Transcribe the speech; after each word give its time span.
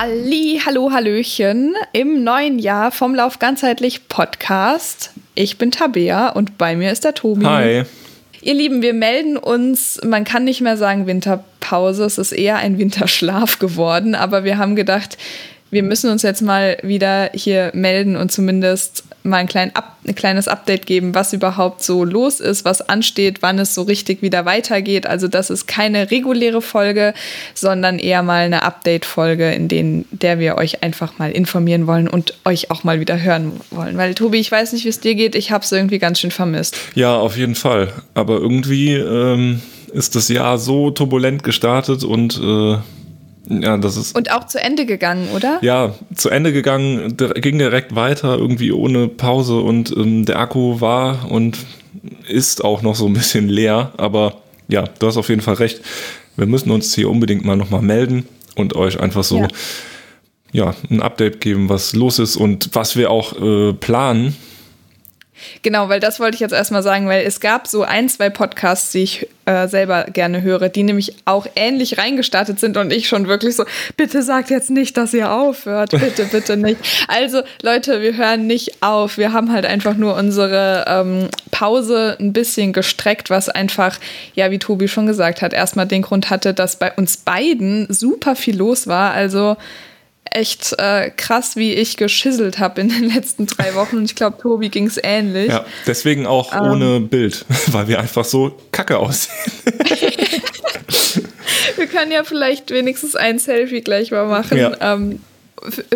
Halli, 0.00 0.60
hallo, 0.64 0.92
hallöchen 0.92 1.74
im 1.92 2.22
neuen 2.22 2.60
Jahr 2.60 2.92
vom 2.92 3.16
Lauf 3.16 3.40
ganzheitlich 3.40 4.06
Podcast. 4.08 5.10
Ich 5.34 5.58
bin 5.58 5.72
Tabea 5.72 6.28
und 6.28 6.56
bei 6.56 6.76
mir 6.76 6.92
ist 6.92 7.02
der 7.02 7.14
Tobi. 7.14 7.44
Hi. 7.44 7.82
Ihr 8.40 8.54
Lieben, 8.54 8.80
wir 8.80 8.94
melden 8.94 9.36
uns, 9.36 10.00
man 10.04 10.22
kann 10.22 10.44
nicht 10.44 10.60
mehr 10.60 10.76
sagen 10.76 11.08
Winterpause, 11.08 12.04
es 12.04 12.16
ist 12.16 12.30
eher 12.30 12.58
ein 12.58 12.78
Winterschlaf 12.78 13.58
geworden, 13.58 14.14
aber 14.14 14.44
wir 14.44 14.56
haben 14.56 14.76
gedacht, 14.76 15.18
wir 15.70 15.82
müssen 15.82 16.10
uns 16.10 16.22
jetzt 16.22 16.42
mal 16.42 16.78
wieder 16.82 17.30
hier 17.34 17.70
melden 17.74 18.16
und 18.16 18.32
zumindest 18.32 19.04
mal 19.22 19.38
ein, 19.38 19.46
klein 19.46 19.74
Up, 19.74 19.96
ein 20.06 20.14
kleines 20.14 20.48
Update 20.48 20.86
geben, 20.86 21.14
was 21.14 21.32
überhaupt 21.32 21.82
so 21.82 22.04
los 22.04 22.40
ist, 22.40 22.64
was 22.64 22.88
ansteht, 22.88 23.42
wann 23.42 23.58
es 23.58 23.74
so 23.74 23.82
richtig 23.82 24.22
wieder 24.22 24.44
weitergeht. 24.46 25.06
Also 25.06 25.28
das 25.28 25.50
ist 25.50 25.66
keine 25.66 26.10
reguläre 26.10 26.62
Folge, 26.62 27.14
sondern 27.54 27.98
eher 27.98 28.22
mal 28.22 28.44
eine 28.44 28.62
Update-Folge, 28.62 29.50
in 29.52 29.68
denen, 29.68 30.06
der 30.10 30.38
wir 30.38 30.56
euch 30.56 30.82
einfach 30.82 31.18
mal 31.18 31.30
informieren 31.30 31.86
wollen 31.86 32.08
und 32.08 32.34
euch 32.44 32.70
auch 32.70 32.84
mal 32.84 33.00
wieder 33.00 33.20
hören 33.20 33.60
wollen. 33.70 33.96
Weil 33.96 34.14
Tobi, 34.14 34.38
ich 34.38 34.50
weiß 34.50 34.72
nicht, 34.72 34.84
wie 34.84 34.90
es 34.90 35.00
dir 35.00 35.14
geht, 35.14 35.34
ich 35.34 35.50
habe 35.50 35.64
es 35.64 35.72
irgendwie 35.72 35.98
ganz 35.98 36.20
schön 36.20 36.30
vermisst. 36.30 36.76
Ja, 36.94 37.16
auf 37.16 37.36
jeden 37.36 37.54
Fall. 37.54 37.92
Aber 38.14 38.38
irgendwie 38.38 38.94
ähm, 38.94 39.60
ist 39.92 40.16
das 40.16 40.28
Jahr 40.28 40.58
so 40.58 40.90
turbulent 40.90 41.42
gestartet 41.42 42.04
und 42.04 42.40
äh 42.42 42.78
ja, 43.48 43.76
das 43.78 43.96
ist. 43.96 44.16
Und 44.16 44.30
auch 44.30 44.46
zu 44.46 44.60
Ende 44.60 44.86
gegangen, 44.86 45.28
oder? 45.34 45.58
Ja, 45.62 45.94
zu 46.14 46.28
Ende 46.28 46.52
gegangen, 46.52 47.16
ging 47.16 47.58
direkt 47.58 47.94
weiter, 47.94 48.36
irgendwie 48.36 48.72
ohne 48.72 49.08
Pause 49.08 49.60
und 49.60 49.94
ähm, 49.96 50.24
der 50.24 50.38
Akku 50.38 50.80
war 50.80 51.30
und 51.30 51.58
ist 52.28 52.64
auch 52.64 52.82
noch 52.82 52.94
so 52.94 53.06
ein 53.06 53.14
bisschen 53.14 53.48
leer, 53.48 53.92
aber 53.96 54.34
ja, 54.68 54.84
du 54.98 55.06
hast 55.06 55.16
auf 55.16 55.28
jeden 55.28 55.40
Fall 55.40 55.54
recht. 55.54 55.80
Wir 56.36 56.46
müssen 56.46 56.70
uns 56.70 56.94
hier 56.94 57.10
unbedingt 57.10 57.44
mal 57.44 57.56
nochmal 57.56 57.82
melden 57.82 58.28
und 58.54 58.76
euch 58.76 59.00
einfach 59.00 59.24
so 59.24 59.38
ja. 59.38 59.48
ja. 60.52 60.74
ein 60.90 61.00
Update 61.00 61.40
geben, 61.40 61.68
was 61.68 61.94
los 61.94 62.18
ist 62.18 62.36
und 62.36 62.70
was 62.74 62.96
wir 62.96 63.10
auch 63.10 63.40
äh, 63.40 63.72
planen 63.72 64.36
Genau, 65.62 65.88
weil 65.88 66.00
das 66.00 66.20
wollte 66.20 66.34
ich 66.34 66.40
jetzt 66.40 66.52
erstmal 66.52 66.82
sagen, 66.82 67.08
weil 67.08 67.26
es 67.26 67.40
gab 67.40 67.66
so 67.66 67.82
ein, 67.82 68.08
zwei 68.08 68.30
Podcasts, 68.30 68.92
die 68.92 69.02
ich 69.02 69.28
äh, 69.46 69.66
selber 69.68 70.04
gerne 70.04 70.42
höre, 70.42 70.68
die 70.68 70.82
nämlich 70.82 71.14
auch 71.24 71.46
ähnlich 71.56 71.98
reingestartet 71.98 72.60
sind 72.60 72.76
und 72.76 72.92
ich 72.92 73.08
schon 73.08 73.28
wirklich 73.28 73.56
so, 73.56 73.64
bitte 73.96 74.22
sagt 74.22 74.50
jetzt 74.50 74.70
nicht, 74.70 74.96
dass 74.96 75.14
ihr 75.14 75.32
aufhört, 75.32 75.90
bitte, 75.90 76.24
bitte 76.30 76.56
nicht. 76.56 76.78
Also 77.08 77.42
Leute, 77.62 78.02
wir 78.02 78.16
hören 78.16 78.46
nicht 78.46 78.82
auf. 78.82 79.16
Wir 79.16 79.32
haben 79.32 79.52
halt 79.52 79.64
einfach 79.64 79.96
nur 79.96 80.16
unsere 80.16 80.84
ähm, 80.86 81.28
Pause 81.50 82.16
ein 82.20 82.32
bisschen 82.32 82.72
gestreckt, 82.72 83.30
was 83.30 83.48
einfach, 83.48 83.98
ja, 84.34 84.50
wie 84.50 84.58
Tobi 84.58 84.88
schon 84.88 85.06
gesagt 85.06 85.42
hat, 85.42 85.52
erstmal 85.52 85.86
den 85.86 86.02
Grund 86.02 86.30
hatte, 86.30 86.52
dass 86.52 86.76
bei 86.76 86.92
uns 86.92 87.16
beiden 87.16 87.86
super 87.90 88.36
viel 88.36 88.56
los 88.56 88.86
war. 88.86 89.12
Also 89.12 89.56
echt 90.30 90.74
äh, 90.78 91.10
krass, 91.10 91.56
wie 91.56 91.72
ich 91.72 91.96
geschisselt 91.96 92.58
habe 92.58 92.80
in 92.80 92.88
den 92.88 93.04
letzten 93.14 93.46
drei 93.46 93.74
Wochen. 93.74 93.98
Und 93.98 94.04
ich 94.04 94.14
glaube, 94.14 94.38
Tobi 94.40 94.68
ging 94.68 94.86
es 94.86 94.98
ähnlich. 95.02 95.48
Ja, 95.48 95.64
deswegen 95.86 96.26
auch 96.26 96.54
ähm, 96.54 96.70
ohne 96.70 97.00
Bild, 97.00 97.44
weil 97.68 97.88
wir 97.88 98.00
einfach 98.00 98.24
so 98.24 98.56
kacke 98.72 98.98
aussehen. 98.98 99.52
wir 101.76 101.86
können 101.86 102.12
ja 102.12 102.24
vielleicht 102.24 102.70
wenigstens 102.70 103.16
ein 103.16 103.38
Selfie 103.38 103.80
gleich 103.80 104.10
mal 104.10 104.26
machen. 104.26 104.58
Ja. 104.58 104.76
Ähm, 104.80 105.20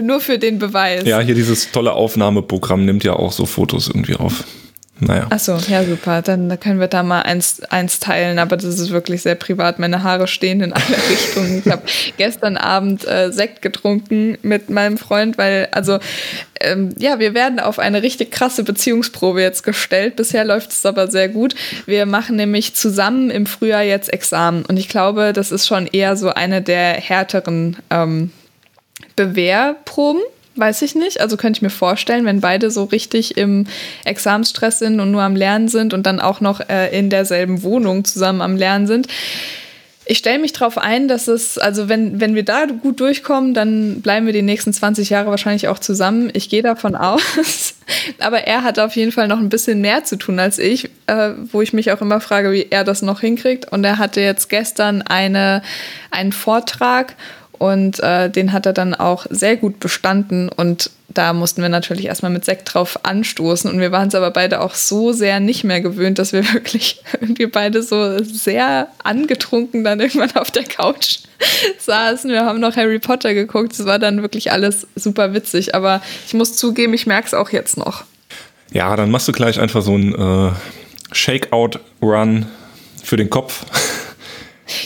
nur 0.01 0.21
für 0.21 0.39
den 0.39 0.59
Beweis. 0.59 1.05
Ja, 1.05 1.21
hier 1.21 1.35
dieses 1.35 1.71
tolle 1.71 1.93
Aufnahmeprogramm 1.93 2.85
nimmt 2.85 3.05
ja 3.05 3.15
auch 3.15 3.33
so 3.33 3.47
Fotos 3.47 3.89
irgendwie 3.89 4.17
auf. 4.17 4.45
Naja. 5.05 5.27
Achso, 5.31 5.57
ja, 5.69 5.83
super. 5.83 6.23
Dann 6.23 6.61
können 6.61 6.79
wir 6.79 6.87
da 6.87 7.03
mal 7.03 7.23
eins, 7.23 7.61
eins 7.71 7.99
teilen, 7.99 8.39
aber 8.39 8.57
das 8.57 8.79
ist 8.79 8.91
wirklich 8.91 9.23
sehr 9.23 9.35
privat. 9.35 9.81
Meine 9.81 10.05
Haare 10.05 10.29
stehen 10.29 10.61
in 10.61 10.73
alle 10.73 10.85
Richtungen. 11.11 11.59
Ich 11.65 11.73
habe 11.73 11.83
gestern 12.19 12.57
Abend 12.57 13.07
äh, 13.09 13.33
Sekt 13.33 13.63
getrunken 13.63 14.39
mit 14.43 14.71
meinem 14.71 14.99
Freund, 14.99 15.39
weil, 15.39 15.69
also, 15.73 15.99
ähm, 16.61 16.95
ja, 16.99 17.19
wir 17.19 17.35
werden 17.35 17.59
auf 17.59 17.81
eine 17.81 18.05
richtig 18.05 18.31
krasse 18.31 18.63
Beziehungsprobe 18.63 19.43
jetzt 19.43 19.65
gestellt. 19.65 20.15
Bisher 20.15 20.45
läuft 20.45 20.71
es 20.71 20.87
aber 20.87 21.11
sehr 21.11 21.29
gut. 21.29 21.57
Wir 21.85 22.07
machen 22.07 22.37
nämlich 22.37 22.75
zusammen 22.75 23.31
im 23.31 23.47
Frühjahr 23.47 23.83
jetzt 23.83 24.13
Examen 24.13 24.65
und 24.67 24.77
ich 24.77 24.89
glaube, 24.89 25.33
das 25.33 25.51
ist 25.51 25.67
schon 25.67 25.89
eher 25.89 26.17
so 26.17 26.29
eine 26.29 26.63
der 26.63 26.93
härteren 26.93 27.77
ähm, 27.91 28.31
Bewehrproben 29.17 30.23
Weiß 30.55 30.83
ich 30.83 30.95
nicht. 30.95 31.21
Also 31.21 31.37
könnte 31.37 31.59
ich 31.59 31.63
mir 31.63 31.71
vorstellen, 31.71 32.27
wenn 32.27 32.41
beide 32.41 32.71
so 32.71 32.85
richtig 32.85 33.37
im 33.39 33.67
Examensstress 34.05 34.79
sind 34.79 35.01
und 35.01 35.11
nur 35.11 35.23
am 35.23 35.35
Lernen 35.35 35.69
sind 35.69 35.95
und 35.95 36.05
dann 36.05 36.21
auch 36.21 36.41
noch 36.41 36.61
äh, 36.69 36.97
in 36.97 37.09
derselben 37.09 37.63
Wohnung 37.63 38.05
zusammen 38.05 38.43
am 38.43 38.57
Lernen 38.57 38.87
sind. 38.87 39.09
Ich 40.05 40.19
stelle 40.19 40.41
mich 40.41 40.53
darauf 40.53 40.79
ein, 40.79 41.07
dass 41.07 41.29
es, 41.29 41.59
also 41.59 41.89
wenn, 41.89 42.21
wenn 42.21 42.35
wir 42.35 42.45
da 42.45 42.67
gut 42.67 42.99
durchkommen, 42.99 43.55
dann 43.55 44.03
bleiben 44.03 44.27
wir 44.27 44.33
die 44.33 44.43
nächsten 44.43 44.73
20 44.73 45.11
Jahre 45.11 45.31
wahrscheinlich 45.31 45.69
auch 45.69 45.79
zusammen. 45.79 46.29
Ich 46.33 46.49
gehe 46.49 46.63
davon 46.63 46.97
aus. 46.97 47.23
Aber 48.19 48.41
er 48.41 48.65
hat 48.65 48.81
auf 48.81 48.97
jeden 48.97 49.13
Fall 49.13 49.29
noch 49.29 49.39
ein 49.39 49.49
bisschen 49.49 49.81
mehr 49.81 50.03
zu 50.03 50.17
tun 50.17 50.41
als 50.41 50.59
ich, 50.59 50.91
äh, 51.07 51.31
wo 51.53 51.63
ich 51.63 51.73
mich 51.73 51.93
auch 51.93 52.01
immer 52.01 52.21
frage, 52.21 52.51
wie 52.53 52.67
er 52.69 52.83
das 52.83 53.01
noch 53.01 53.21
hinkriegt. 53.21 53.71
Und 53.71 53.85
er 53.85 53.99
hatte 53.99 54.21
jetzt 54.21 54.49
gestern 54.49 55.03
eine, 55.03 55.63
einen 56.11 56.33
Vortrag 56.33 57.15
und 57.63 58.01
äh, 58.01 58.29
den 58.29 58.53
hat 58.53 58.67
er 58.67 58.73
dann 58.73 58.93
auch 58.93 59.25
sehr 59.31 59.57
gut 59.57 59.79
bestanden. 59.79 60.49
Und 60.49 60.91
da 61.07 61.33
mussten 61.33 61.63
wir 61.63 61.69
natürlich 61.69 62.07
erstmal 62.07 62.33
mit 62.33 62.45
Sekt 62.45 62.75
drauf 62.75 62.99
anstoßen. 63.05 63.71
Und 63.71 63.79
wir 63.79 63.93
waren 63.93 64.09
es 64.09 64.17
aber 64.17 64.33
beide 64.33 64.61
auch 64.63 64.75
so 64.75 65.13
sehr 65.13 65.39
nicht 65.39 65.63
mehr 65.63 65.81
gewöhnt, 65.81 66.19
dass 66.19 66.33
wir 66.33 66.43
wirklich 66.55 67.01
irgendwie 67.21 67.47
beide 67.47 67.85
so 67.85 68.21
sehr 68.25 68.89
angetrunken 69.05 69.85
dann 69.85 70.01
irgendwann 70.01 70.35
auf 70.35 70.51
der 70.51 70.65
Couch 70.65 71.19
saßen. 71.79 72.33
Wir 72.33 72.45
haben 72.45 72.59
noch 72.59 72.75
Harry 72.75 72.99
Potter 72.99 73.33
geguckt. 73.33 73.75
Es 73.75 73.87
war 73.87 74.01
dann 74.01 74.23
wirklich 74.23 74.51
alles 74.51 74.89
super 74.97 75.33
witzig. 75.33 75.77
Aber 75.77 76.03
ich 76.27 76.35
muss 76.35 76.57
zugeben, 76.57 76.95
ich 76.95 77.07
merke 77.07 77.29
es 77.29 77.35
auch 77.35 77.51
jetzt 77.51 77.77
noch. 77.77 78.03
Ja, 78.73 78.97
dann 78.97 79.13
machst 79.13 79.29
du 79.29 79.33
gleich 79.33 79.61
einfach 79.61 79.83
so 79.83 79.95
einen 79.95 80.17
äh, 80.17 80.51
Shakeout-Run 81.13 82.47
für 83.05 83.17
den 83.17 83.31
Kopf. 83.31 83.65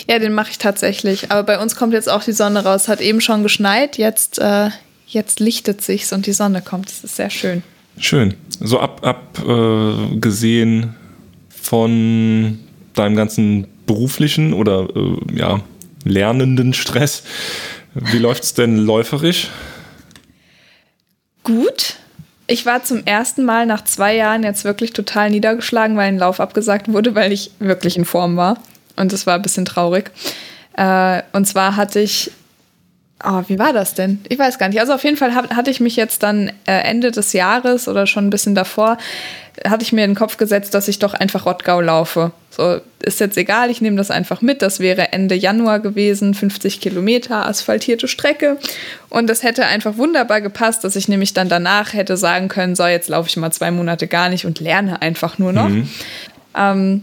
Ja, 0.09 0.19
den 0.19 0.34
mache 0.34 0.50
ich 0.50 0.59
tatsächlich. 0.59 1.31
Aber 1.31 1.42
bei 1.42 1.59
uns 1.59 1.76
kommt 1.76 1.92
jetzt 1.92 2.09
auch 2.09 2.22
die 2.22 2.32
Sonne 2.32 2.64
raus. 2.64 2.88
Hat 2.88 3.00
eben 3.00 3.20
schon 3.20 3.42
geschneit, 3.42 3.98
jetzt, 3.98 4.38
äh, 4.38 4.70
jetzt 5.06 5.41
lichtet 5.41 5.82
sich's 5.82 6.12
und 6.12 6.26
die 6.26 6.32
Sonne 6.32 6.62
kommt. 6.62 6.88
Das 6.88 7.04
ist 7.04 7.16
sehr 7.16 7.31
schön. 7.31 7.62
Schön. 7.98 8.34
So 8.60 8.81
abgesehen 8.81 10.84
ab, 10.84 10.88
äh, 10.88 11.62
von 11.62 12.59
deinem 12.94 13.16
ganzen 13.16 13.66
beruflichen 13.86 14.53
oder 14.53 14.88
äh, 14.94 15.36
ja, 15.36 15.60
lernenden 16.04 16.75
Stress, 16.75 17.22
wie 17.94 18.19
läuft 18.19 18.44
es 18.44 18.54
denn 18.54 18.76
läuferisch? 18.76 19.48
Gut. 21.42 21.97
Ich 22.48 22.65
war 22.65 22.84
zum 22.84 23.04
ersten 23.04 23.44
Mal 23.44 23.66
nach 23.66 23.82
zwei 23.84 24.15
Jahren 24.15 24.44
jetzt 24.44 24.65
wirklich 24.65 24.92
total 24.92 25.31
niedergeschlagen, 25.31 25.97
weil 25.97 26.09
ein 26.09 26.19
Lauf 26.19 26.38
abgesagt 26.38 26.92
wurde, 26.92 27.16
weil 27.16 27.32
ich 27.32 27.50
wirklich 27.59 27.97
in 27.97 28.04
Form 28.04 28.36
war. 28.36 28.59
Und 28.97 29.12
das 29.12 29.27
war 29.27 29.34
ein 29.34 29.43
bisschen 29.43 29.65
traurig. 29.65 30.11
Äh, 30.77 31.23
und 31.33 31.47
zwar 31.47 31.77
hatte 31.77 32.01
ich 32.01 32.31
Oh, 33.25 33.43
wie 33.47 33.59
war 33.59 33.73
das 33.73 33.95
denn? 33.95 34.21
Ich 34.29 34.39
weiß 34.39 34.59
gar 34.59 34.69
nicht. 34.69 34.79
Also 34.79 34.93
auf 34.93 35.03
jeden 35.03 35.17
Fall 35.17 35.34
hab, 35.34 35.55
hatte 35.57 35.71
ich 35.71 35.81
mich 35.81 35.97
jetzt 35.97 36.23
dann 36.23 36.49
äh, 36.67 36.81
Ende 36.83 37.11
des 37.11 37.33
Jahres 37.33 37.89
oder 37.89 38.07
schon 38.07 38.27
ein 38.27 38.31
bisschen 38.31 38.55
davor, 38.55 38.99
hatte 39.67 39.83
ich 39.83 39.93
mir 39.93 40.05
in 40.05 40.11
den 40.11 40.17
Kopf 40.17 40.37
gesetzt, 40.37 40.75
dass 40.75 40.87
ich 40.87 40.99
doch 40.99 41.15
einfach 41.15 41.47
Rottgau 41.47 41.81
laufe. 41.81 42.33
So, 42.51 42.79
ist 43.01 43.21
jetzt 43.21 43.39
egal, 43.39 43.71
ich 43.71 43.81
nehme 43.81 43.97
das 43.97 44.11
einfach 44.11 44.43
mit. 44.43 44.61
Das 44.61 44.81
wäre 44.81 45.13
Ende 45.13 45.34
Januar 45.34 45.81
gewesen, 45.81 46.34
50 46.34 46.78
Kilometer 46.83 47.47
asphaltierte 47.47 48.07
Strecke. 48.07 48.59
Und 49.09 49.28
das 49.28 49.43
hätte 49.43 49.65
einfach 49.65 49.97
wunderbar 49.97 50.43
gepasst, 50.43 50.84
dass 50.84 50.95
ich 50.95 51.09
nämlich 51.09 51.33
dann 51.33 51.49
danach 51.49 51.95
hätte 51.95 52.19
sagen 52.19 52.49
können, 52.49 52.77
so, 52.77 52.84
jetzt 52.87 53.09
laufe 53.09 53.31
ich 53.31 53.37
mal 53.39 53.51
zwei 53.51 53.71
Monate 53.71 54.09
gar 54.09 54.28
nicht 54.28 54.45
und 54.45 54.60
lerne 54.60 55.01
einfach 55.01 55.39
nur 55.39 55.54
noch. 55.54 55.71
Mhm. 55.71 55.89
Ähm, 56.54 57.03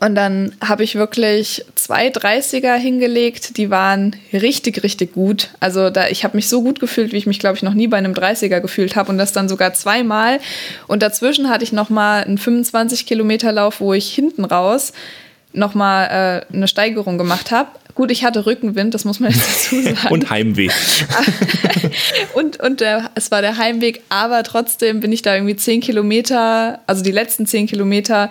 und 0.00 0.14
dann 0.16 0.52
habe 0.60 0.82
ich 0.82 0.96
wirklich 0.96 1.64
zwei 1.74 2.08
30er 2.08 2.74
hingelegt, 2.74 3.56
die 3.56 3.70
waren 3.70 4.16
richtig, 4.32 4.82
richtig 4.82 5.12
gut. 5.12 5.50
Also 5.60 5.90
da, 5.90 6.08
ich 6.08 6.24
habe 6.24 6.36
mich 6.36 6.48
so 6.48 6.62
gut 6.62 6.80
gefühlt, 6.80 7.12
wie 7.12 7.16
ich 7.18 7.26
mich, 7.26 7.38
glaube 7.38 7.56
ich, 7.56 7.62
noch 7.62 7.74
nie 7.74 7.86
bei 7.86 7.96
einem 7.96 8.12
30er 8.12 8.60
gefühlt 8.60 8.96
habe 8.96 9.10
und 9.10 9.18
das 9.18 9.32
dann 9.32 9.48
sogar 9.48 9.74
zweimal. 9.74 10.40
Und 10.88 11.02
dazwischen 11.02 11.48
hatte 11.48 11.62
ich 11.62 11.72
nochmal 11.72 12.24
einen 12.24 12.38
25 12.38 13.06
Kilometer 13.06 13.52
Lauf, 13.52 13.80
wo 13.80 13.94
ich 13.94 14.12
hinten 14.12 14.44
raus 14.44 14.92
nochmal 15.52 16.44
äh, 16.50 16.54
eine 16.54 16.68
Steigerung 16.68 17.16
gemacht 17.16 17.50
habe. 17.50 17.70
Gut, 17.94 18.10
ich 18.10 18.24
hatte 18.24 18.44
Rückenwind, 18.44 18.92
das 18.92 19.04
muss 19.04 19.20
man 19.20 19.30
jetzt 19.30 19.48
dazu 19.48 19.82
sagen. 19.94 20.12
und 20.12 20.28
Heimweg. 20.28 20.70
und 22.34 22.60
und 22.60 22.80
der, 22.80 23.10
es 23.14 23.30
war 23.30 23.40
der 23.40 23.56
Heimweg, 23.56 24.02
aber 24.10 24.42
trotzdem 24.42 25.00
bin 25.00 25.12
ich 25.12 25.22
da 25.22 25.34
irgendwie 25.34 25.56
10 25.56 25.80
Kilometer, 25.80 26.80
also 26.86 27.02
die 27.02 27.12
letzten 27.12 27.46
10 27.46 27.68
Kilometer 27.68 28.28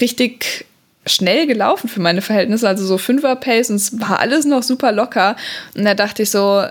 richtig 0.00 0.66
schnell 1.06 1.46
gelaufen 1.46 1.88
für 1.88 2.00
meine 2.00 2.22
Verhältnisse, 2.22 2.68
also 2.68 2.84
so 2.84 2.98
Fünfer-Pace 2.98 3.70
und 3.70 3.76
es 3.76 4.00
war 4.00 4.20
alles 4.20 4.44
noch 4.44 4.62
super 4.62 4.92
locker. 4.92 5.36
Und 5.74 5.84
da 5.84 5.94
dachte 5.94 6.22
ich 6.22 6.30
so, 6.30 6.64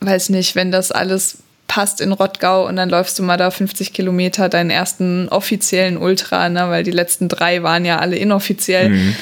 weiß 0.00 0.30
nicht, 0.30 0.54
wenn 0.56 0.72
das 0.72 0.92
alles 0.92 1.38
passt 1.68 2.00
in 2.00 2.12
Rottgau 2.12 2.66
und 2.66 2.76
dann 2.76 2.88
läufst 2.88 3.18
du 3.18 3.22
mal 3.22 3.36
da 3.36 3.50
50 3.50 3.92
Kilometer 3.92 4.48
deinen 4.48 4.70
ersten 4.70 5.28
offiziellen 5.28 5.98
Ultra, 5.98 6.48
ne, 6.48 6.68
weil 6.70 6.82
die 6.82 6.90
letzten 6.90 7.28
drei 7.28 7.62
waren 7.62 7.84
ja 7.84 7.98
alle 7.98 8.16
inoffiziell, 8.16 8.88
mhm. 8.88 9.16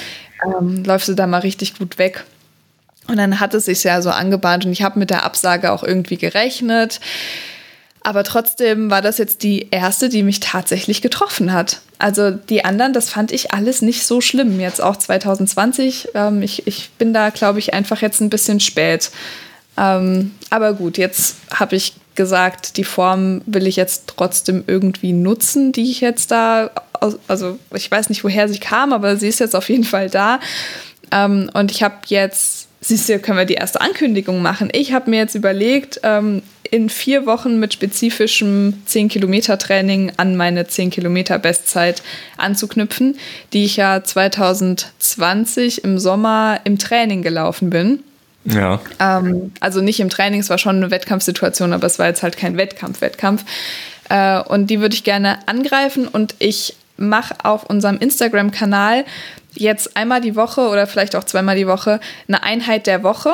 ähm, 0.45 0.85
läufst 0.85 1.09
du 1.09 1.15
da 1.15 1.27
mal 1.27 1.41
richtig 1.41 1.77
gut 1.77 1.99
weg. 1.99 2.25
Und 3.09 3.19
dann 3.19 3.41
hat 3.41 3.55
es 3.55 3.67
sich 3.67 3.85
ja 3.85 4.01
so 4.03 4.11
angebahnt 4.11 4.65
und 4.65 4.73
ich 4.73 4.83
habe 4.83 4.99
mit 4.99 5.11
der 5.11 5.25
Absage 5.25 5.73
auch 5.73 5.83
irgendwie 5.83 6.17
gerechnet. 6.17 7.01
Aber 8.07 8.23
trotzdem 8.23 8.89
war 8.89 9.03
das 9.03 9.19
jetzt 9.19 9.43
die 9.43 9.67
erste, 9.73 10.09
die 10.09 10.23
mich 10.23 10.39
tatsächlich 10.39 11.03
getroffen 11.03 11.53
hat. 11.53 11.81
Also 11.99 12.31
die 12.31 12.65
anderen, 12.65 12.93
das 12.93 13.11
fand 13.11 13.33
ich 13.33 13.53
alles 13.53 13.83
nicht 13.83 14.07
so 14.07 14.21
schlimm. 14.21 14.61
Jetzt 14.61 14.81
auch 14.81 14.95
2020. 14.95 16.11
Ähm, 16.15 16.41
ich, 16.41 16.69
ich 16.69 16.91
bin 16.99 17.13
da, 17.13 17.31
glaube 17.31 17.59
ich, 17.59 17.75
einfach 17.75 18.03
jetzt 18.03 18.21
ein 18.21 18.31
bisschen 18.31 18.61
spät. 18.61 19.11
Ähm, 19.77 20.37
aber 20.51 20.75
gut, 20.75 20.99
jetzt 20.99 21.39
habe 21.53 21.75
ich 21.75 21.95
gesagt, 22.15 22.77
die 22.77 22.85
Form 22.85 23.43
will 23.45 23.67
ich 23.67 23.75
jetzt 23.75 24.05
trotzdem 24.07 24.63
irgendwie 24.69 25.13
nutzen, 25.13 25.73
die 25.73 25.91
ich 25.91 26.01
jetzt 26.01 26.31
da, 26.31 26.71
also 27.27 27.59
ich 27.75 27.91
weiß 27.91 28.09
nicht, 28.09 28.23
woher 28.23 28.49
sie 28.49 28.61
kam, 28.61 28.93
aber 28.93 29.17
sie 29.17 29.27
ist 29.27 29.41
jetzt 29.41 29.57
auf 29.57 29.69
jeden 29.69 29.83
Fall 29.83 30.11
da. 30.11 30.39
Ähm, 31.11 31.51
und 31.55 31.73
ich 31.73 31.83
habe 31.83 31.97
jetzt, 32.07 32.66
siehst 32.81 33.09
du, 33.09 33.19
können 33.19 33.39
wir 33.39 33.45
die 33.45 33.55
erste 33.55 33.81
Ankündigung 33.81 34.43
machen. 34.43 34.69
Ich 34.73 34.93
habe 34.93 35.11
mir 35.11 35.19
jetzt 35.19 35.35
überlegt, 35.35 36.01
ähm, 36.03 36.43
in 36.71 36.89
vier 36.89 37.27
Wochen 37.27 37.59
mit 37.59 37.73
spezifischem 37.73 38.75
10-Kilometer-Training 38.89 40.13
an 40.17 40.37
meine 40.37 40.65
10-Kilometer-Bestzeit 40.65 42.03
anzuknüpfen, 42.37 43.17
die 43.53 43.65
ich 43.65 43.77
ja 43.77 44.03
2020 44.03 45.85
im 45.85 45.99
Sommer 45.99 46.61
im 46.65 46.79
Training 46.79 47.23
gelaufen 47.23 47.71
bin. 47.71 48.03
Ja. 48.45 48.81
Ähm, 49.01 49.53
also 49.61 49.81
nicht 49.81 50.01
im 50.01 50.09
Training, 50.09 50.41
es 50.41 50.51
war 50.51 50.59
schon 50.59 50.77
eine 50.77 50.91
Wettkampfsituation, 50.91 51.73
aber 51.73 51.87
es 51.87 51.99
war 51.99 52.07
jetzt 52.07 52.23
halt 52.23 52.37
kein 52.37 52.57
Wettkampf-Wettkampf. 52.57 53.45
Äh, 54.09 54.41
und 54.43 54.69
die 54.69 54.81
würde 54.81 54.95
ich 54.95 55.05
gerne 55.05 55.39
angreifen 55.47 56.07
und 56.07 56.35
ich 56.39 56.77
mache 56.97 57.35
auf 57.43 57.65
unserem 57.65 57.99
Instagram-Kanal 57.99 59.05
jetzt 59.57 59.97
einmal 59.97 60.21
die 60.21 60.37
Woche 60.37 60.63
oder 60.69 60.87
vielleicht 60.87 61.17
auch 61.17 61.25
zweimal 61.25 61.57
die 61.57 61.67
Woche 61.67 62.01
eine 62.29 62.43
Einheit 62.43 62.87
der 62.87 63.03
Woche. 63.03 63.33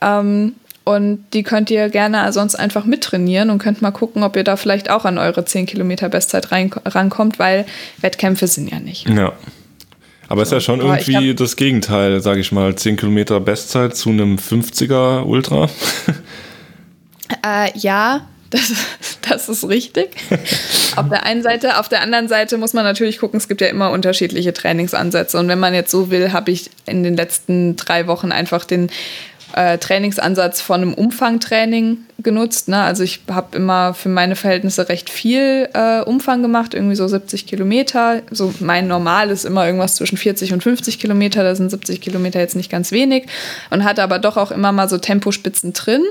Ähm, 0.00 0.54
und 0.84 1.26
die 1.34 1.42
könnt 1.42 1.70
ihr 1.70 1.90
gerne 1.90 2.32
sonst 2.32 2.54
einfach 2.54 2.86
mittrainieren 2.86 3.50
und 3.50 3.58
könnt 3.58 3.82
mal 3.82 3.90
gucken, 3.90 4.22
ob 4.22 4.36
ihr 4.36 4.44
da 4.44 4.56
vielleicht 4.56 4.88
auch 4.88 5.04
an 5.04 5.18
eure 5.18 5.44
10 5.44 5.66
Kilometer 5.66 6.08
Bestzeit 6.08 6.50
rein, 6.50 6.70
rankommt, 6.84 7.38
weil 7.38 7.66
Wettkämpfe 8.00 8.46
sind 8.46 8.70
ja 8.70 8.80
nicht. 8.80 9.06
Ja. 9.06 9.34
Aber 10.28 10.42
es 10.42 10.48
so. 10.48 10.56
ist 10.56 10.62
ja 10.62 10.74
schon 10.74 10.80
irgendwie 10.80 11.34
das 11.34 11.56
Gegenteil, 11.56 12.22
sage 12.22 12.40
ich 12.40 12.52
mal. 12.52 12.74
10 12.74 12.96
Kilometer 12.96 13.38
Bestzeit 13.40 13.96
zu 13.96 14.08
einem 14.08 14.36
50er 14.36 15.24
Ultra. 15.24 15.68
Äh, 17.44 17.78
ja, 17.78 18.26
das, 18.50 18.72
das 19.28 19.48
ist 19.48 19.68
richtig. 19.68 20.08
auf 21.00 21.08
der 21.08 21.24
einen 21.24 21.42
Seite. 21.42 21.78
Auf 21.78 21.88
der 21.88 22.02
anderen 22.02 22.28
Seite 22.28 22.58
muss 22.58 22.74
man 22.74 22.84
natürlich 22.84 23.18
gucken, 23.18 23.38
es 23.38 23.48
gibt 23.48 23.60
ja 23.60 23.68
immer 23.68 23.90
unterschiedliche 23.90 24.52
Trainingsansätze. 24.52 25.38
Und 25.38 25.48
wenn 25.48 25.58
man 25.58 25.74
jetzt 25.74 25.90
so 25.90 26.10
will, 26.10 26.32
habe 26.32 26.50
ich 26.50 26.70
in 26.86 27.02
den 27.02 27.16
letzten 27.16 27.76
drei 27.76 28.06
Wochen 28.06 28.32
einfach 28.32 28.64
den 28.64 28.90
äh, 29.54 29.78
Trainingsansatz 29.78 30.60
von 30.60 30.82
einem 30.82 30.94
Umfangtraining 30.94 31.98
genutzt. 32.20 32.66
Ne? 32.68 32.82
Also 32.82 33.04
ich 33.04 33.20
habe 33.30 33.56
immer 33.56 33.94
für 33.94 34.08
meine 34.08 34.34
Verhältnisse 34.34 34.88
recht 34.88 35.08
viel 35.08 35.68
äh, 35.72 36.00
Umfang 36.00 36.42
gemacht, 36.42 36.74
irgendwie 36.74 36.96
so 36.96 37.06
70 37.06 37.46
Kilometer. 37.46 38.22
So 38.32 38.52
mein 38.58 38.88
Normal 38.88 39.30
ist 39.30 39.44
immer 39.44 39.64
irgendwas 39.64 39.94
zwischen 39.94 40.18
40 40.18 40.52
und 40.52 40.62
50 40.62 40.98
Kilometer. 40.98 41.44
Da 41.44 41.54
sind 41.54 41.70
70 41.70 42.00
Kilometer 42.00 42.40
jetzt 42.40 42.56
nicht 42.56 42.70
ganz 42.70 42.90
wenig 42.90 43.26
und 43.70 43.84
hatte 43.84 44.02
aber 44.02 44.18
doch 44.18 44.36
auch 44.36 44.50
immer 44.50 44.72
mal 44.72 44.88
so 44.88 44.98
Tempospitzen 44.98 45.74
drin. 45.74 46.02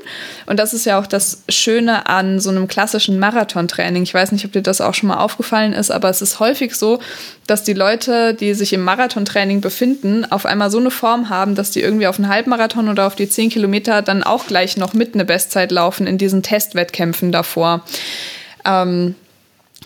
Und 0.45 0.59
das 0.59 0.73
ist 0.73 0.85
ja 0.85 0.97
auch 0.97 1.07
das 1.07 1.43
Schöne 1.49 2.07
an 2.07 2.39
so 2.39 2.51
einem 2.51 2.69
klassischen 2.69 3.19
Marathontraining. 3.19 4.03
Ich 4.03 4.13
weiß 4.13 4.31
nicht, 4.31 4.45
ob 4.45 4.53
dir 4.53 4.61
das 4.61 4.79
auch 4.79 4.93
schon 4.93 5.09
mal 5.09 5.17
aufgefallen 5.17 5.73
ist, 5.73 5.91
aber 5.91 6.09
es 6.09 6.21
ist 6.21 6.39
häufig 6.39 6.75
so, 6.75 6.99
dass 7.47 7.63
die 7.63 7.73
Leute, 7.73 8.33
die 8.33 8.53
sich 8.53 8.71
im 8.73 8.83
Marathontraining 8.83 9.59
befinden, 9.61 10.25
auf 10.29 10.45
einmal 10.45 10.69
so 10.69 10.77
eine 10.77 10.91
Form 10.91 11.29
haben, 11.29 11.55
dass 11.55 11.71
die 11.71 11.81
irgendwie 11.81 12.07
auf 12.07 12.17
einen 12.17 12.29
Halbmarathon 12.29 12.89
oder 12.89 13.07
auf 13.07 13.15
die 13.15 13.29
10 13.29 13.49
Kilometer 13.49 14.01
dann 14.01 14.23
auch 14.23 14.47
gleich 14.47 14.77
noch 14.77 14.93
mit 14.93 15.13
eine 15.13 15.25
Bestzeit 15.25 15.71
laufen 15.71 15.96
in 16.05 16.17
diesen 16.17 16.43
Testwettkämpfen 16.43 17.31
davor. 17.31 17.83
Ähm, 18.65 19.15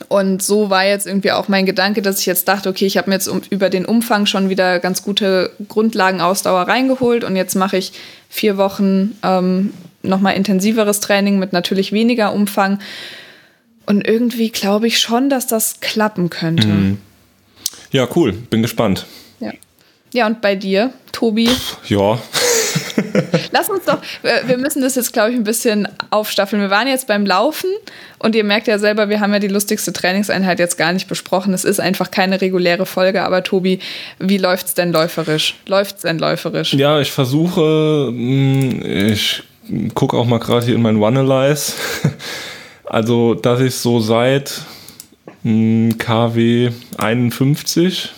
und 0.10 0.42
so 0.42 0.70
war 0.70 0.86
jetzt 0.86 1.06
irgendwie 1.06 1.32
auch 1.32 1.48
mein 1.48 1.66
Gedanke, 1.66 2.02
dass 2.02 2.20
ich 2.20 2.26
jetzt 2.26 2.48
dachte, 2.48 2.70
okay, 2.70 2.86
ich 2.86 2.98
habe 2.98 3.10
mir 3.10 3.16
jetzt 3.16 3.28
um, 3.28 3.42
über 3.50 3.70
den 3.70 3.86
Umfang 3.86 4.26
schon 4.26 4.50
wieder 4.50 4.80
ganz 4.80 5.04
gute 5.04 5.52
Grundlagenausdauer 5.68 6.62
reingeholt 6.62 7.24
und 7.24 7.36
jetzt 7.36 7.56
mache 7.56 7.78
ich 7.78 7.94
vier 8.30 8.58
Wochen 8.58 9.18
ähm, 9.24 9.74
nochmal 10.02 10.36
intensiveres 10.36 11.00
Training 11.00 11.40
mit 11.40 11.54
natürlich 11.54 11.92
weniger 11.92 12.34
Umfang. 12.34 12.80
Und 13.86 14.08
irgendwie 14.08 14.50
glaube 14.50 14.88
ich 14.88 15.00
schon, 15.00 15.30
dass 15.30 15.48
das 15.48 15.80
klappen 15.82 16.30
könnte. 16.30 16.68
Mhm. 16.68 16.98
Ja, 17.92 18.08
cool. 18.16 18.32
Bin 18.32 18.62
gespannt. 18.62 19.06
Ja. 19.40 19.52
Ja, 20.14 20.28
und 20.28 20.42
bei 20.42 20.56
dir, 20.56 20.92
Tobi? 21.12 21.50
Ja. 21.88 22.20
Lass 23.52 23.70
uns 23.70 23.86
doch, 23.86 24.00
wir 24.22 24.58
müssen 24.58 24.82
das 24.82 24.96
jetzt, 24.96 25.14
glaube 25.14 25.32
ich, 25.32 25.36
ein 25.36 25.44
bisschen 25.44 25.88
aufstaffeln. 26.10 26.62
Wir 26.62 26.70
waren 26.70 26.88
jetzt 26.88 27.08
beim 27.08 27.26
Laufen 27.26 27.70
und 28.20 28.36
ihr 28.36 28.44
merkt 28.44 28.68
ja 28.68 28.80
selber, 28.80 29.10
wir 29.10 29.20
haben 29.20 29.34
ja 29.34 29.40
die 29.40 29.48
lustigste 29.48 29.94
Trainingseinheit 29.94 30.60
jetzt 30.60 30.78
gar 30.78 30.94
nicht 30.94 31.08
besprochen. 31.08 31.54
Es 31.54 31.66
ist 31.66 31.80
einfach 31.80 32.12
keine 32.12 32.42
reguläre 32.42 32.86
Folge, 32.86 33.24
aber 33.24 33.44
Tobi, 33.44 33.80
wie 34.20 34.38
läuft 34.38 34.68
es 34.68 34.74
denn 34.74 34.92
läuferisch? 34.92 35.56
Läuft 35.66 35.98
es 35.98 36.02
denn 36.04 36.20
läuferisch? 36.20 36.74
Ja, 36.74 37.00
ich 37.00 37.12
versuche, 37.12 38.08
hm, 38.08 38.82
ich 39.12 39.44
gucke 39.94 40.18
auch 40.18 40.26
mal 40.26 40.40
gerade 40.40 40.66
hier 40.66 40.76
in 40.76 40.82
mein 40.82 40.98
One-Alize. 40.98 41.74
Also, 42.84 43.36
dass 43.36 43.62
ich 43.62 43.76
so 43.76 44.02
seit 44.02 44.64
KW 45.44 46.72
51 46.98 48.10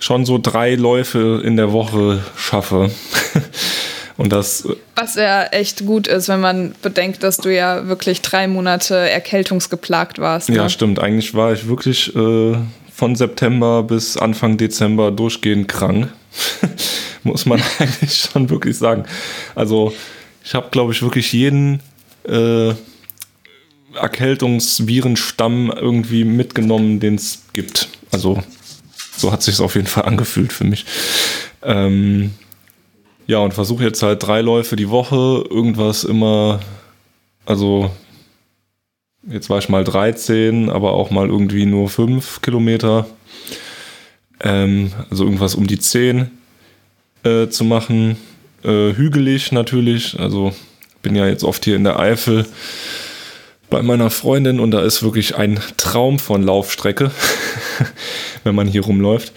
schon 0.00 0.24
so 0.24 0.38
drei 0.42 0.74
Läufe 0.74 1.40
in 1.44 1.56
der 1.56 1.72
Woche 1.72 2.24
schaffe. 2.36 2.90
Und 4.16 4.32
das. 4.32 4.68
Was 4.96 5.14
ja 5.14 5.44
echt 5.44 5.86
gut 5.86 6.06
ist, 6.06 6.28
wenn 6.28 6.40
man 6.40 6.74
bedenkt, 6.82 7.22
dass 7.22 7.38
du 7.38 7.54
ja 7.54 7.88
wirklich 7.88 8.20
drei 8.20 8.48
Monate 8.48 8.94
erkältungsgeplagt 8.96 10.18
warst. 10.18 10.50
Ne? 10.50 10.56
Ja, 10.56 10.68
stimmt. 10.68 10.98
Eigentlich 10.98 11.32
war 11.32 11.52
ich 11.52 11.68
wirklich 11.68 12.14
äh, 12.14 12.56
von 12.92 13.16
September 13.16 13.82
bis 13.82 14.18
Anfang 14.18 14.58
Dezember 14.58 15.10
durchgehend 15.10 15.68
krank. 15.68 16.08
Muss 17.22 17.46
man 17.46 17.62
eigentlich 17.78 18.14
schon 18.14 18.50
wirklich 18.50 18.76
sagen. 18.76 19.04
Also, 19.54 19.94
ich 20.44 20.54
habe, 20.54 20.68
glaube 20.70 20.92
ich, 20.92 21.02
wirklich 21.02 21.32
jeden. 21.32 21.80
Äh, 22.28 22.74
Erkältungsvirenstamm 23.94 25.72
irgendwie 25.74 26.24
mitgenommen, 26.24 27.00
den 27.00 27.16
es 27.16 27.42
gibt. 27.52 27.88
Also 28.12 28.40
so 29.20 29.32
hat 29.32 29.42
sich 29.42 29.60
auf 29.60 29.74
jeden 29.74 29.86
Fall 29.86 30.04
angefühlt 30.04 30.52
für 30.52 30.64
mich. 30.64 30.86
Ähm, 31.62 32.32
ja, 33.26 33.38
und 33.38 33.54
versuche 33.54 33.84
jetzt 33.84 34.02
halt 34.02 34.22
drei 34.22 34.40
Läufe 34.40 34.76
die 34.76 34.90
Woche, 34.90 35.44
irgendwas 35.48 36.04
immer, 36.04 36.60
also 37.46 37.90
jetzt 39.28 39.50
war 39.50 39.58
ich 39.58 39.68
mal 39.68 39.84
13, 39.84 40.70
aber 40.70 40.92
auch 40.92 41.10
mal 41.10 41.28
irgendwie 41.28 41.66
nur 41.66 41.88
5 41.88 42.42
Kilometer. 42.42 43.06
Ähm, 44.42 44.92
also 45.10 45.24
irgendwas 45.24 45.54
um 45.54 45.66
die 45.66 45.78
10 45.78 46.30
äh, 47.24 47.48
zu 47.48 47.64
machen. 47.64 48.16
Äh, 48.64 48.94
hügelig 48.94 49.52
natürlich, 49.52 50.18
also 50.18 50.54
bin 51.02 51.14
ja 51.14 51.26
jetzt 51.26 51.44
oft 51.44 51.64
hier 51.64 51.76
in 51.76 51.84
der 51.84 51.98
Eifel 51.98 52.46
bei 53.70 53.82
meiner 53.82 54.10
Freundin 54.10 54.60
und 54.60 54.72
da 54.72 54.82
ist 54.82 55.02
wirklich 55.02 55.36
ein 55.36 55.60
Traum 55.76 56.18
von 56.18 56.42
Laufstrecke, 56.42 57.10
wenn 58.44 58.54
man 58.54 58.66
hier 58.66 58.84
rumläuft. 58.84 59.32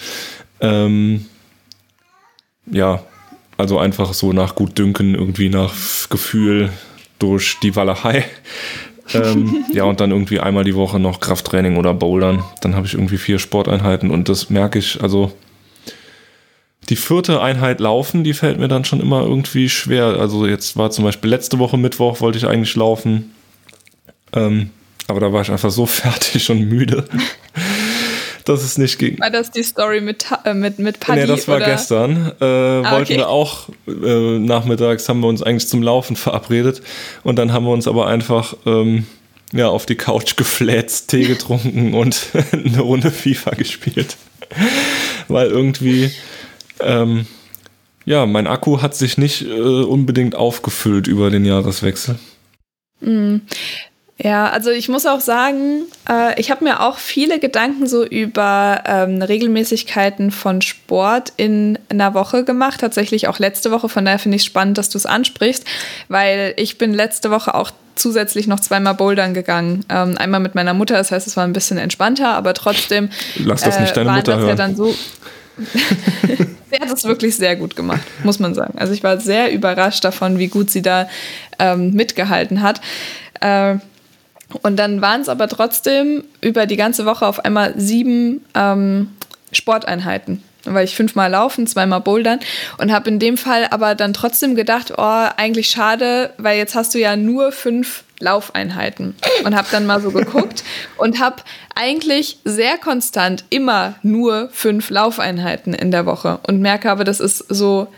Ähm, 0.60 1.25
ja, 2.66 3.04
also 3.58 3.78
einfach 3.78 4.13
so 4.13 4.34
nach 4.34 4.56
Gutdünken, 4.56 5.16
irgendwie 5.16 5.50
nach 5.50 5.74
Gefühl 6.10 6.72
durch 7.20 7.60
die 7.62 7.75
Walachei. 7.75 8.25
ähm, 9.13 9.66
ja, 9.72 9.84
und 9.84 10.00
dann 10.00 10.12
irgendwie 10.12 10.40
einmal 10.40 10.63
die 10.63 10.75
Woche 10.75 11.00
noch 11.00 11.20
Krafttraining 11.20 11.78
oder 11.78 11.94
Bouldern. 11.94 12.44
Dann 12.62 12.75
habe 12.75 12.88
ich 12.88 12.96
irgendwie 12.96 13.18
vier 13.18 13.40
Sporteinheiten 13.40 14.10
und 14.10 14.30
das 14.30 14.50
merke 14.50 14.80
ich, 14.80 15.02
also 15.02 15.32
die 16.90 16.96
vierte 16.96 17.42
Einheit 17.42 17.80
laufen, 17.80 18.24
die 18.24 18.34
fällt 18.34 18.60
mir 18.60 18.68
dann 18.68 18.84
schon 18.84 19.00
immer 19.00 19.22
irgendwie 19.22 19.70
schwer. 19.70 20.20
Also 20.20 20.46
jetzt 20.48 20.75
war 20.75 20.92
zum 20.92 21.06
Beispiel 21.06 21.30
letzte 21.30 21.60
Woche 21.60 21.78
Mittwoch, 21.78 22.20
wollte 22.20 22.38
ich 22.38 22.48
eigentlich 22.48 22.75
laufen. 22.75 23.32
Ähm, 24.34 24.70
aber 25.08 25.20
da 25.20 25.34
war 25.34 25.42
ich 25.42 25.52
einfach 25.52 25.72
so 25.72 25.86
fertig 25.88 26.50
und 26.50 26.62
müde, 26.62 27.06
dass 28.46 28.63
es 28.63 28.78
nicht 28.78 29.00
ging. 29.00 29.20
War 29.20 29.30
das 29.30 29.52
die 29.52 29.63
Story 29.63 30.02
mit, 30.02 30.25
äh, 30.46 30.54
mit, 30.54 30.80
mit 30.80 31.00
Paddy? 31.00 31.22
Nee, 31.22 31.28
das 31.28 31.48
war 31.48 31.58
oder? 31.58 31.66
gestern. 31.66 32.32
Äh, 32.40 32.46
ah, 32.46 32.92
wollten 32.92 33.13
okay. 33.13 33.18
wir 33.18 33.30
auch, 33.30 33.70
äh, 33.88 34.40
nachmittags 34.40 35.08
haben 35.10 35.22
wir 35.22 35.28
uns 35.28 35.44
eigentlich 35.44 35.68
zum 35.68 35.82
Laufen 35.84 36.16
verabredet 36.16 36.82
und 37.24 37.38
dann 37.38 37.54
haben 37.54 37.66
wir 37.66 37.72
uns 37.72 37.88
aber 37.88 38.08
einfach 38.08 38.56
ähm, 38.66 39.06
ja, 39.54 39.70
auf 39.70 39.86
die 39.86 39.96
Couch 39.96 40.36
gefläzt, 40.38 41.10
Tee 41.10 41.25
getrunken 41.25 41.94
und 41.94 42.28
eine 42.52 42.82
Runde 42.82 43.12
FIFA 43.12 43.52
gespielt. 43.52 44.18
Weil 45.30 45.48
irgendwie, 45.48 46.12
ähm, 46.82 47.25
ja, 48.06 48.25
mein 48.25 48.48
Akku 48.48 48.82
hat 48.82 48.96
sich 48.96 49.18
nicht 49.18 49.44
äh, 49.44 49.54
unbedingt 49.54 50.36
aufgefüllt 50.36 51.08
über 51.08 51.30
den 51.30 51.46
Jahreswechsel. 51.46 52.20
Mhm. 53.00 53.42
Ja, 54.22 54.50
also 54.50 54.70
ich 54.70 54.89
muss 54.89 55.08
auch 55.08 55.22
sagen, 55.22 55.84
äh, 56.08 56.39
ich 56.39 56.51
habe 56.51 56.63
mir 56.63 56.82
auch 56.82 56.98
viele 56.98 57.39
Gedanken 57.39 57.88
so 57.88 58.05
über 58.05 58.84
ähm, 58.86 59.22
Regelmäßigkeiten 59.22 60.29
von 60.29 60.62
Sport 60.62 61.34
in 61.36 61.79
einer 61.89 62.13
Woche 62.13 62.43
gemacht, 62.43 62.79
tatsächlich 62.82 63.27
auch 63.27 63.39
letzte 63.39 63.72
Woche. 63.72 63.89
Von 63.89 64.05
daher 64.05 64.20
finde 64.20 64.36
ich 64.36 64.43
es 64.43 64.46
spannend, 64.46 64.77
dass 64.77 64.89
du 64.89 65.00
es 65.00 65.08
ansprichst, 65.08 65.65
weil 66.10 66.53
ich 66.58 66.77
bin 66.77 66.93
letzte 66.93 67.32
Woche 67.32 67.55
auch 67.55 67.72
zusätzlich 67.96 68.46
noch 68.48 68.60
zweimal 68.60 68.93
bouldern 68.93 69.34
gegangen. 69.34 69.84
Ähm, 69.89 70.15
einmal 70.17 70.39
mit 70.39 70.53
meiner 70.53 70.75
Mutter, 70.75 70.96
das 70.96 71.12
heißt, 71.12 71.25
es 71.25 71.36
war 71.36 71.43
ein 71.43 71.53
bisschen 71.53 71.79
entspannter, 71.79 72.36
aber 72.36 72.53
trotzdem 72.53 73.10
Lass 73.43 73.62
das 73.62 73.79
nicht 73.79 73.98
deine 73.98 74.12
äh, 74.12 74.15
Mutter 74.15 74.38
hören. 74.38 74.50
Ja 74.50 74.55
dann 74.55 74.75
so 74.75 74.93
sie 76.27 76.79
hat 76.79 76.98
es 76.98 77.03
wirklich 77.03 77.36
sehr 77.36 77.55
gut 77.55 77.75
gemacht, 77.75 78.01
muss 78.24 78.39
man 78.39 78.53
sagen. 78.55 78.77
Also 78.77 78.93
ich 78.93 79.03
war 79.03 79.20
sehr 79.20 79.51
überrascht 79.51 80.03
davon, 80.03 80.39
wie 80.39 80.48
gut 80.48 80.70
sie 80.70 80.82
da 80.82 81.08
ähm, 81.60 81.91
mitgehalten 81.91 82.62
hat. 82.62 82.82
Äh, 83.39 83.75
und 84.62 84.77
dann 84.77 85.01
waren 85.01 85.22
es 85.22 85.29
aber 85.29 85.48
trotzdem 85.48 86.24
über 86.41 86.65
die 86.65 86.77
ganze 86.77 87.05
Woche 87.05 87.25
auf 87.25 87.43
einmal 87.43 87.74
sieben 87.77 88.43
ähm, 88.53 89.10
Sporteinheiten. 89.51 90.43
Weil 90.65 90.86
ich 90.86 90.95
fünfmal 90.95 91.29
laufen, 91.29 91.67
zweimal 91.67 92.00
bouldern 92.00 92.39
und 92.77 92.93
habe 92.93 93.10
in 93.10 93.19
dem 93.19 93.36
Fall 93.36 93.67
aber 93.72 93.95
dann 93.95 94.13
trotzdem 94.13 94.55
gedacht, 94.55 94.93
oh, 94.98 95.27
eigentlich 95.36 95.69
schade, 95.69 96.33
weil 96.38 96.57
jetzt 96.57 96.74
hast 96.74 96.93
du 96.93 97.00
ja 97.00 97.17
nur 97.17 97.51
fünf 97.51 98.05
Laufeinheiten 98.19 99.15
und 99.43 99.55
habe 99.55 99.67
dann 99.72 99.86
mal 99.86 100.01
so 100.01 100.12
geguckt 100.12 100.63
und 100.98 101.19
habe 101.19 101.43
eigentlich 101.75 102.39
sehr 102.45 102.77
konstant 102.77 103.43
immer 103.50 103.95
nur 104.03 104.50
fünf 104.53 104.89
Laufeinheiten 104.89 105.74
in 105.74 105.91
der 105.91 106.05
Woche 106.05 106.39
und 106.48 106.62
merke 106.62 106.89
aber, 106.89 107.03
das 107.03 107.19
ist 107.19 107.39
so 107.50 107.89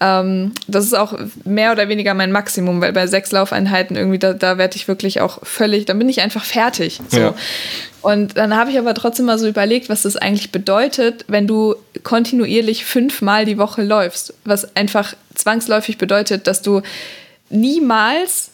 ähm, 0.00 0.52
das 0.66 0.84
ist 0.84 0.94
auch 0.94 1.16
mehr 1.44 1.72
oder 1.72 1.88
weniger 1.88 2.14
mein 2.14 2.32
Maximum, 2.32 2.80
weil 2.80 2.92
bei 2.92 3.06
sechs 3.06 3.30
Laufeinheiten 3.32 3.96
irgendwie, 3.96 4.18
da, 4.18 4.32
da 4.32 4.58
werde 4.58 4.76
ich 4.76 4.88
wirklich 4.88 5.20
auch 5.20 5.38
völlig, 5.44 5.84
dann 5.86 5.98
bin 5.98 6.08
ich 6.08 6.20
einfach 6.20 6.44
fertig. 6.44 7.00
So. 7.08 7.18
Ja. 7.18 7.34
Und 8.02 8.36
dann 8.36 8.56
habe 8.56 8.70
ich 8.70 8.78
aber 8.78 8.92
trotzdem 8.94 9.26
mal 9.26 9.38
so 9.38 9.48
überlegt, 9.48 9.88
was 9.88 10.02
das 10.02 10.16
eigentlich 10.16 10.52
bedeutet, 10.52 11.24
wenn 11.28 11.46
du 11.46 11.76
kontinuierlich 12.02 12.84
fünfmal 12.84 13.44
die 13.44 13.56
Woche 13.56 13.82
läufst. 13.82 14.34
Was 14.44 14.76
einfach 14.76 15.14
zwangsläufig 15.34 15.96
bedeutet, 15.96 16.46
dass 16.46 16.60
du 16.60 16.82
niemals 17.48 18.50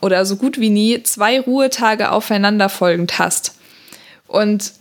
oder 0.00 0.24
so 0.24 0.36
gut 0.36 0.60
wie 0.60 0.70
nie 0.70 1.02
zwei 1.02 1.40
Ruhetage 1.40 2.10
aufeinanderfolgend 2.10 3.18
hast. 3.18 3.56
Und 4.28 4.72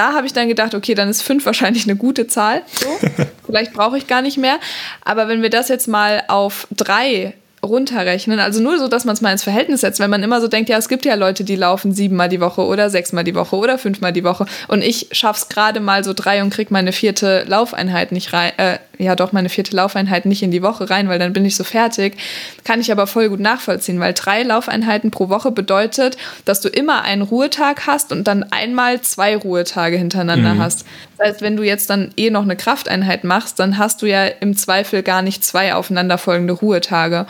da 0.00 0.14
habe 0.14 0.26
ich 0.26 0.32
dann 0.32 0.48
gedacht, 0.48 0.74
okay, 0.74 0.94
dann 0.94 1.10
ist 1.10 1.20
fünf 1.20 1.44
wahrscheinlich 1.44 1.84
eine 1.84 1.94
gute 1.94 2.26
Zahl. 2.26 2.62
So. 2.72 2.88
Vielleicht 3.46 3.74
brauche 3.74 3.98
ich 3.98 4.06
gar 4.06 4.22
nicht 4.22 4.38
mehr. 4.38 4.58
Aber 5.04 5.28
wenn 5.28 5.42
wir 5.42 5.50
das 5.50 5.68
jetzt 5.68 5.88
mal 5.88 6.22
auf 6.28 6.66
drei 6.74 7.34
runterrechnen. 7.62 8.40
Also 8.40 8.62
nur 8.62 8.78
so, 8.78 8.88
dass 8.88 9.04
man 9.04 9.12
es 9.12 9.20
mal 9.20 9.32
ins 9.32 9.42
Verhältnis 9.42 9.82
setzt, 9.82 10.00
wenn 10.00 10.08
man 10.08 10.22
immer 10.22 10.40
so 10.40 10.48
denkt, 10.48 10.70
ja, 10.70 10.78
es 10.78 10.88
gibt 10.88 11.04
ja 11.04 11.14
Leute, 11.14 11.44
die 11.44 11.56
laufen 11.56 11.92
siebenmal 11.92 12.30
die 12.30 12.40
Woche 12.40 12.62
oder 12.62 12.88
sechsmal 12.88 13.22
die 13.22 13.34
Woche 13.34 13.54
oder 13.54 13.76
fünfmal 13.76 14.14
die 14.14 14.24
Woche 14.24 14.46
und 14.68 14.82
ich 14.82 15.08
schaff's 15.12 15.50
gerade 15.50 15.80
mal 15.80 16.02
so 16.02 16.14
drei 16.14 16.42
und 16.42 16.48
krieg 16.48 16.70
meine 16.70 16.92
vierte 16.92 17.44
Laufeinheit 17.46 18.12
nicht 18.12 18.32
rein, 18.32 18.52
äh, 18.56 18.78
ja 19.02 19.16
doch, 19.16 19.32
meine 19.32 19.48
vierte 19.48 19.74
Laufeinheit 19.74 20.26
nicht 20.26 20.42
in 20.42 20.50
die 20.50 20.62
Woche 20.62 20.90
rein, 20.90 21.08
weil 21.08 21.18
dann 21.18 21.32
bin 21.32 21.44
ich 21.44 21.56
so 21.56 21.64
fertig. 21.64 22.16
Kann 22.64 22.80
ich 22.80 22.92
aber 22.92 23.06
voll 23.06 23.28
gut 23.28 23.40
nachvollziehen, 23.40 24.00
weil 24.00 24.12
drei 24.12 24.42
Laufeinheiten 24.42 25.10
pro 25.10 25.28
Woche 25.28 25.50
bedeutet, 25.50 26.16
dass 26.44 26.60
du 26.60 26.68
immer 26.68 27.02
einen 27.02 27.22
Ruhetag 27.22 27.86
hast 27.86 28.12
und 28.12 28.24
dann 28.28 28.44
einmal 28.44 29.00
zwei 29.00 29.36
Ruhetage 29.36 29.96
hintereinander 29.96 30.54
mhm. 30.54 30.60
hast. 30.60 30.86
Das 31.16 31.28
heißt, 31.28 31.42
wenn 31.42 31.56
du 31.56 31.62
jetzt 31.62 31.90
dann 31.90 32.12
eh 32.16 32.30
noch 32.30 32.42
eine 32.42 32.56
Krafteinheit 32.56 33.24
machst, 33.24 33.58
dann 33.58 33.78
hast 33.78 34.02
du 34.02 34.06
ja 34.06 34.26
im 34.26 34.56
Zweifel 34.56 35.02
gar 35.02 35.22
nicht 35.22 35.44
zwei 35.44 35.74
aufeinanderfolgende 35.74 36.52
Ruhetage. 36.52 37.26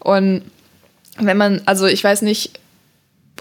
Und 0.00 0.42
wenn 1.18 1.36
man, 1.36 1.60
also 1.66 1.86
ich 1.86 2.02
weiß 2.02 2.22
nicht, 2.22 2.52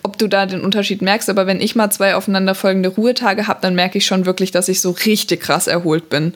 ob 0.03 0.17
du 0.17 0.27
da 0.27 0.45
den 0.45 0.61
Unterschied 0.61 1.01
merkst, 1.01 1.29
aber 1.29 1.47
wenn 1.47 1.61
ich 1.61 1.75
mal 1.75 1.89
zwei 1.89 2.15
aufeinanderfolgende 2.15 2.89
Ruhetage 2.89 3.47
habe, 3.47 3.59
dann 3.61 3.75
merke 3.75 3.97
ich 3.97 4.05
schon 4.05 4.25
wirklich, 4.25 4.51
dass 4.51 4.69
ich 4.69 4.81
so 4.81 4.91
richtig 4.91 5.41
krass 5.41 5.67
erholt 5.67 6.09
bin. 6.09 6.33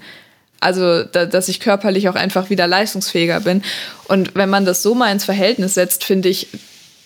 Also, 0.61 1.03
da, 1.03 1.25
dass 1.25 1.49
ich 1.49 1.59
körperlich 1.59 2.07
auch 2.07 2.15
einfach 2.15 2.49
wieder 2.49 2.67
leistungsfähiger 2.67 3.41
bin. 3.41 3.63
Und 4.07 4.35
wenn 4.35 4.49
man 4.49 4.63
das 4.63 4.81
so 4.81 4.95
mal 4.95 5.11
ins 5.11 5.25
Verhältnis 5.25 5.73
setzt, 5.73 6.03
finde 6.05 6.29
ich, 6.29 6.47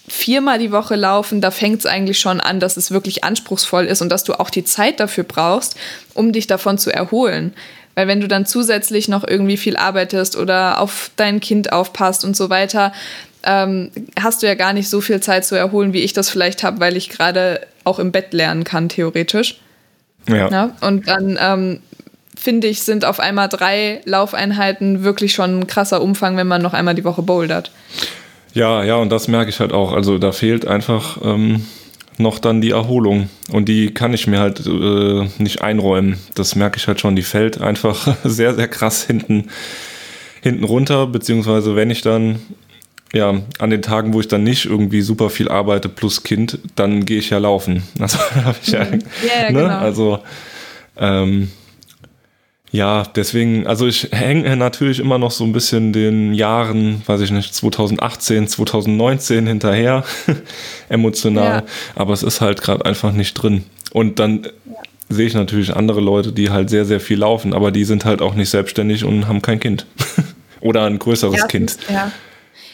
viermal 0.08 0.60
die 0.60 0.72
Woche 0.72 0.96
laufen, 0.96 1.42
da 1.42 1.50
fängt 1.50 1.80
es 1.80 1.86
eigentlich 1.86 2.20
schon 2.20 2.40
an, 2.40 2.60
dass 2.60 2.78
es 2.78 2.92
wirklich 2.92 3.24
anspruchsvoll 3.24 3.86
ist 3.86 4.02
und 4.02 4.10
dass 4.10 4.24
du 4.24 4.40
auch 4.40 4.50
die 4.50 4.64
Zeit 4.64 5.00
dafür 5.00 5.24
brauchst, 5.24 5.76
um 6.14 6.32
dich 6.32 6.48
davon 6.48 6.78
zu 6.78 6.94
erholen. 6.94 7.54
Weil 7.96 8.08
wenn 8.08 8.22
du 8.22 8.28
dann 8.28 8.46
zusätzlich 8.46 9.08
noch 9.08 9.26
irgendwie 9.26 9.58
viel 9.58 9.78
arbeitest 9.78 10.36
oder 10.36 10.80
auf 10.82 11.12
dein 11.16 11.40
Kind 11.40 11.72
aufpasst 11.72 12.26
und 12.26 12.36
so 12.36 12.50
weiter, 12.50 12.92
ähm, 13.44 13.92
hast 14.20 14.44
du 14.44 14.48
ja 14.48 14.56
gar 14.56 14.74
nicht 14.74 14.90
so 14.90 15.02
viel 15.02 15.22
Zeit 15.22 15.46
zu 15.46 15.56
erholen, 15.56 15.94
wie 15.94 16.02
ich 16.02 16.14
das 16.14 16.30
vielleicht 16.30 16.64
habe, 16.64 16.80
weil 16.80 16.98
ich 16.98 17.10
gerade 17.10 17.62
auch 17.84 18.00
im 18.00 18.12
Bett 18.12 18.34
lernen 18.34 18.64
kann, 18.64 18.90
theoretisch. 18.90 19.62
Ja. 20.28 20.50
ja 20.50 20.76
und 20.82 21.08
dann 21.08 21.38
ähm, 21.40 21.80
finde 22.38 22.68
ich, 22.68 22.84
sind 22.84 23.06
auf 23.06 23.20
einmal 23.20 23.50
drei 23.50 24.02
Laufeinheiten 24.06 25.04
wirklich 25.04 25.34
schon 25.34 25.60
ein 25.60 25.68
krasser 25.68 26.02
Umfang, 26.02 26.38
wenn 26.38 26.48
man 26.48 26.62
noch 26.62 26.74
einmal 26.74 26.96
die 26.96 27.04
Woche 27.04 27.22
bouldert. 27.22 27.72
Ja, 28.54 28.84
ja, 28.84 28.96
und 28.96 29.10
das 29.12 29.28
merke 29.28 29.50
ich 29.50 29.60
halt 29.60 29.74
auch. 29.74 29.92
Also 29.92 30.18
da 30.18 30.32
fehlt 30.32 30.66
einfach 30.66 31.20
ähm, 31.24 31.66
noch 32.18 32.40
dann 32.40 32.62
die 32.62 32.72
Erholung. 32.72 33.30
Und 33.52 33.68
die 33.68 33.94
kann 33.94 34.14
ich 34.14 34.28
mir 34.28 34.40
halt 34.40 34.66
äh, 34.66 35.28
nicht 35.38 35.62
einräumen. 35.62 36.18
Das 36.36 36.56
merke 36.56 36.78
ich 36.78 36.88
halt 36.88 37.00
schon. 37.00 37.16
Die 37.16 37.24
fällt 37.24 37.60
einfach 37.60 38.16
sehr, 38.24 38.56
sehr 38.56 38.68
krass 38.68 39.04
hinten, 39.06 39.50
hinten 40.42 40.64
runter. 40.64 41.08
Beziehungsweise 41.08 41.76
wenn 41.76 41.90
ich 41.90 42.02
dann, 42.02 42.40
ja, 43.14 43.34
an 43.60 43.70
den 43.70 43.82
Tagen, 43.82 44.14
wo 44.14 44.22
ich 44.22 44.28
dann 44.28 44.44
nicht 44.44 44.66
irgendwie 44.66 45.02
super 45.02 45.30
viel 45.30 45.50
arbeite 45.50 45.90
plus 45.90 46.24
Kind, 46.24 46.60
dann 46.76 47.06
gehe 47.06 47.20
ich 47.20 47.30
ja 47.30 47.38
laufen. 47.38 47.84
Also 48.00 48.20
habe 48.20 48.58
ich 48.62 48.70
ja, 48.70 48.86
mhm. 48.86 49.00
ja, 49.28 49.52
ne? 49.52 49.62
genau. 49.62 49.78
Also 49.78 50.20
ähm, 50.98 51.52
ja, 52.76 53.04
deswegen, 53.16 53.66
also 53.68 53.88
ich 53.88 54.10
hänge 54.12 54.56
natürlich 54.58 55.00
immer 55.00 55.18
noch 55.18 55.32
so 55.32 55.46
ein 55.46 55.54
bisschen 55.54 55.94
den 55.94 56.34
Jahren, 56.34 57.02
weiß 57.06 57.22
ich 57.22 57.32
nicht, 57.32 57.56
2018, 57.56 58.50
2019 58.50 59.48
hinterher, 59.48 60.04
emotional, 60.90 61.64
ja. 61.64 61.64
aber 61.96 62.12
es 62.12 62.22
ist 62.22 62.42
halt 62.42 62.62
gerade 62.62 62.86
einfach 62.86 63.14
nicht 63.14 63.34
drin. 63.36 63.64
Und 63.94 64.20
dann 64.20 64.44
ja. 64.44 64.52
sehe 65.08 65.28
ich 65.28 65.34
natürlich 65.34 65.74
andere 65.74 66.02
Leute, 66.02 66.34
die 66.34 66.50
halt 66.50 66.70
sehr, 66.70 66.84
sehr 66.84 67.00
viel 67.00 67.20
laufen, 67.20 67.54
aber 67.54 67.72
die 67.72 67.86
sind 67.86 68.04
halt 68.04 68.22
auch 68.22 68.36
nicht 68.36 68.50
selbstständig 68.50 69.06
und 69.06 69.28
haben 69.28 69.42
kein 69.42 69.62
Kind. 69.62 69.86
Oder 70.60 70.84
ein 70.84 71.00
größeres 71.00 71.36
Erstens, 71.36 71.78
Kind. 71.78 71.90
Ja. 71.90 72.12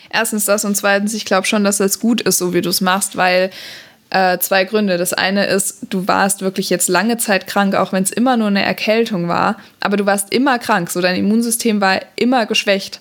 Erstens 0.09 0.45
das 0.45 0.65
und 0.65 0.75
zweitens, 0.75 1.13
ich 1.13 1.25
glaube 1.25 1.45
schon, 1.45 1.63
dass 1.63 1.77
das 1.77 1.99
gut 1.99 2.21
ist, 2.21 2.39
so 2.39 2.55
wie 2.55 2.61
du 2.61 2.69
es 2.69 2.81
machst, 2.81 3.17
weil 3.17 3.51
äh, 4.11 4.37
zwei 4.39 4.65
Gründe. 4.65 4.97
Das 4.97 5.13
eine 5.13 5.45
ist, 5.45 5.87
du 5.89 6.07
warst 6.07 6.41
wirklich 6.41 6.69
jetzt 6.69 6.89
lange 6.89 7.17
Zeit 7.17 7.47
krank, 7.47 7.75
auch 7.75 7.93
wenn 7.93 8.03
es 8.03 8.11
immer 8.11 8.37
nur 8.37 8.47
eine 8.47 8.63
Erkältung 8.63 9.27
war, 9.27 9.55
aber 9.79 9.97
du 9.97 10.05
warst 10.05 10.33
immer 10.33 10.59
krank, 10.59 10.91
so 10.91 11.01
dein 11.01 11.15
Immunsystem 11.15 11.81
war 11.81 12.01
immer 12.17 12.45
geschwächt. 12.45 12.99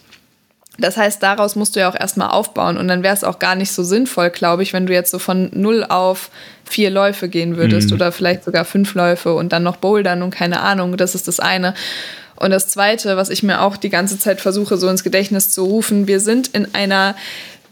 Das 0.79 0.97
heißt, 0.97 1.23
daraus 1.23 1.57
musst 1.57 1.77
du 1.77 1.81
ja 1.81 1.91
auch 1.91 1.99
erstmal 1.99 2.31
aufbauen 2.31 2.79
und 2.79 2.89
dann 2.89 3.03
wäre 3.03 3.15
es 3.15 3.25
auch 3.25 3.39
gar 3.39 3.57
nicht 3.57 3.73
so 3.73 3.83
sinnvoll, 3.83 4.31
glaube 4.31 4.63
ich, 4.63 4.73
wenn 4.73 4.87
du 4.87 4.95
jetzt 4.95 5.11
so 5.11 5.19
von 5.19 5.51
null 5.53 5.85
auf 5.85 6.31
vier 6.65 6.91
Läufe 6.91 7.29
gehen 7.29 7.57
würdest 7.57 7.91
mhm. 7.91 7.97
oder 7.97 8.13
vielleicht 8.13 8.45
sogar 8.45 8.65
fünf 8.65 8.95
Läufe 8.95 9.35
und 9.35 9.53
dann 9.53 9.65
noch 9.65 9.77
bouldern 9.77 10.23
und 10.23 10.31
keine 10.31 10.61
Ahnung. 10.61 10.97
Das 10.97 11.17
ist 11.17 11.27
das 11.27 11.41
eine. 11.41 11.75
Und 12.37 12.51
das 12.51 12.69
zweite, 12.69 13.17
was 13.17 13.29
ich 13.29 13.43
mir 13.43 13.61
auch 13.61 13.77
die 13.77 13.91
ganze 13.91 14.19
Zeit 14.19 14.41
versuche, 14.41 14.77
so 14.79 14.89
ins 14.89 15.03
Gedächtnis 15.03 15.51
zu 15.51 15.65
rufen, 15.65 16.07
wir 16.07 16.21
sind 16.21 16.49
in 16.49 16.73
einer 16.73 17.17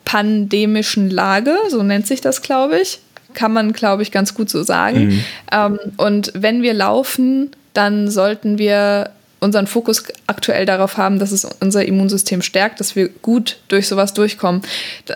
pandemischen 0.05 1.09
Lage, 1.09 1.57
so 1.71 1.83
nennt 1.83 2.07
sich 2.07 2.21
das, 2.21 2.43
glaube 2.43 2.81
ich 2.81 3.01
kann 3.39 3.53
man, 3.53 3.73
glaube 3.73 4.03
ich, 4.03 4.11
ganz 4.11 4.35
gut 4.35 4.51
so 4.51 4.65
sagen. 4.65 5.07
Mhm. 5.07 5.25
Ähm, 5.53 5.79
und 5.97 6.33
wenn 6.35 6.61
wir 6.61 6.75
laufen, 6.75 7.53
dann 7.73 8.11
sollten 8.11 8.59
wir 8.59 9.11
unseren 9.39 9.69
Fokus 9.69 10.03
aktuell 10.27 10.67
darauf 10.67 10.97
haben, 10.97 11.21
dass 11.21 11.31
es 11.31 11.45
unser 11.61 11.85
Immunsystem 11.85 12.43
stärkt, 12.43 12.81
dass 12.81 12.97
wir 12.97 13.09
gut 13.09 13.59
durch 13.69 13.87
sowas 13.87 14.13
durchkommen. 14.13 14.63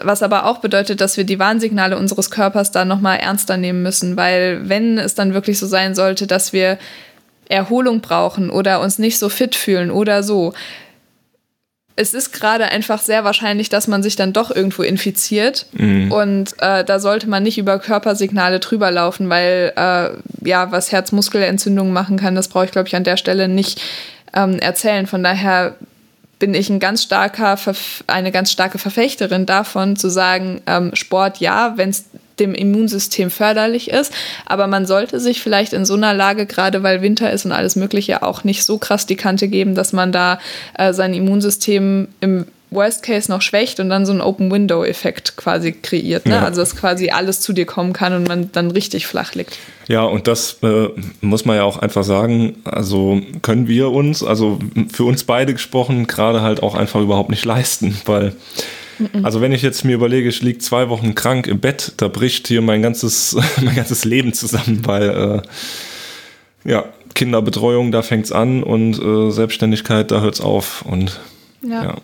Was 0.02 0.22
aber 0.22 0.46
auch 0.46 0.58
bedeutet, 0.58 1.00
dass 1.00 1.16
wir 1.16 1.24
die 1.24 1.40
Warnsignale 1.40 1.98
unseres 1.98 2.30
Körpers 2.30 2.70
dann 2.70 2.86
nochmal 2.86 3.18
ernster 3.18 3.56
nehmen 3.56 3.82
müssen, 3.82 4.16
weil 4.16 4.68
wenn 4.68 4.96
es 4.98 5.16
dann 5.16 5.34
wirklich 5.34 5.58
so 5.58 5.66
sein 5.66 5.96
sollte, 5.96 6.28
dass 6.28 6.52
wir 6.52 6.78
Erholung 7.48 8.00
brauchen 8.00 8.50
oder 8.50 8.80
uns 8.80 9.00
nicht 9.00 9.18
so 9.18 9.28
fit 9.28 9.56
fühlen 9.56 9.90
oder 9.90 10.22
so, 10.22 10.54
es 11.94 12.14
ist 12.14 12.32
gerade 12.32 12.66
einfach 12.66 13.00
sehr 13.00 13.24
wahrscheinlich, 13.24 13.68
dass 13.68 13.86
man 13.86 14.02
sich 14.02 14.16
dann 14.16 14.32
doch 14.32 14.50
irgendwo 14.50 14.82
infiziert. 14.82 15.66
Mhm. 15.72 16.10
Und 16.10 16.54
äh, 16.58 16.84
da 16.84 16.98
sollte 16.98 17.28
man 17.28 17.42
nicht 17.42 17.58
über 17.58 17.78
Körpersignale 17.78 18.60
drüber 18.60 18.90
laufen, 18.90 19.28
weil 19.28 19.72
äh, 19.76 20.48
ja, 20.48 20.72
was 20.72 20.90
Herzmuskelentzündungen 20.90 21.92
machen 21.92 22.18
kann, 22.18 22.34
das 22.34 22.48
brauche 22.48 22.64
ich, 22.64 22.72
glaube 22.72 22.88
ich, 22.88 22.96
an 22.96 23.04
der 23.04 23.16
Stelle 23.16 23.48
nicht 23.48 23.80
ähm, 24.34 24.58
erzählen. 24.58 25.06
Von 25.06 25.22
daher 25.22 25.74
bin 26.38 26.54
ich 26.54 26.70
ein 26.70 26.80
ganz 26.80 27.02
starker, 27.02 27.56
eine 28.06 28.32
ganz 28.32 28.50
starke 28.50 28.78
Verfechterin 28.78 29.46
davon, 29.46 29.96
zu 29.96 30.08
sagen, 30.08 30.60
ähm, 30.66 30.90
Sport 30.94 31.38
ja, 31.38 31.74
wenn 31.76 31.90
es 31.90 32.06
dem 32.42 32.54
Immunsystem 32.54 33.30
förderlich 33.30 33.90
ist. 33.90 34.12
Aber 34.46 34.66
man 34.66 34.86
sollte 34.86 35.20
sich 35.20 35.40
vielleicht 35.40 35.72
in 35.72 35.84
so 35.84 35.94
einer 35.94 36.12
Lage, 36.12 36.46
gerade 36.46 36.82
weil 36.82 37.02
Winter 37.02 37.32
ist 37.32 37.46
und 37.46 37.52
alles 37.52 37.76
Mögliche, 37.76 38.22
auch 38.22 38.44
nicht 38.44 38.64
so 38.64 38.78
krass 38.78 39.06
die 39.06 39.16
Kante 39.16 39.48
geben, 39.48 39.74
dass 39.74 39.92
man 39.92 40.12
da 40.12 40.38
äh, 40.76 40.92
sein 40.92 41.14
Immunsystem 41.14 42.08
im 42.20 42.46
Worst 42.72 43.02
Case 43.02 43.30
noch 43.30 43.42
schwächt 43.42 43.80
und 43.80 43.90
dann 43.90 44.06
so 44.06 44.12
einen 44.12 44.20
Open-Window-Effekt 44.20 45.36
quasi 45.36 45.72
kreiert. 45.72 46.26
Ne? 46.26 46.36
Ja. 46.36 46.44
Also 46.44 46.60
dass 46.60 46.76
quasi 46.76 47.10
alles 47.10 47.40
zu 47.40 47.52
dir 47.52 47.66
kommen 47.66 47.92
kann 47.92 48.14
und 48.14 48.28
man 48.28 48.50
dann 48.52 48.70
richtig 48.70 49.06
flach 49.06 49.34
liegt. 49.34 49.58
Ja, 49.88 50.04
und 50.04 50.26
das 50.26 50.58
äh, 50.62 50.88
muss 51.20 51.44
man 51.44 51.56
ja 51.56 51.64
auch 51.64 51.78
einfach 51.78 52.04
sagen, 52.04 52.56
also 52.64 53.20
können 53.42 53.68
wir 53.68 53.90
uns, 53.90 54.22
also 54.22 54.58
für 54.92 55.04
uns 55.04 55.24
beide 55.24 55.52
gesprochen, 55.52 56.06
gerade 56.06 56.40
halt 56.40 56.62
auch 56.62 56.74
einfach 56.74 57.00
überhaupt 57.00 57.30
nicht 57.30 57.44
leisten, 57.44 57.96
weil 58.06 58.34
also 59.22 59.40
wenn 59.40 59.52
ich 59.52 59.62
jetzt 59.62 59.84
mir 59.84 59.94
überlege, 59.94 60.28
ich 60.28 60.42
liege 60.42 60.58
zwei 60.58 60.88
Wochen 60.88 61.14
krank 61.14 61.46
im 61.46 61.60
Bett, 61.60 61.92
da 61.96 62.08
bricht 62.08 62.48
hier 62.48 62.62
mein 62.62 62.82
ganzes, 62.82 63.36
mein 63.62 63.74
ganzes 63.74 64.04
Leben 64.04 64.32
zusammen, 64.32 64.82
weil 64.84 65.42
äh, 66.64 66.68
ja, 66.70 66.84
Kinderbetreuung, 67.14 67.92
da 67.92 68.02
fängt's 68.02 68.32
an 68.32 68.62
und 68.62 68.98
äh, 68.98 69.30
Selbstständigkeit, 69.30 70.10
da 70.10 70.20
hört's 70.20 70.40
auf 70.40 70.82
und 70.82 71.20
Ja. 71.62 71.84
ja. 71.84 71.94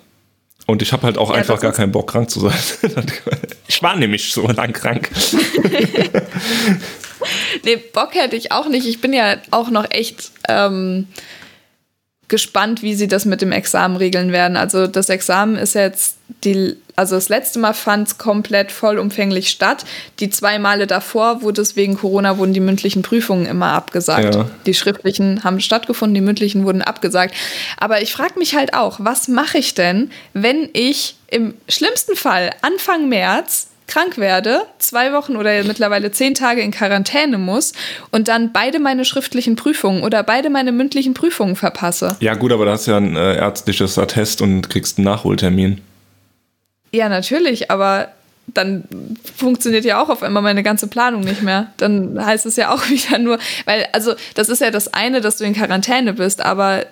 Und 0.66 0.83
ich 0.83 0.92
habe 0.92 1.04
halt 1.04 1.16
auch 1.16 1.30
Ja, 1.30 1.37
einfach 1.37 1.61
gar 1.61 1.73
keinen 1.73 1.92
Bock, 1.92 2.11
krank 2.11 2.28
zu 2.28 2.40
sein. 2.40 2.52
ich 3.68 3.83
war 3.83 3.97
nämlich 3.97 4.33
so 4.33 4.47
lang 4.49 4.73
krank. 4.73 5.11
Nee, 7.64 7.76
Bock 7.76 8.14
hätte 8.14 8.37
ich 8.37 8.52
auch 8.52 8.68
nicht. 8.68 8.87
Ich 8.87 9.00
bin 9.00 9.12
ja 9.12 9.37
auch 9.50 9.71
noch 9.71 9.90
echt 9.90 10.30
ähm, 10.49 11.09
gespannt, 12.28 12.82
wie 12.82 12.94
sie 12.94 13.08
das 13.08 13.25
mit 13.25 13.40
dem 13.40 13.52
Examen 13.52 13.97
regeln 13.97 14.32
werden. 14.32 14.56
Also 14.56 14.87
das 14.87 15.08
Examen 15.08 15.56
ist 15.56 15.75
jetzt 15.75 16.16
die, 16.44 16.76
also 16.94 17.14
das 17.14 17.30
letzte 17.30 17.58
Mal 17.58 17.73
fand 17.73 18.08
es 18.08 18.18
komplett 18.18 18.70
vollumfänglich 18.70 19.49
statt. 19.49 19.85
Die 20.20 20.28
zwei 20.28 20.58
Male 20.58 20.87
davor 20.87 21.40
wurde 21.40 21.62
es 21.62 21.75
wegen 21.75 21.97
Corona 21.97 22.37
wurden 22.37 22.52
die 22.52 22.61
mündlichen 22.61 23.02
Prüfungen 23.02 23.47
immer 23.47 23.73
abgesagt. 23.73 24.35
Ja. 24.35 24.49
Die 24.66 24.75
schriftlichen 24.75 25.42
haben 25.42 25.61
stattgefunden, 25.61 26.14
die 26.14 26.20
mündlichen 26.20 26.64
wurden 26.66 26.82
abgesagt. 26.82 27.35
Aber 27.78 28.02
ich 28.02 28.12
frage 28.12 28.38
mich 28.38 28.54
halt 28.54 28.75
auch, 28.75 28.99
was 29.00 29.28
mache 29.28 29.58
ich 29.58 29.75
denn, 29.75 30.11
wenn 30.35 30.68
ich 30.75 31.16
im 31.28 31.54
schlimmsten 31.66 32.14
Fall 32.14 32.50
Anfang 32.61 33.08
März 33.08 33.68
krank 33.88 34.18
werde, 34.18 34.62
zwei 34.78 35.12
Wochen 35.12 35.35
oder 35.37 35.64
mittlerweile 35.64 36.12
zehn 36.12 36.35
Tage 36.35 36.61
in 36.61 36.71
Quarantäne 36.71 37.38
muss 37.38 37.73
und 38.12 38.28
dann 38.28 38.52
beide 38.52 38.78
meine 38.78 39.04
schriftlichen 39.04 39.57
Prüfungen 39.57 40.02
oder 40.04 40.23
beide 40.23 40.50
meine 40.50 40.71
mündlichen 40.71 41.14
Prüfungen 41.14 41.57
verpasse. 41.57 42.16
Ja 42.21 42.35
gut, 42.35 42.52
aber 42.52 42.66
da 42.66 42.73
hast 42.73 42.87
du 42.87 42.92
ja 42.92 42.99
ein 42.99 43.16
äh, 43.16 43.37
ärztliches 43.37 43.99
Attest 43.99 44.42
und 44.42 44.68
kriegst 44.71 44.99
einen 44.99 45.07
Nachholtermin. 45.07 45.80
Ja, 46.92 47.09
natürlich, 47.09 47.71
aber 47.71 48.09
dann 48.54 48.85
funktioniert 49.37 49.85
ja 49.85 50.02
auch 50.02 50.09
auf 50.09 50.23
einmal 50.23 50.42
meine 50.42 50.62
ganze 50.62 50.87
Planung 50.87 51.21
nicht 51.23 51.42
mehr. 51.42 51.68
Dann 51.76 52.25
heißt 52.25 52.47
es 52.47 52.57
ja 52.57 52.73
auch 52.73 52.83
wieder 52.88 53.18
nur, 53.18 53.38
weil, 53.64 53.87
also, 53.92 54.14
das 54.35 54.49
ist 54.49 54.61
ja 54.61 54.71
das 54.71 54.92
eine, 54.95 55.21
dass 55.21 55.37
du 55.37 55.45
in 55.45 55.54
Quarantäne 55.54 56.12
bist, 56.12 56.45
aber 56.45 56.87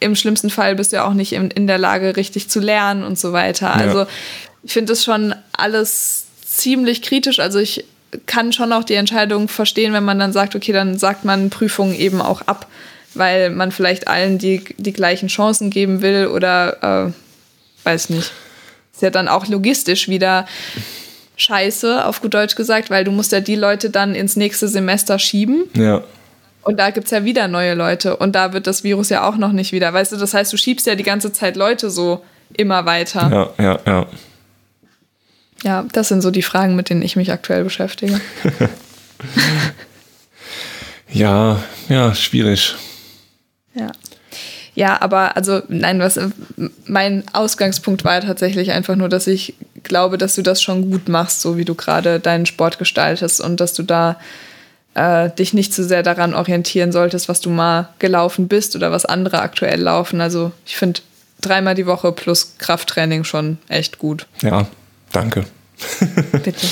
im 0.00 0.14
schlimmsten 0.14 0.50
Fall 0.50 0.76
bist 0.76 0.92
du 0.92 0.96
ja 0.96 1.04
auch 1.04 1.14
nicht 1.14 1.32
in, 1.32 1.50
in 1.50 1.66
der 1.66 1.78
Lage, 1.78 2.16
richtig 2.16 2.48
zu 2.48 2.60
lernen 2.60 3.02
und 3.02 3.18
so 3.18 3.32
weiter. 3.32 3.74
Also, 3.74 4.06
ich 4.62 4.72
finde 4.72 4.92
das 4.92 5.04
schon 5.04 5.34
alles 5.52 6.27
ziemlich 6.58 7.02
kritisch. 7.02 7.38
Also, 7.38 7.58
ich 7.58 7.84
kann 8.26 8.52
schon 8.52 8.72
auch 8.72 8.84
die 8.84 8.94
Entscheidung 8.94 9.48
verstehen, 9.48 9.92
wenn 9.92 10.04
man 10.04 10.18
dann 10.18 10.32
sagt, 10.32 10.54
okay, 10.56 10.72
dann 10.72 10.98
sagt 10.98 11.24
man 11.24 11.50
Prüfungen 11.50 11.94
eben 11.94 12.20
auch 12.22 12.42
ab, 12.42 12.66
weil 13.14 13.50
man 13.50 13.70
vielleicht 13.72 14.08
allen 14.08 14.38
die, 14.38 14.64
die 14.78 14.92
gleichen 14.92 15.28
Chancen 15.28 15.70
geben 15.70 16.00
will 16.02 16.28
oder 16.28 17.06
äh, 17.08 17.12
weiß 17.84 18.10
nicht 18.10 18.32
ist 18.98 19.02
ja 19.02 19.10
dann 19.10 19.28
auch 19.28 19.46
logistisch 19.46 20.08
wieder 20.08 20.44
scheiße, 21.36 22.04
auf 22.04 22.20
gut 22.20 22.34
Deutsch 22.34 22.56
gesagt, 22.56 22.90
weil 22.90 23.04
du 23.04 23.12
musst 23.12 23.30
ja 23.30 23.38
die 23.40 23.54
Leute 23.54 23.90
dann 23.90 24.16
ins 24.16 24.34
nächste 24.34 24.66
Semester 24.66 25.20
schieben 25.20 25.64
Ja. 25.74 26.02
und 26.62 26.80
da 26.80 26.90
gibt 26.90 27.04
es 27.06 27.12
ja 27.12 27.24
wieder 27.24 27.46
neue 27.46 27.74
Leute 27.74 28.16
und 28.16 28.34
da 28.34 28.52
wird 28.52 28.66
das 28.66 28.82
Virus 28.82 29.08
ja 29.08 29.28
auch 29.28 29.36
noch 29.36 29.52
nicht 29.52 29.70
wieder. 29.70 29.92
Weißt 29.92 30.10
du, 30.10 30.16
das 30.16 30.34
heißt, 30.34 30.52
du 30.52 30.56
schiebst 30.56 30.84
ja 30.88 30.96
die 30.96 31.04
ganze 31.04 31.32
Zeit 31.32 31.54
Leute 31.54 31.90
so 31.90 32.24
immer 32.56 32.86
weiter. 32.86 33.52
Ja, 33.58 33.64
Ja, 33.64 33.78
ja, 33.86 34.06
ja. 35.62 35.84
das 35.92 36.08
sind 36.08 36.22
so 36.22 36.30
die 36.30 36.42
Fragen, 36.42 36.76
mit 36.76 36.90
denen 36.90 37.02
ich 37.02 37.16
mich 37.16 37.32
aktuell 37.32 37.64
beschäftige. 37.64 38.20
Ja, 41.12 41.62
ja, 41.88 42.14
schwierig. 42.14 42.74
Ja. 43.74 43.90
Ja, 44.74 45.02
aber 45.02 45.36
also 45.36 45.62
nein, 45.68 45.98
was 45.98 46.20
mein 46.86 47.24
Ausgangspunkt 47.32 48.04
war 48.04 48.20
tatsächlich 48.20 48.70
einfach 48.70 48.94
nur, 48.94 49.08
dass 49.08 49.26
ich 49.26 49.54
glaube, 49.82 50.18
dass 50.18 50.36
du 50.36 50.42
das 50.42 50.62
schon 50.62 50.90
gut 50.90 51.08
machst, 51.08 51.40
so 51.40 51.56
wie 51.56 51.64
du 51.64 51.74
gerade 51.74 52.20
deinen 52.20 52.46
Sport 52.46 52.78
gestaltest 52.78 53.40
und 53.40 53.58
dass 53.58 53.74
du 53.74 53.82
da 53.82 54.20
äh, 54.94 55.30
dich 55.30 55.52
nicht 55.52 55.74
zu 55.74 55.82
sehr 55.82 56.04
daran 56.04 56.32
orientieren 56.32 56.92
solltest, 56.92 57.28
was 57.28 57.40
du 57.40 57.50
mal 57.50 57.88
gelaufen 57.98 58.46
bist 58.46 58.76
oder 58.76 58.92
was 58.92 59.04
andere 59.04 59.40
aktuell 59.40 59.80
laufen. 59.80 60.20
Also 60.20 60.52
ich 60.64 60.76
finde 60.76 61.00
dreimal 61.40 61.74
die 61.74 61.86
Woche 61.86 62.12
plus 62.12 62.54
Krafttraining 62.58 63.24
schon 63.24 63.58
echt 63.68 63.98
gut. 63.98 64.26
Ja, 64.42 64.68
danke. 65.12 65.44
Bitte. 66.32 66.66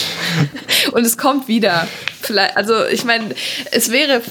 Und 0.93 1.05
es 1.05 1.17
kommt 1.17 1.49
wieder. 1.49 1.87
Vielleicht, 2.23 2.57
also 2.57 2.87
ich 2.87 3.05
meine, 3.05 3.35
es 3.71 3.91
wäre 3.91 4.23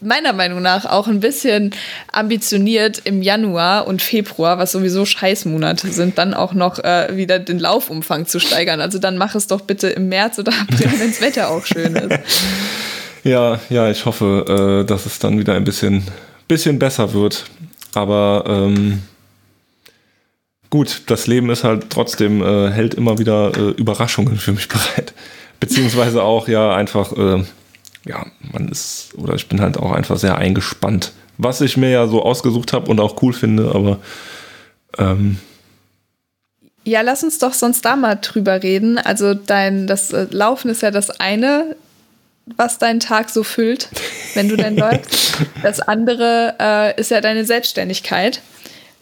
meiner 0.00 0.32
Meinung 0.32 0.62
nach 0.62 0.86
auch 0.86 1.08
ein 1.08 1.20
bisschen 1.20 1.74
ambitioniert 2.12 3.02
im 3.04 3.22
Januar 3.22 3.86
und 3.86 4.02
Februar, 4.02 4.58
was 4.58 4.72
sowieso 4.72 5.04
Scheißmonate 5.04 5.88
sind, 5.88 6.18
dann 6.18 6.34
auch 6.34 6.54
noch 6.54 6.78
äh, 6.78 7.16
wieder 7.16 7.38
den 7.38 7.58
Laufumfang 7.58 8.26
zu 8.26 8.40
steigern. 8.40 8.80
Also 8.80 8.98
dann 8.98 9.18
mach 9.18 9.34
es 9.34 9.46
doch 9.46 9.60
bitte 9.60 9.88
im 9.88 10.08
März 10.08 10.38
oder 10.38 10.52
April, 10.52 10.90
wenn 10.98 11.10
das 11.10 11.20
Wetter 11.20 11.50
auch 11.50 11.66
schön 11.66 11.96
ist. 11.96 12.18
Ja, 13.24 13.60
ja, 13.68 13.90
ich 13.90 14.06
hoffe, 14.06 14.82
äh, 14.82 14.86
dass 14.86 15.04
es 15.04 15.18
dann 15.18 15.38
wieder 15.38 15.54
ein 15.54 15.64
bisschen, 15.64 16.04
bisschen 16.48 16.78
besser 16.78 17.12
wird. 17.12 17.44
Aber 17.92 18.44
ähm, 18.46 19.02
gut, 20.70 21.02
das 21.06 21.26
Leben 21.26 21.50
ist 21.50 21.64
halt 21.64 21.90
trotzdem, 21.90 22.42
äh, 22.42 22.70
hält 22.70 22.94
immer 22.94 23.18
wieder 23.18 23.52
äh, 23.56 23.70
Überraschungen 23.72 24.38
für 24.38 24.52
mich 24.52 24.68
bereit. 24.68 25.12
Beziehungsweise 25.58 26.22
auch 26.22 26.48
ja 26.48 26.74
einfach, 26.74 27.12
äh, 27.12 27.44
ja, 28.06 28.26
man 28.52 28.68
ist, 28.68 29.10
oder 29.16 29.34
ich 29.34 29.48
bin 29.48 29.60
halt 29.60 29.76
auch 29.76 29.92
einfach 29.92 30.16
sehr 30.16 30.38
eingespannt. 30.38 31.12
Was 31.36 31.60
ich 31.60 31.76
mir 31.76 31.90
ja 31.90 32.06
so 32.06 32.22
ausgesucht 32.22 32.72
habe 32.72 32.90
und 32.90 33.00
auch 33.00 33.20
cool 33.22 33.32
finde, 33.32 33.72
aber 33.74 33.98
ähm, 34.98 35.38
Ja, 36.84 37.02
lass 37.02 37.22
uns 37.22 37.38
doch 37.38 37.52
sonst 37.52 37.84
da 37.84 37.96
mal 37.96 38.16
drüber 38.16 38.62
reden. 38.62 38.98
Also 38.98 39.34
dein, 39.34 39.86
das 39.86 40.12
äh, 40.12 40.26
Laufen 40.30 40.70
ist 40.70 40.82
ja 40.82 40.90
das 40.90 41.10
eine, 41.20 41.76
was 42.56 42.78
deinen 42.78 43.00
Tag 43.00 43.30
so 43.30 43.42
füllt, 43.42 43.88
wenn 44.34 44.48
du 44.48 44.56
denn 44.56 44.76
läufst. 44.78 45.34
Das 45.62 45.80
andere 45.80 46.54
äh, 46.58 47.00
ist 47.00 47.10
ja 47.10 47.20
deine 47.20 47.44
Selbstständigkeit. 47.44 48.40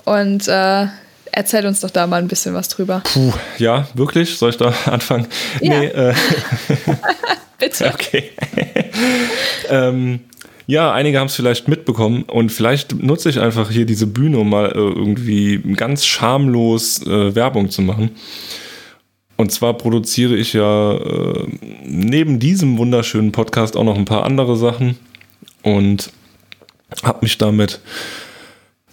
Und 0.04 0.48
äh, 0.48 0.86
erzähl 1.32 1.66
uns 1.66 1.80
doch 1.80 1.90
da 1.90 2.06
mal 2.06 2.20
ein 2.20 2.28
bisschen 2.28 2.54
was 2.54 2.68
drüber. 2.68 3.02
puh, 3.04 3.32
ja, 3.58 3.86
wirklich? 3.94 4.36
Soll 4.38 4.50
ich 4.50 4.56
da 4.56 4.72
anfangen? 4.86 5.26
Ja. 5.60 5.78
Nee, 5.78 5.86
äh, 5.86 6.14
Bitte. 7.58 7.92
Okay. 7.92 8.30
ähm, 9.68 10.20
ja, 10.66 10.92
einige 10.92 11.18
haben 11.18 11.28
es 11.28 11.34
vielleicht 11.34 11.66
mitbekommen 11.66 12.24
und 12.24 12.52
vielleicht 12.52 13.02
nutze 13.02 13.30
ich 13.30 13.40
einfach 13.40 13.70
hier 13.70 13.86
diese 13.86 14.06
Bühne, 14.06 14.38
um 14.38 14.50
mal 14.50 14.66
äh, 14.66 14.78
irgendwie 14.78 15.58
ganz 15.74 16.04
schamlos 16.04 17.04
äh, 17.06 17.34
Werbung 17.34 17.70
zu 17.70 17.82
machen. 17.82 18.10
Und 19.36 19.52
zwar 19.52 19.74
produziere 19.74 20.36
ich 20.36 20.52
ja 20.52 20.94
äh, 20.94 21.46
neben 21.84 22.38
diesem 22.38 22.76
wunderschönen 22.76 23.32
Podcast 23.32 23.76
auch 23.76 23.84
noch 23.84 23.96
ein 23.96 24.04
paar 24.04 24.24
andere 24.24 24.56
Sachen 24.56 24.98
und 25.62 26.10
habe 27.02 27.20
mich 27.22 27.38
damit, 27.38 27.80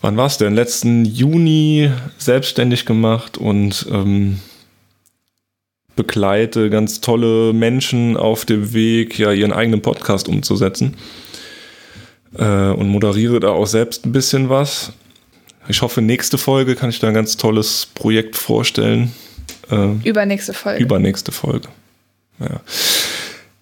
wann 0.05 0.17
war 0.17 0.27
es 0.27 0.37
denn, 0.37 0.53
letzten 0.53 1.03
Juni 1.03 1.89
selbstständig 2.19 2.85
gemacht 2.85 3.39
und 3.39 3.87
ähm, 3.91 4.39
begleite 5.95 6.69
ganz 6.69 7.01
tolle 7.01 7.53
Menschen 7.53 8.15
auf 8.15 8.45
dem 8.45 8.71
Weg, 8.71 9.17
ja, 9.17 9.31
ihren 9.31 9.51
eigenen 9.51 9.81
Podcast 9.81 10.29
umzusetzen. 10.29 10.95
Äh, 12.37 12.69
und 12.69 12.87
moderiere 12.89 13.39
da 13.39 13.49
auch 13.49 13.65
selbst 13.65 14.05
ein 14.05 14.11
bisschen 14.11 14.47
was. 14.47 14.93
Ich 15.67 15.81
hoffe, 15.81 16.03
nächste 16.03 16.37
Folge 16.37 16.75
kann 16.75 16.91
ich 16.91 16.99
da 16.99 17.07
ein 17.07 17.15
ganz 17.15 17.35
tolles 17.35 17.87
Projekt 17.87 18.35
vorstellen. 18.35 19.11
Äh, 19.71 20.07
Übernächste 20.07 20.53
Folge. 20.53 20.83
übernächste 20.83 21.31
Folge. 21.31 21.69
Ja. 22.39 22.61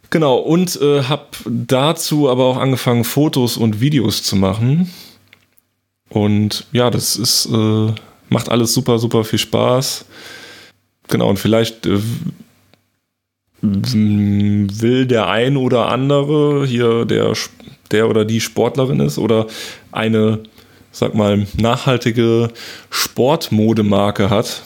Genau, 0.10 0.40
und 0.40 0.78
äh, 0.82 1.04
habe 1.04 1.28
dazu 1.46 2.30
aber 2.30 2.44
auch 2.44 2.58
angefangen, 2.58 3.06
Fotos 3.06 3.56
und 3.56 3.80
Videos 3.80 4.24
zu 4.24 4.36
machen. 4.36 4.92
Und 6.14 6.68
ja, 6.72 6.92
das 6.92 7.16
ist, 7.16 7.48
äh, 7.48 7.92
macht 8.30 8.50
alles 8.50 8.74
super, 8.74 9.00
super 9.00 9.24
viel 9.24 9.40
Spaß. 9.40 10.06
Genau, 11.08 11.28
und 11.28 11.40
vielleicht 11.40 11.88
äh, 11.88 12.00
will 13.62 15.08
der 15.08 15.28
ein 15.28 15.58
oder 15.58 15.88
andere 15.88 16.68
hier 16.68 17.06
der, 17.06 17.34
der 17.92 18.10
oder 18.10 18.26
die 18.26 18.42
Sportlerin 18.42 19.00
ist 19.00 19.18
oder 19.18 19.48
eine, 19.92 20.40
sag 20.92 21.16
mal, 21.16 21.48
nachhaltige 21.58 22.50
Sportmodemarke 22.92 24.30
hat, 24.30 24.62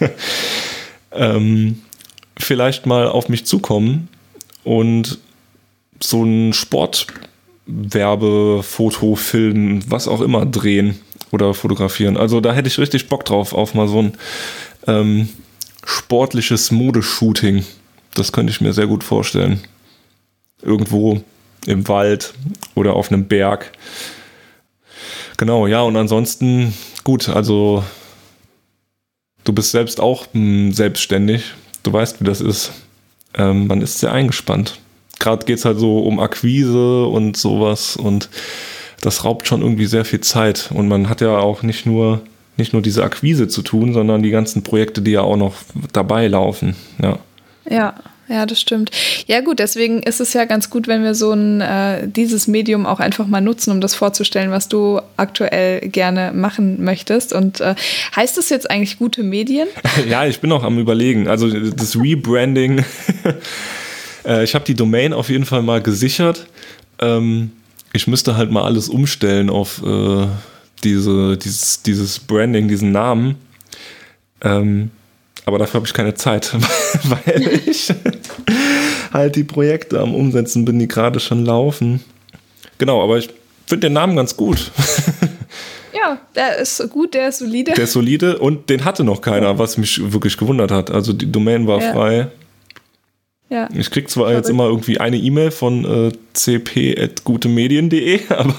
ähm, 1.12 1.82
vielleicht 2.36 2.86
mal 2.86 3.06
auf 3.06 3.28
mich 3.28 3.46
zukommen 3.46 4.08
und 4.64 5.18
so 6.00 6.24
ein 6.24 6.52
Sport, 6.52 7.06
Werbe, 7.66 8.62
Foto, 8.62 9.14
Film, 9.14 9.82
was 9.88 10.08
auch 10.08 10.20
immer 10.20 10.46
drehen 10.46 10.98
oder 11.30 11.54
fotografieren. 11.54 12.16
Also 12.16 12.40
da 12.40 12.52
hätte 12.52 12.68
ich 12.68 12.78
richtig 12.78 13.08
Bock 13.08 13.24
drauf, 13.24 13.52
auf 13.52 13.74
mal 13.74 13.88
so 13.88 14.02
ein 14.02 14.12
ähm, 14.86 15.28
sportliches 15.84 16.70
Modeshooting. 16.70 17.64
Das 18.14 18.32
könnte 18.32 18.50
ich 18.50 18.60
mir 18.60 18.72
sehr 18.72 18.86
gut 18.86 19.04
vorstellen. 19.04 19.60
Irgendwo 20.60 21.22
im 21.66 21.88
Wald 21.88 22.34
oder 22.74 22.94
auf 22.94 23.10
einem 23.10 23.26
Berg. 23.26 23.72
Genau, 25.36 25.66
ja, 25.66 25.80
und 25.80 25.96
ansonsten, 25.96 26.74
gut, 27.04 27.28
also 27.28 27.84
du 29.44 29.52
bist 29.52 29.70
selbst 29.70 30.00
auch 30.00 30.26
mh, 30.32 30.40
hm, 30.40 30.72
selbstständig. 30.72 31.54
Du 31.82 31.92
weißt, 31.92 32.20
wie 32.20 32.24
das 32.24 32.40
ist. 32.40 32.72
Ähm, 33.34 33.66
man 33.66 33.80
ist 33.80 33.98
sehr 33.98 34.12
eingespannt. 34.12 34.78
Gerade 35.22 35.46
geht 35.46 35.58
es 35.58 35.64
halt 35.64 35.78
so 35.78 36.00
um 36.00 36.18
Akquise 36.18 37.06
und 37.06 37.36
sowas 37.36 37.96
und 37.96 38.28
das 39.00 39.24
raubt 39.24 39.46
schon 39.46 39.62
irgendwie 39.62 39.86
sehr 39.86 40.04
viel 40.04 40.20
Zeit. 40.20 40.70
Und 40.74 40.88
man 40.88 41.08
hat 41.08 41.20
ja 41.20 41.38
auch 41.38 41.62
nicht 41.62 41.86
nur, 41.86 42.22
nicht 42.56 42.72
nur 42.72 42.82
diese 42.82 43.04
Akquise 43.04 43.46
zu 43.48 43.62
tun, 43.62 43.92
sondern 43.92 44.22
die 44.22 44.30
ganzen 44.30 44.62
Projekte, 44.62 45.00
die 45.00 45.12
ja 45.12 45.22
auch 45.22 45.36
noch 45.36 45.54
dabei 45.92 46.26
laufen. 46.26 46.76
Ja. 47.00 47.18
Ja, 47.70 47.94
ja, 48.28 48.46
das 48.46 48.60
stimmt. 48.60 48.90
Ja, 49.26 49.40
gut, 49.40 49.58
deswegen 49.58 50.02
ist 50.02 50.20
es 50.20 50.32
ja 50.32 50.44
ganz 50.44 50.70
gut, 50.70 50.88
wenn 50.88 51.02
wir 51.02 51.14
so 51.14 51.32
ein 51.32 51.60
äh, 51.60 52.08
dieses 52.08 52.48
Medium 52.48 52.86
auch 52.86 52.98
einfach 52.98 53.26
mal 53.26 53.40
nutzen, 53.40 53.72
um 53.72 53.80
das 53.80 53.94
vorzustellen, 53.94 54.50
was 54.50 54.68
du 54.68 55.00
aktuell 55.16 55.80
gerne 55.88 56.32
machen 56.34 56.82
möchtest. 56.82 57.32
Und 57.32 57.60
äh, 57.60 57.74
heißt 58.16 58.38
das 58.38 58.48
jetzt 58.48 58.70
eigentlich 58.70 58.98
gute 58.98 59.22
Medien? 59.22 59.68
ja, 60.08 60.26
ich 60.26 60.40
bin 60.40 60.50
auch 60.50 60.64
am 60.64 60.78
überlegen. 60.78 61.28
Also 61.28 61.48
das 61.48 61.96
Rebranding. 61.96 62.84
äh, 64.24 64.44
ich 64.44 64.54
habe 64.54 64.64
die 64.64 64.74
Domain 64.74 65.12
auf 65.12 65.28
jeden 65.28 65.44
Fall 65.44 65.62
mal 65.62 65.82
gesichert. 65.82 66.46
Ähm, 66.98 67.52
ich 67.92 68.06
müsste 68.06 68.36
halt 68.36 68.50
mal 68.50 68.64
alles 68.64 68.88
umstellen 68.88 69.50
auf 69.50 69.82
äh, 69.84 70.26
diese, 70.82 71.36
dieses, 71.36 71.82
dieses 71.82 72.18
Branding, 72.18 72.68
diesen 72.68 72.92
Namen. 72.92 73.36
Ähm, 74.42 74.90
aber 75.44 75.58
dafür 75.58 75.80
habe 75.80 75.86
ich 75.86 75.94
keine 75.94 76.14
Zeit, 76.14 76.54
weil 77.04 77.60
ich 77.66 77.92
halt 79.12 79.36
die 79.36 79.44
Projekte 79.44 80.00
am 80.00 80.14
Umsetzen 80.14 80.64
bin, 80.64 80.78
die 80.78 80.88
gerade 80.88 81.20
schon 81.20 81.44
laufen. 81.44 82.00
Genau, 82.78 83.02
aber 83.02 83.18
ich 83.18 83.28
finde 83.66 83.88
den 83.88 83.92
Namen 83.94 84.16
ganz 84.16 84.36
gut. 84.36 84.70
Ja, 85.94 86.18
der 86.34 86.56
ist 86.56 86.82
gut, 86.90 87.14
der 87.14 87.28
ist 87.28 87.38
solide. 87.38 87.74
Der 87.74 87.84
ist 87.84 87.92
solide 87.92 88.38
und 88.38 88.70
den 88.70 88.84
hatte 88.84 89.04
noch 89.04 89.20
keiner, 89.20 89.58
was 89.58 89.76
mich 89.76 90.12
wirklich 90.12 90.36
gewundert 90.36 90.70
hat. 90.70 90.90
Also 90.90 91.12
die 91.12 91.30
Domain 91.30 91.66
war 91.66 91.80
ja. 91.80 91.92
frei. 91.92 92.28
Ja. 93.52 93.68
Ich 93.74 93.90
krieg 93.90 94.08
zwar 94.08 94.28
Verrückt. 94.28 94.46
jetzt 94.46 94.50
immer 94.50 94.64
irgendwie 94.64 94.98
eine 94.98 95.18
E-Mail 95.18 95.50
von 95.50 95.84
äh, 95.84 96.12
cp.gutemedien.de, 96.32 98.20
aber 98.30 98.54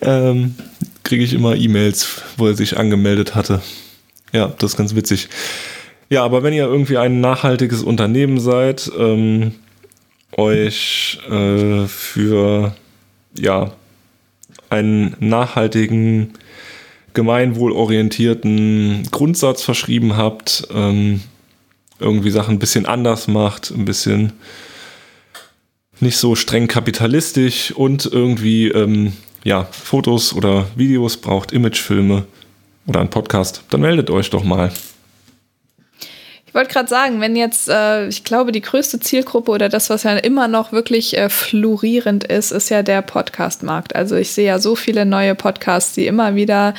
ähm, 0.00 0.54
kriege 1.02 1.24
ich 1.24 1.34
immer 1.34 1.56
E-Mails, 1.56 2.22
wo 2.36 2.46
er 2.46 2.54
sich 2.54 2.76
angemeldet 2.76 3.34
hatte. 3.34 3.60
Ja, 4.32 4.54
das 4.58 4.72
ist 4.72 4.76
ganz 4.76 4.94
witzig. 4.94 5.28
Ja, 6.08 6.22
aber 6.22 6.44
wenn 6.44 6.54
ihr 6.54 6.66
irgendwie 6.66 6.98
ein 6.98 7.20
nachhaltiges 7.20 7.82
Unternehmen 7.82 8.38
seid, 8.38 8.92
ähm, 8.96 9.56
euch 10.36 11.18
äh, 11.28 11.86
für 11.88 12.76
ja, 13.36 13.72
einen 14.70 15.16
nachhaltigen, 15.18 16.34
gemeinwohlorientierten 17.12 19.08
Grundsatz 19.10 19.64
verschrieben 19.64 20.16
habt, 20.16 20.68
ähm, 20.72 21.22
irgendwie 22.02 22.30
Sachen 22.30 22.56
ein 22.56 22.58
bisschen 22.58 22.86
anders 22.86 23.28
macht, 23.28 23.70
ein 23.70 23.84
bisschen 23.84 24.32
nicht 26.00 26.16
so 26.16 26.34
streng 26.34 26.68
kapitalistisch 26.68 27.72
und 27.72 28.06
irgendwie 28.06 28.68
ähm, 28.68 29.12
ja, 29.44 29.64
Fotos 29.70 30.34
oder 30.34 30.66
Videos 30.76 31.16
braucht, 31.16 31.52
Imagefilme, 31.52 32.24
oder 32.86 33.00
ein 33.00 33.10
Podcast, 33.10 33.62
dann 33.70 33.80
meldet 33.80 34.10
euch 34.10 34.30
doch 34.30 34.44
mal. 34.44 34.70
Ich 36.46 36.54
wollte 36.54 36.70
gerade 36.70 36.88
sagen, 36.88 37.20
wenn 37.20 37.34
jetzt, 37.34 37.68
äh, 37.70 38.08
ich 38.08 38.24
glaube, 38.24 38.52
die 38.52 38.60
größte 38.60 39.00
Zielgruppe 39.00 39.50
oder 39.52 39.70
das, 39.70 39.88
was 39.88 40.02
ja 40.02 40.16
immer 40.16 40.48
noch 40.48 40.70
wirklich 40.70 41.16
äh, 41.16 41.30
florierend 41.30 42.24
ist, 42.24 42.50
ist 42.50 42.68
ja 42.68 42.82
der 42.82 43.00
Podcast-Markt. 43.00 43.96
Also 43.96 44.16
ich 44.16 44.32
sehe 44.32 44.46
ja 44.46 44.58
so 44.58 44.76
viele 44.76 45.06
neue 45.06 45.34
Podcasts, 45.34 45.94
die 45.94 46.06
immer 46.06 46.34
wieder 46.34 46.74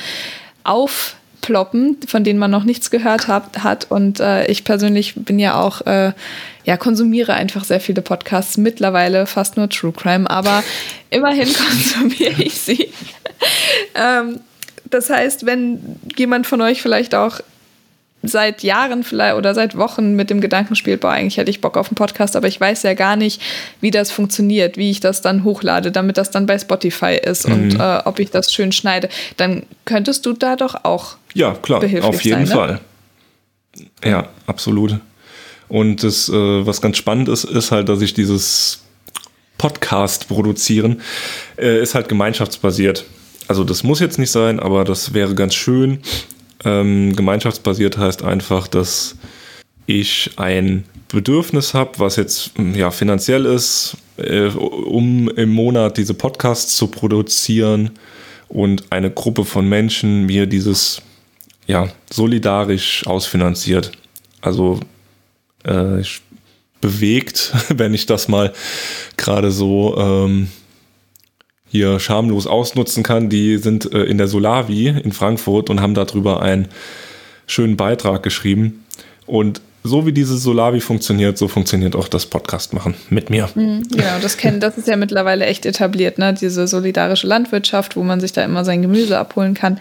aufploppen, 1.44 1.98
von 2.06 2.24
denen 2.24 2.38
man 2.38 2.50
noch 2.50 2.64
nichts 2.64 2.90
gehört 2.90 3.28
hat. 3.28 3.62
hat. 3.62 3.90
Und 3.90 4.20
äh, 4.20 4.46
ich 4.46 4.64
persönlich 4.64 5.14
bin 5.16 5.38
ja 5.38 5.60
auch, 5.60 5.82
äh, 5.82 6.12
ja, 6.64 6.76
konsumiere 6.76 7.34
einfach 7.34 7.64
sehr 7.64 7.80
viele 7.80 8.02
Podcasts, 8.02 8.56
mittlerweile 8.56 9.26
fast 9.26 9.56
nur 9.56 9.68
True 9.68 9.92
Crime, 9.92 10.28
aber 10.28 10.62
immerhin 11.10 11.48
konsumiere 11.52 12.42
ich 12.42 12.54
sie. 12.54 12.90
ähm, 13.94 14.40
das 14.90 15.10
heißt, 15.10 15.46
wenn 15.46 15.98
jemand 16.16 16.46
von 16.46 16.60
euch 16.60 16.80
vielleicht 16.80 17.14
auch 17.14 17.40
seit 18.26 18.62
Jahren 18.62 19.04
vielleicht 19.04 19.36
oder 19.36 19.54
seit 19.54 19.76
Wochen 19.76 20.14
mit 20.14 20.30
dem 20.30 20.40
Gedanken 20.40 20.76
spielt, 20.76 21.00
boah, 21.00 21.10
eigentlich 21.10 21.36
hätte 21.36 21.50
ich 21.50 21.60
Bock 21.60 21.76
auf 21.76 21.88
einen 21.88 21.96
Podcast, 21.96 22.36
aber 22.36 22.48
ich 22.48 22.60
weiß 22.60 22.82
ja 22.82 22.94
gar 22.94 23.16
nicht, 23.16 23.40
wie 23.80 23.90
das 23.90 24.10
funktioniert, 24.10 24.76
wie 24.76 24.90
ich 24.90 25.00
das 25.00 25.22
dann 25.22 25.44
hochlade, 25.44 25.92
damit 25.92 26.16
das 26.16 26.30
dann 26.30 26.46
bei 26.46 26.58
Spotify 26.58 27.18
ist 27.22 27.48
mhm. 27.48 27.54
und 27.54 27.80
äh, 27.80 28.00
ob 28.04 28.18
ich 28.18 28.30
das 28.30 28.52
schön 28.52 28.72
schneide, 28.72 29.08
dann 29.36 29.64
könntest 29.84 30.26
du 30.26 30.32
da 30.32 30.56
doch 30.56 30.84
auch. 30.84 31.16
Ja, 31.34 31.52
klar, 31.54 31.82
auf 32.02 32.22
jeden 32.22 32.46
sein, 32.46 32.56
Fall. 32.56 32.80
Ne? 34.02 34.10
Ja, 34.10 34.28
absolut. 34.46 34.98
Und 35.68 36.02
das, 36.02 36.28
äh, 36.28 36.32
was 36.66 36.80
ganz 36.80 36.96
spannend 36.96 37.28
ist, 37.28 37.44
ist 37.44 37.72
halt, 37.72 37.88
dass 37.88 38.00
ich 38.00 38.14
dieses 38.14 38.82
Podcast 39.58 40.28
produzieren, 40.28 41.00
äh, 41.56 41.80
ist 41.80 41.94
halt 41.94 42.08
gemeinschaftsbasiert 42.08 43.04
also 43.48 43.64
das 43.64 43.82
muss 43.82 44.00
jetzt 44.00 44.18
nicht 44.18 44.30
sein, 44.30 44.60
aber 44.60 44.84
das 44.84 45.12
wäre 45.12 45.34
ganz 45.34 45.54
schön. 45.54 46.00
Ähm, 46.64 47.14
gemeinschaftsbasiert 47.14 47.98
heißt 47.98 48.22
einfach, 48.22 48.68
dass 48.68 49.16
ich 49.86 50.30
ein 50.36 50.84
Bedürfnis 51.08 51.74
habe, 51.74 51.98
was 51.98 52.16
jetzt 52.16 52.52
hm, 52.56 52.74
ja 52.74 52.90
finanziell 52.90 53.44
ist, 53.44 53.96
äh, 54.16 54.46
um 54.46 55.28
im 55.28 55.50
Monat 55.50 55.96
diese 55.96 56.14
Podcasts 56.14 56.76
zu 56.76 56.88
produzieren 56.88 57.90
und 58.48 58.84
eine 58.90 59.10
Gruppe 59.10 59.44
von 59.44 59.68
Menschen 59.68 60.26
mir 60.26 60.46
dieses 60.46 61.02
ja 61.66 61.88
solidarisch 62.10 63.06
ausfinanziert. 63.06 63.92
Also 64.40 64.80
äh, 65.64 66.02
bewegt, 66.80 67.52
wenn 67.68 67.94
ich 67.94 68.06
das 68.06 68.28
mal 68.28 68.52
gerade 69.16 69.50
so 69.50 69.96
ähm, 69.96 70.48
hier 71.74 71.98
schamlos 71.98 72.46
ausnutzen 72.46 73.02
kann, 73.02 73.28
die 73.28 73.56
sind 73.56 73.92
äh, 73.92 74.04
in 74.04 74.16
der 74.16 74.28
Solavi 74.28 74.86
in 74.90 75.10
Frankfurt 75.10 75.70
und 75.70 75.80
haben 75.80 75.94
darüber 75.94 76.40
einen 76.40 76.68
schönen 77.48 77.76
Beitrag 77.76 78.22
geschrieben. 78.22 78.84
Und 79.26 79.60
so 79.82 80.06
wie 80.06 80.12
diese 80.12 80.38
Solavi 80.38 80.80
funktioniert, 80.80 81.36
so 81.36 81.48
funktioniert 81.48 81.96
auch 81.96 82.06
das 82.06 82.26
Podcast 82.26 82.74
machen 82.74 82.94
mit 83.10 83.28
mir. 83.28 83.48
Mhm, 83.56 83.88
genau, 83.90 84.20
das 84.22 84.36
kennen, 84.36 84.60
das 84.60 84.78
ist 84.78 84.86
ja 84.86 84.96
mittlerweile 84.96 85.46
echt 85.46 85.66
etabliert, 85.66 86.16
ne? 86.16 86.32
Diese 86.32 86.68
solidarische 86.68 87.26
Landwirtschaft, 87.26 87.96
wo 87.96 88.04
man 88.04 88.20
sich 88.20 88.32
da 88.32 88.44
immer 88.44 88.64
sein 88.64 88.80
Gemüse 88.80 89.18
abholen 89.18 89.54
kann. 89.54 89.80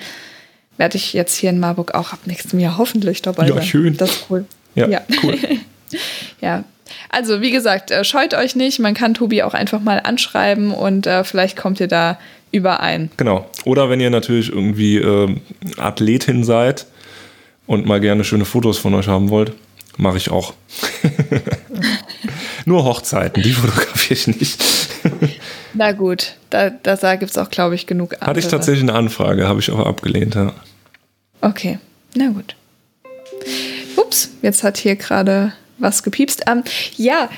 Werde 0.77 0.97
ich 0.97 1.13
jetzt 1.13 1.36
hier 1.36 1.51
in 1.51 1.60
Marburg 1.60 1.93
auch 1.93 2.12
ab 2.12 2.21
nächstem 2.25 2.60
Jahr 2.60 2.79
hoffentlich 2.79 3.21
dabei 3.21 3.43
ja, 3.43 3.49
sein. 3.49 3.58
Ja, 3.58 3.63
schön. 3.63 3.97
Das 3.97 4.10
ist 4.10 4.25
cool. 4.32 4.45
Ja, 4.73 4.88
ja. 4.88 5.01
cool. 5.21 5.38
ja, 6.41 6.63
also, 7.10 7.41
wie 7.41 7.52
gesagt, 7.52 7.91
äh, 7.91 8.04
scheut 8.04 8.34
euch 8.34 8.56
nicht. 8.56 8.80
Man 8.80 8.93
kann 8.93 9.13
Tobi 9.13 9.43
auch 9.43 9.54
einfach 9.54 9.82
mal 9.82 10.02
anschreiben 10.04 10.72
und 10.72 11.08
äh, 11.08 11.24
vielleicht 11.24 11.58
kommt 11.58 11.80
ihr 11.80 11.88
da 11.88 12.17
überein. 12.52 13.10
Genau. 13.17 13.50
Oder 13.65 13.89
wenn 13.89 14.00
ihr 14.00 14.10
natürlich 14.10 14.50
irgendwie 14.50 14.98
äh, 14.98 15.36
Athletin 15.78 16.43
seid 16.43 16.86
und 17.67 17.86
mal 17.86 18.00
gerne 18.00 18.24
schöne 18.24 18.46
Fotos 18.46 18.78
von 18.78 18.93
euch 18.93 19.08
haben 19.08 19.30
wollt, 19.30 19.54
mache 19.98 20.17
ich 20.17 20.30
auch. 20.32 20.54
Nur 22.65 22.86
Hochzeiten, 22.86 23.43
die 23.43 23.52
fotografiere 23.54 24.13
ich 24.13 24.28
nicht. 24.28 24.63
Na 25.74 25.91
gut, 25.91 26.36
da, 26.52 26.69
da 26.69 27.15
gibt 27.15 27.32
es 27.32 27.38
auch, 27.38 27.50
glaube 27.50 27.76
ich, 27.76 27.88
genug 27.88 28.13
andere. 28.13 28.30
Hatte 28.30 28.39
ich 28.39 28.48
tatsächlich 28.48 28.84
eine 28.84 28.93
Anfrage, 28.93 29.48
habe 29.48 29.60
ich 29.60 29.72
aber 29.72 29.88
abgelehnt, 29.88 30.36
ja. 30.36 30.54
Okay, 31.41 31.80
na 32.15 32.30
gut. 32.30 32.56
Ups, 33.98 34.30
jetzt 34.43 34.63
hat 34.63 34.78
hier 34.78 34.96
gerade 34.96 35.52
was 35.84 36.02
gepiepst. 36.02 36.43
Ähm, 36.48 36.63
ja, 36.98 37.30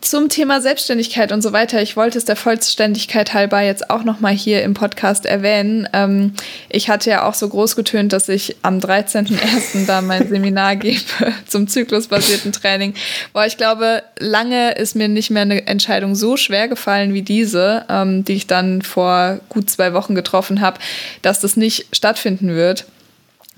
zum 0.00 0.28
Thema 0.28 0.60
Selbstständigkeit 0.60 1.32
und 1.32 1.42
so 1.42 1.52
weiter. 1.52 1.82
Ich 1.82 1.96
wollte 1.96 2.18
es 2.18 2.24
der 2.24 2.36
Vollständigkeit 2.36 3.34
halber 3.34 3.60
jetzt 3.60 3.90
auch 3.90 4.04
noch 4.04 4.20
mal 4.20 4.32
hier 4.32 4.62
im 4.62 4.74
Podcast 4.74 5.26
erwähnen. 5.26 5.88
Ähm, 5.92 6.34
ich 6.68 6.88
hatte 6.88 7.10
ja 7.10 7.26
auch 7.26 7.34
so 7.34 7.48
groß 7.48 7.74
getönt, 7.74 8.12
dass 8.12 8.28
ich 8.28 8.56
am 8.62 8.78
13.01. 8.78 9.86
da 9.86 10.00
mein 10.00 10.28
Seminar 10.28 10.76
gebe 10.76 11.02
zum 11.46 11.68
zyklusbasierten 11.68 12.52
Training. 12.52 12.94
Boah, 13.32 13.46
ich 13.46 13.56
glaube, 13.56 14.02
lange 14.18 14.72
ist 14.72 14.94
mir 14.94 15.08
nicht 15.08 15.30
mehr 15.30 15.42
eine 15.42 15.66
Entscheidung 15.66 16.14
so 16.14 16.36
schwer 16.36 16.68
gefallen 16.68 17.12
wie 17.14 17.22
diese, 17.22 17.84
ähm, 17.88 18.24
die 18.24 18.34
ich 18.34 18.46
dann 18.46 18.82
vor 18.82 19.40
gut 19.48 19.68
zwei 19.68 19.94
Wochen 19.94 20.14
getroffen 20.14 20.60
habe, 20.60 20.78
dass 21.22 21.40
das 21.40 21.56
nicht 21.56 21.86
stattfinden 21.92 22.54
wird 22.54 22.86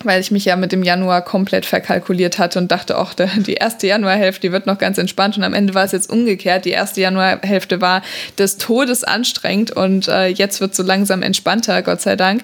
weil 0.05 0.21
ich 0.21 0.31
mich 0.31 0.45
ja 0.45 0.57
mit 0.57 0.73
dem 0.73 0.83
Januar 0.83 1.23
komplett 1.23 1.67
verkalkuliert 1.67 2.39
hatte 2.39 2.59
und 2.59 2.71
dachte, 2.71 2.99
auch 2.99 3.13
die 3.15 3.55
erste 3.55 3.87
Januarhälfte 3.87 4.41
die 4.41 4.53
wird 4.53 4.67
noch 4.67 4.79
ganz 4.79 4.99
entspannt 4.99 5.37
und 5.37 5.45
am 5.45 5.55
Ende 5.55 5.75
war 5.75 5.85
es 5.85 5.93
jetzt 5.93 6.11
umgekehrt. 6.11 6.65
Die 6.65 6.71
erste 6.71 7.01
Januarhälfte 7.01 7.81
war 7.81 8.03
des 8.39 8.57
Todes 8.57 9.05
anstrengend 9.05 9.71
und 9.73 10.09
äh, 10.09 10.29
jetzt 10.29 10.61
wird 10.61 10.75
so 10.75 10.83
langsam 10.83 11.23
entspannter, 11.23 11.83
Gott 11.83 12.01
sei 12.01 12.17
Dank. 12.17 12.43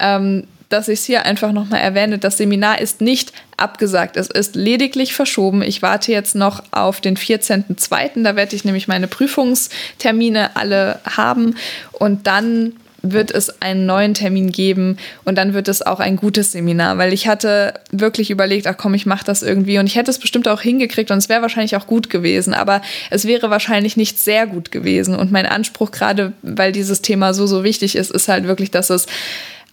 Ähm, 0.00 0.44
dass 0.68 0.88
ich 0.88 0.98
es 0.98 1.04
hier 1.06 1.24
einfach 1.24 1.52
nochmal 1.52 1.80
erwähne, 1.80 2.18
das 2.18 2.36
Seminar 2.36 2.80
ist 2.80 3.00
nicht 3.00 3.32
abgesagt, 3.56 4.16
es 4.16 4.28
ist 4.28 4.54
lediglich 4.54 5.14
verschoben. 5.14 5.62
Ich 5.62 5.80
warte 5.80 6.12
jetzt 6.12 6.34
noch 6.34 6.62
auf 6.72 7.00
den 7.00 7.16
14.02., 7.16 8.22
da 8.22 8.36
werde 8.36 8.54
ich 8.54 8.64
nämlich 8.64 8.86
meine 8.86 9.08
Prüfungstermine 9.08 10.56
alle 10.56 11.00
haben 11.04 11.56
und 11.92 12.26
dann 12.26 12.74
wird 13.12 13.30
es 13.30 13.62
einen 13.62 13.86
neuen 13.86 14.14
Termin 14.14 14.52
geben 14.52 14.98
und 15.24 15.36
dann 15.36 15.54
wird 15.54 15.68
es 15.68 15.82
auch 15.82 16.00
ein 16.00 16.16
gutes 16.16 16.52
Seminar, 16.52 16.98
weil 16.98 17.12
ich 17.12 17.28
hatte 17.28 17.74
wirklich 17.90 18.30
überlegt, 18.30 18.66
ach 18.66 18.76
komm, 18.76 18.94
ich 18.94 19.06
mache 19.06 19.24
das 19.24 19.42
irgendwie. 19.42 19.78
Und 19.78 19.86
ich 19.86 19.96
hätte 19.96 20.10
es 20.10 20.18
bestimmt 20.18 20.48
auch 20.48 20.60
hingekriegt 20.60 21.10
und 21.10 21.18
es 21.18 21.28
wäre 21.28 21.42
wahrscheinlich 21.42 21.76
auch 21.76 21.86
gut 21.86 22.10
gewesen, 22.10 22.54
aber 22.54 22.82
es 23.10 23.24
wäre 23.24 23.50
wahrscheinlich 23.50 23.96
nicht 23.96 24.18
sehr 24.18 24.46
gut 24.46 24.70
gewesen. 24.70 25.14
Und 25.14 25.32
mein 25.32 25.46
Anspruch 25.46 25.90
gerade, 25.90 26.32
weil 26.42 26.72
dieses 26.72 27.02
Thema 27.02 27.34
so 27.34 27.46
so 27.46 27.64
wichtig 27.64 27.96
ist, 27.96 28.10
ist 28.10 28.28
halt 28.28 28.44
wirklich, 28.44 28.70
dass 28.70 28.90
es 28.90 29.06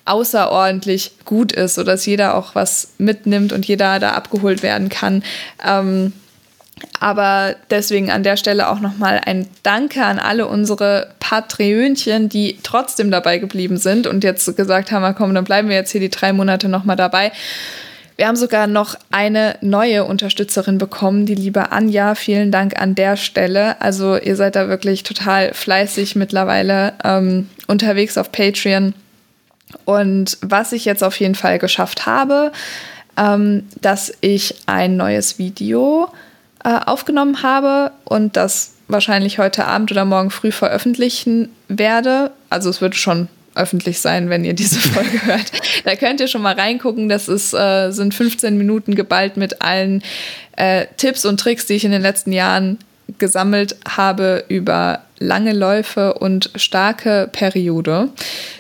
außerordentlich 0.05 1.11
gut 1.25 1.51
ist, 1.51 1.75
sodass 1.75 2.05
jeder 2.05 2.35
auch 2.35 2.55
was 2.55 2.89
mitnimmt 2.97 3.51
und 3.51 3.65
jeder 3.65 3.99
da 3.99 4.11
abgeholt 4.11 4.61
werden 4.63 4.89
kann. 4.89 5.23
Ähm, 5.67 6.13
aber 6.99 7.55
deswegen 7.69 8.11
an 8.11 8.23
der 8.23 8.37
Stelle 8.37 8.69
auch 8.69 8.79
nochmal 8.79 9.21
ein 9.25 9.47
Danke 9.63 10.03
an 10.03 10.19
alle 10.19 10.47
unsere 10.47 11.09
Patreönchen, 11.19 12.29
die 12.29 12.57
trotzdem 12.63 13.11
dabei 13.11 13.37
geblieben 13.37 13.77
sind 13.77 14.07
und 14.07 14.23
jetzt 14.23 14.55
gesagt 14.57 14.91
haben, 14.91 15.15
komm, 15.15 15.33
dann 15.33 15.45
bleiben 15.45 15.69
wir 15.69 15.75
jetzt 15.75 15.91
hier 15.91 16.01
die 16.01 16.09
drei 16.09 16.33
Monate 16.33 16.67
nochmal 16.67 16.95
dabei. 16.95 17.31
Wir 18.17 18.27
haben 18.27 18.37
sogar 18.37 18.67
noch 18.67 18.95
eine 19.11 19.57
neue 19.59 20.05
Unterstützerin 20.05 20.77
bekommen, 20.77 21.25
die 21.25 21.35
liebe 21.35 21.73
Anja. 21.73 22.15
Vielen 22.15 22.49
Dank 22.49 22.79
an 22.79 22.95
der 22.95 23.17
Stelle. 23.17 23.81
Also 23.81 24.17
ihr 24.17 24.37
seid 24.37 24.55
da 24.55 24.69
wirklich 24.69 25.03
total 25.03 25.53
fleißig 25.53 26.15
mittlerweile 26.15 26.93
ähm, 27.03 27.49
unterwegs 27.67 28.17
auf 28.17 28.31
Patreon. 28.31 28.93
Und 29.83 30.37
was 30.41 30.71
ich 30.71 30.85
jetzt 30.85 31.03
auf 31.03 31.19
jeden 31.19 31.35
Fall 31.35 31.59
geschafft 31.59 32.05
habe, 32.05 32.53
ähm, 33.17 33.63
dass 33.81 34.13
ich 34.21 34.55
ein 34.65 34.95
neues 34.95 35.37
Video 35.37 36.09
äh, 36.65 36.79
aufgenommen 36.85 37.43
habe 37.43 37.91
und 38.05 38.35
das 38.35 38.71
wahrscheinlich 38.87 39.37
heute 39.37 39.65
Abend 39.65 39.91
oder 39.91 40.03
morgen 40.03 40.31
früh 40.31 40.51
veröffentlichen 40.51 41.49
werde. 41.67 42.31
Also 42.49 42.71
es 42.71 42.81
wird 42.81 42.95
schon 42.95 43.27
öffentlich 43.53 44.01
sein, 44.01 44.29
wenn 44.29 44.43
ihr 44.43 44.55
diese 44.55 44.79
Folge 44.89 45.25
hört. 45.25 45.51
Da 45.83 45.95
könnt 45.95 46.19
ihr 46.19 46.27
schon 46.27 46.41
mal 46.41 46.55
reingucken. 46.55 47.07
Das 47.07 47.27
ist, 47.27 47.53
äh, 47.53 47.91
sind 47.91 48.15
15 48.15 48.57
Minuten 48.57 48.95
geballt 48.95 49.37
mit 49.37 49.61
allen 49.61 50.03
äh, 50.57 50.87
Tipps 50.97 51.23
und 51.23 51.39
Tricks, 51.39 51.67
die 51.67 51.73
ich 51.73 51.85
in 51.85 51.91
den 51.91 52.01
letzten 52.01 52.31
Jahren 52.31 52.79
gesammelt 53.19 53.75
habe 53.87 54.43
über 54.47 55.01
lange 55.19 55.53
Läufe 55.53 56.15
und 56.15 56.49
starke 56.55 57.29
Periode. 57.31 58.09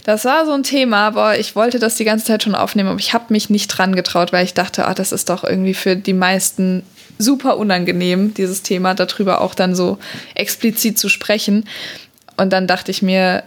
Das 0.03 0.25
war 0.25 0.45
so 0.45 0.51
ein 0.51 0.61
Thema, 0.63 1.07
aber 1.07 1.39
ich 1.39 1.55
wollte 1.55 1.79
das 1.79 1.95
die 1.95 2.05
ganze 2.05 2.25
Zeit 2.25 2.43
schon 2.43 2.55
aufnehmen, 2.55 2.89
aber 2.89 2.99
ich 2.99 3.13
habe 3.13 3.25
mich 3.29 3.49
nicht 3.49 3.67
dran 3.67 3.95
getraut, 3.95 4.31
weil 4.31 4.45
ich 4.45 4.53
dachte, 4.53 4.87
ah, 4.87 4.93
das 4.93 5.11
ist 5.11 5.29
doch 5.29 5.43
irgendwie 5.43 5.73
für 5.73 5.95
die 5.95 6.13
meisten 6.13 6.83
super 7.17 7.57
unangenehm, 7.57 8.33
dieses 8.33 8.61
Thema, 8.61 8.93
darüber 8.93 9.41
auch 9.41 9.55
dann 9.55 9.75
so 9.75 9.97
explizit 10.33 10.97
zu 10.97 11.09
sprechen. 11.09 11.65
Und 12.37 12.51
dann 12.51 12.67
dachte 12.67 12.91
ich 12.91 13.01
mir, 13.01 13.43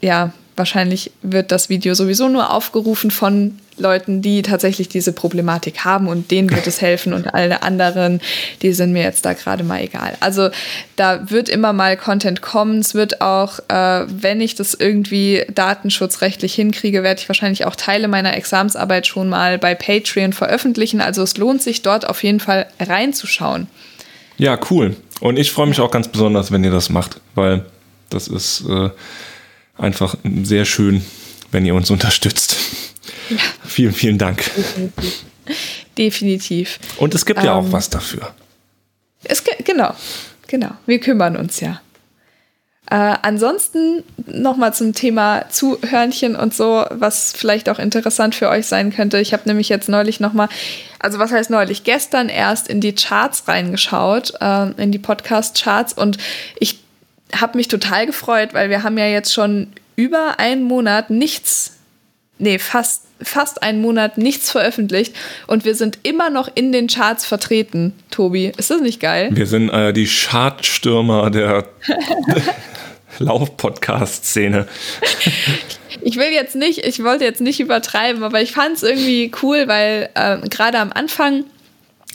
ja, 0.00 0.32
wahrscheinlich 0.56 1.12
wird 1.22 1.52
das 1.52 1.68
Video 1.68 1.94
sowieso 1.94 2.28
nur 2.28 2.50
aufgerufen 2.50 3.10
von 3.10 3.58
Leuten, 3.78 4.22
die 4.22 4.42
tatsächlich 4.42 4.88
diese 4.88 5.12
Problematik 5.12 5.84
haben 5.84 6.08
und 6.08 6.30
denen 6.30 6.50
wird 6.50 6.66
es 6.66 6.80
helfen 6.80 7.12
und 7.12 7.34
alle 7.34 7.62
anderen, 7.62 8.20
die 8.60 8.72
sind 8.72 8.92
mir 8.92 9.02
jetzt 9.02 9.24
da 9.24 9.32
gerade 9.32 9.64
mal 9.64 9.82
egal. 9.82 10.16
Also 10.20 10.50
da 10.96 11.30
wird 11.30 11.48
immer 11.48 11.72
mal 11.72 11.96
Content 11.96 12.42
kommen. 12.42 12.78
Es 12.78 12.94
wird 12.94 13.20
auch, 13.20 13.58
äh, 13.68 14.04
wenn 14.08 14.40
ich 14.40 14.54
das 14.54 14.74
irgendwie 14.74 15.44
datenschutzrechtlich 15.54 16.54
hinkriege, 16.54 17.02
werde 17.02 17.20
ich 17.20 17.28
wahrscheinlich 17.28 17.64
auch 17.66 17.76
Teile 17.76 18.08
meiner 18.08 18.36
Examsarbeit 18.36 19.06
schon 19.06 19.28
mal 19.28 19.58
bei 19.58 19.74
Patreon 19.74 20.32
veröffentlichen. 20.32 21.00
Also 21.00 21.22
es 21.22 21.36
lohnt 21.36 21.62
sich 21.62 21.82
dort 21.82 22.08
auf 22.08 22.22
jeden 22.22 22.40
Fall 22.40 22.66
reinzuschauen. 22.80 23.68
Ja, 24.38 24.58
cool. 24.70 24.96
Und 25.20 25.38
ich 25.38 25.52
freue 25.52 25.66
mich 25.66 25.80
auch 25.80 25.90
ganz 25.90 26.08
besonders, 26.08 26.50
wenn 26.50 26.64
ihr 26.64 26.70
das 26.70 26.90
macht, 26.90 27.20
weil 27.34 27.64
das 28.10 28.28
ist 28.28 28.64
äh, 28.68 28.90
einfach 29.78 30.16
sehr 30.42 30.64
schön, 30.64 31.04
wenn 31.50 31.64
ihr 31.64 31.74
uns 31.74 31.90
unterstützt. 31.90 32.56
Ja. 33.30 33.36
Vielen, 33.64 33.92
vielen 33.92 34.18
Dank. 34.18 34.44
Definitiv. 34.44 35.24
Definitiv. 35.98 36.78
Und 36.96 37.14
es 37.14 37.26
gibt 37.26 37.40
ähm, 37.40 37.46
ja 37.46 37.54
auch 37.54 37.64
ähm, 37.64 37.72
was 37.72 37.90
dafür. 37.90 38.34
Es, 39.24 39.42
genau, 39.64 39.94
genau. 40.46 40.70
Wir 40.86 41.00
kümmern 41.00 41.36
uns 41.36 41.60
ja. 41.60 41.80
Äh, 42.90 43.16
ansonsten 43.22 44.02
nochmal 44.26 44.74
zum 44.74 44.92
Thema 44.92 45.48
Zuhörnchen 45.48 46.36
und 46.36 46.52
so, 46.52 46.84
was 46.90 47.32
vielleicht 47.32 47.68
auch 47.68 47.78
interessant 47.78 48.34
für 48.34 48.48
euch 48.48 48.66
sein 48.66 48.92
könnte. 48.92 49.18
Ich 49.18 49.32
habe 49.32 49.44
nämlich 49.46 49.68
jetzt 49.68 49.88
neulich 49.88 50.20
nochmal, 50.20 50.48
also 50.98 51.18
was 51.18 51.30
heißt 51.30 51.48
neulich, 51.48 51.84
gestern 51.84 52.28
erst 52.28 52.68
in 52.68 52.80
die 52.80 52.94
Charts 52.94 53.48
reingeschaut, 53.48 54.34
äh, 54.40 54.72
in 54.72 54.92
die 54.92 54.98
Podcast-Charts 54.98 55.94
und 55.94 56.18
ich 56.58 56.80
habe 57.34 57.56
mich 57.56 57.68
total 57.68 58.04
gefreut, 58.06 58.52
weil 58.52 58.68
wir 58.68 58.82
haben 58.82 58.98
ja 58.98 59.06
jetzt 59.06 59.32
schon 59.32 59.68
über 59.96 60.38
einen 60.38 60.64
Monat 60.64 61.08
nichts, 61.08 61.78
nee, 62.42 62.58
fast, 62.58 63.04
fast 63.22 63.62
einen 63.62 63.80
Monat 63.80 64.18
nichts 64.18 64.50
veröffentlicht 64.50 65.14
und 65.46 65.64
wir 65.64 65.74
sind 65.74 66.00
immer 66.02 66.28
noch 66.28 66.50
in 66.54 66.72
den 66.72 66.88
Charts 66.88 67.24
vertreten, 67.24 67.94
Tobi. 68.10 68.52
Ist 68.56 68.70
das 68.70 68.80
nicht 68.80 69.00
geil? 69.00 69.30
Wir 69.32 69.46
sind 69.46 69.70
äh, 69.70 69.92
die 69.92 70.06
Chartstürmer 70.06 71.30
der 71.30 71.68
Lauf-Podcast-Szene. 73.18 74.66
ich 76.02 76.16
will 76.16 76.32
jetzt 76.32 76.56
nicht, 76.56 76.84
ich 76.84 77.02
wollte 77.04 77.24
jetzt 77.24 77.40
nicht 77.40 77.60
übertreiben, 77.60 78.24
aber 78.24 78.42
ich 78.42 78.52
fand 78.52 78.76
es 78.76 78.82
irgendwie 78.82 79.30
cool, 79.42 79.68
weil 79.68 80.10
äh, 80.14 80.38
gerade 80.48 80.78
am 80.78 80.92
Anfang 80.92 81.44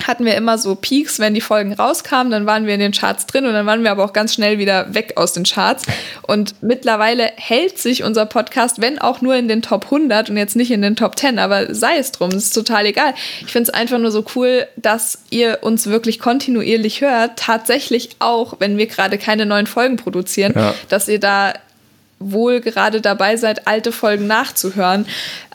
hatten 0.06 0.26
wir 0.26 0.36
immer 0.36 0.58
so 0.58 0.76
Peaks, 0.76 1.20
wenn 1.20 1.34
die 1.34 1.42
Folgen 1.42 1.74
rauskamen, 1.74 2.32
dann 2.32 2.46
waren 2.46 2.66
wir 2.66 2.74
in 2.74 2.80
den 2.80 2.92
Charts 2.92 3.26
drin 3.26 3.46
und 3.46 3.54
dann 3.54 3.66
waren 3.66 3.84
wir 3.84 3.92
aber 3.92 4.06
auch 4.06 4.14
ganz 4.14 4.34
schnell 4.34 4.60
wieder 4.60 4.94
weg 4.94 5.14
aus 5.16 5.34
den 5.34 5.44
Charts. 5.44 5.84
Und 6.22 6.62
mittlerweile 6.62 7.32
hält 7.36 7.80
sich 7.80 8.04
unser 8.04 8.26
Podcast, 8.26 8.80
wenn 8.80 9.00
auch 9.00 9.22
nur 9.22 9.36
in 9.36 9.48
den 9.48 9.62
Top 9.62 9.86
100 9.86 10.30
und 10.30 10.38
jetzt 10.38 10.56
nicht 10.56 10.72
in 10.72 10.82
den 10.82 10.96
Top 10.96 11.18
10, 11.18 11.40
aber 11.40 11.74
sei 11.74 11.98
es 11.98 12.12
drum, 12.12 12.32
ist 12.32 12.52
total 12.52 12.86
egal. 12.86 13.14
Ich 13.42 13.52
finde 13.52 13.70
es 13.70 13.74
einfach 13.74 13.98
nur 13.98 14.12
so 14.12 14.24
cool, 14.36 14.68
dass 14.76 15.20
ihr 15.30 15.60
uns 15.62 15.88
wirklich 15.88 16.20
kontinuierlich 16.20 17.02
hört, 17.02 17.38
tatsächlich 17.38 18.10
auch, 18.20 18.56
wenn 18.60 18.78
wir 18.78 18.88
gerade 18.88 19.18
keine 19.18 19.46
neuen 19.46 19.68
Folgen 19.68 19.98
produzieren, 19.98 20.54
ja. 20.56 20.74
dass 20.90 21.08
ihr 21.08 21.20
da 21.20 21.54
wohl 22.20 22.62
gerade 22.62 23.02
dabei 23.02 23.38
seid, 23.38 23.68
alte 23.68 23.92
Folgen 23.92 24.28
nachzuhören. 24.28 25.06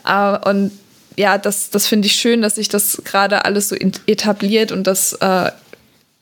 Uh, 0.05 0.49
und 0.49 0.71
ja, 1.17 1.37
das, 1.37 1.69
das 1.69 1.87
finde 1.87 2.07
ich 2.07 2.13
schön, 2.13 2.41
dass 2.41 2.55
sich 2.55 2.69
das 2.69 3.01
gerade 3.05 3.45
alles 3.45 3.69
so 3.69 3.75
etabliert 4.05 4.71
und 4.71 4.87
dass 4.87 5.13
äh, 5.13 5.51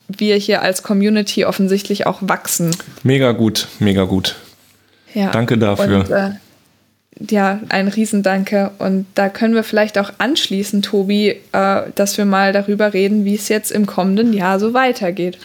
wir 0.08 0.36
hier 0.36 0.62
als 0.62 0.82
Community 0.82 1.44
offensichtlich 1.44 2.06
auch 2.06 2.18
wachsen. 2.20 2.74
Mega 3.02 3.32
gut, 3.32 3.68
mega 3.78 4.04
gut. 4.04 4.36
Ja. 5.14 5.30
Danke 5.30 5.58
dafür. 5.58 6.00
Und, 6.00 6.10
äh, 6.10 6.30
ja, 7.30 7.60
ein 7.68 7.88
Riesendanke. 7.88 8.70
Und 8.78 9.06
da 9.14 9.28
können 9.28 9.54
wir 9.54 9.64
vielleicht 9.64 9.98
auch 9.98 10.12
anschließen, 10.18 10.82
Tobi, 10.82 11.36
äh, 11.52 11.82
dass 11.94 12.18
wir 12.18 12.24
mal 12.24 12.52
darüber 12.52 12.92
reden, 12.92 13.24
wie 13.24 13.34
es 13.34 13.48
jetzt 13.48 13.70
im 13.70 13.86
kommenden 13.86 14.32
Jahr 14.32 14.58
so 14.58 14.74
weitergeht. 14.74 15.38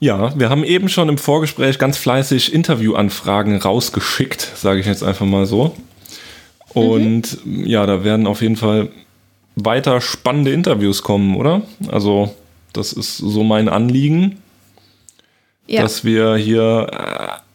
Ja, 0.00 0.36
wir 0.38 0.50
haben 0.50 0.64
eben 0.64 0.88
schon 0.88 1.08
im 1.08 1.18
Vorgespräch 1.18 1.78
ganz 1.78 1.96
fleißig 1.96 2.52
Interviewanfragen 2.52 3.56
rausgeschickt, 3.56 4.48
sage 4.56 4.80
ich 4.80 4.86
jetzt 4.86 5.04
einfach 5.04 5.26
mal 5.26 5.46
so. 5.46 5.76
Und 6.74 7.44
mhm. 7.44 7.66
ja, 7.66 7.86
da 7.86 8.04
werden 8.04 8.26
auf 8.26 8.42
jeden 8.42 8.56
Fall 8.56 8.88
weiter 9.56 10.00
spannende 10.00 10.52
Interviews 10.52 11.02
kommen, 11.02 11.36
oder? 11.36 11.62
Also, 11.88 12.34
das 12.72 12.92
ist 12.92 13.18
so 13.18 13.44
mein 13.44 13.68
Anliegen, 13.68 14.38
ja. 15.66 15.82
dass 15.82 16.04
wir 16.04 16.36
hier 16.36 16.86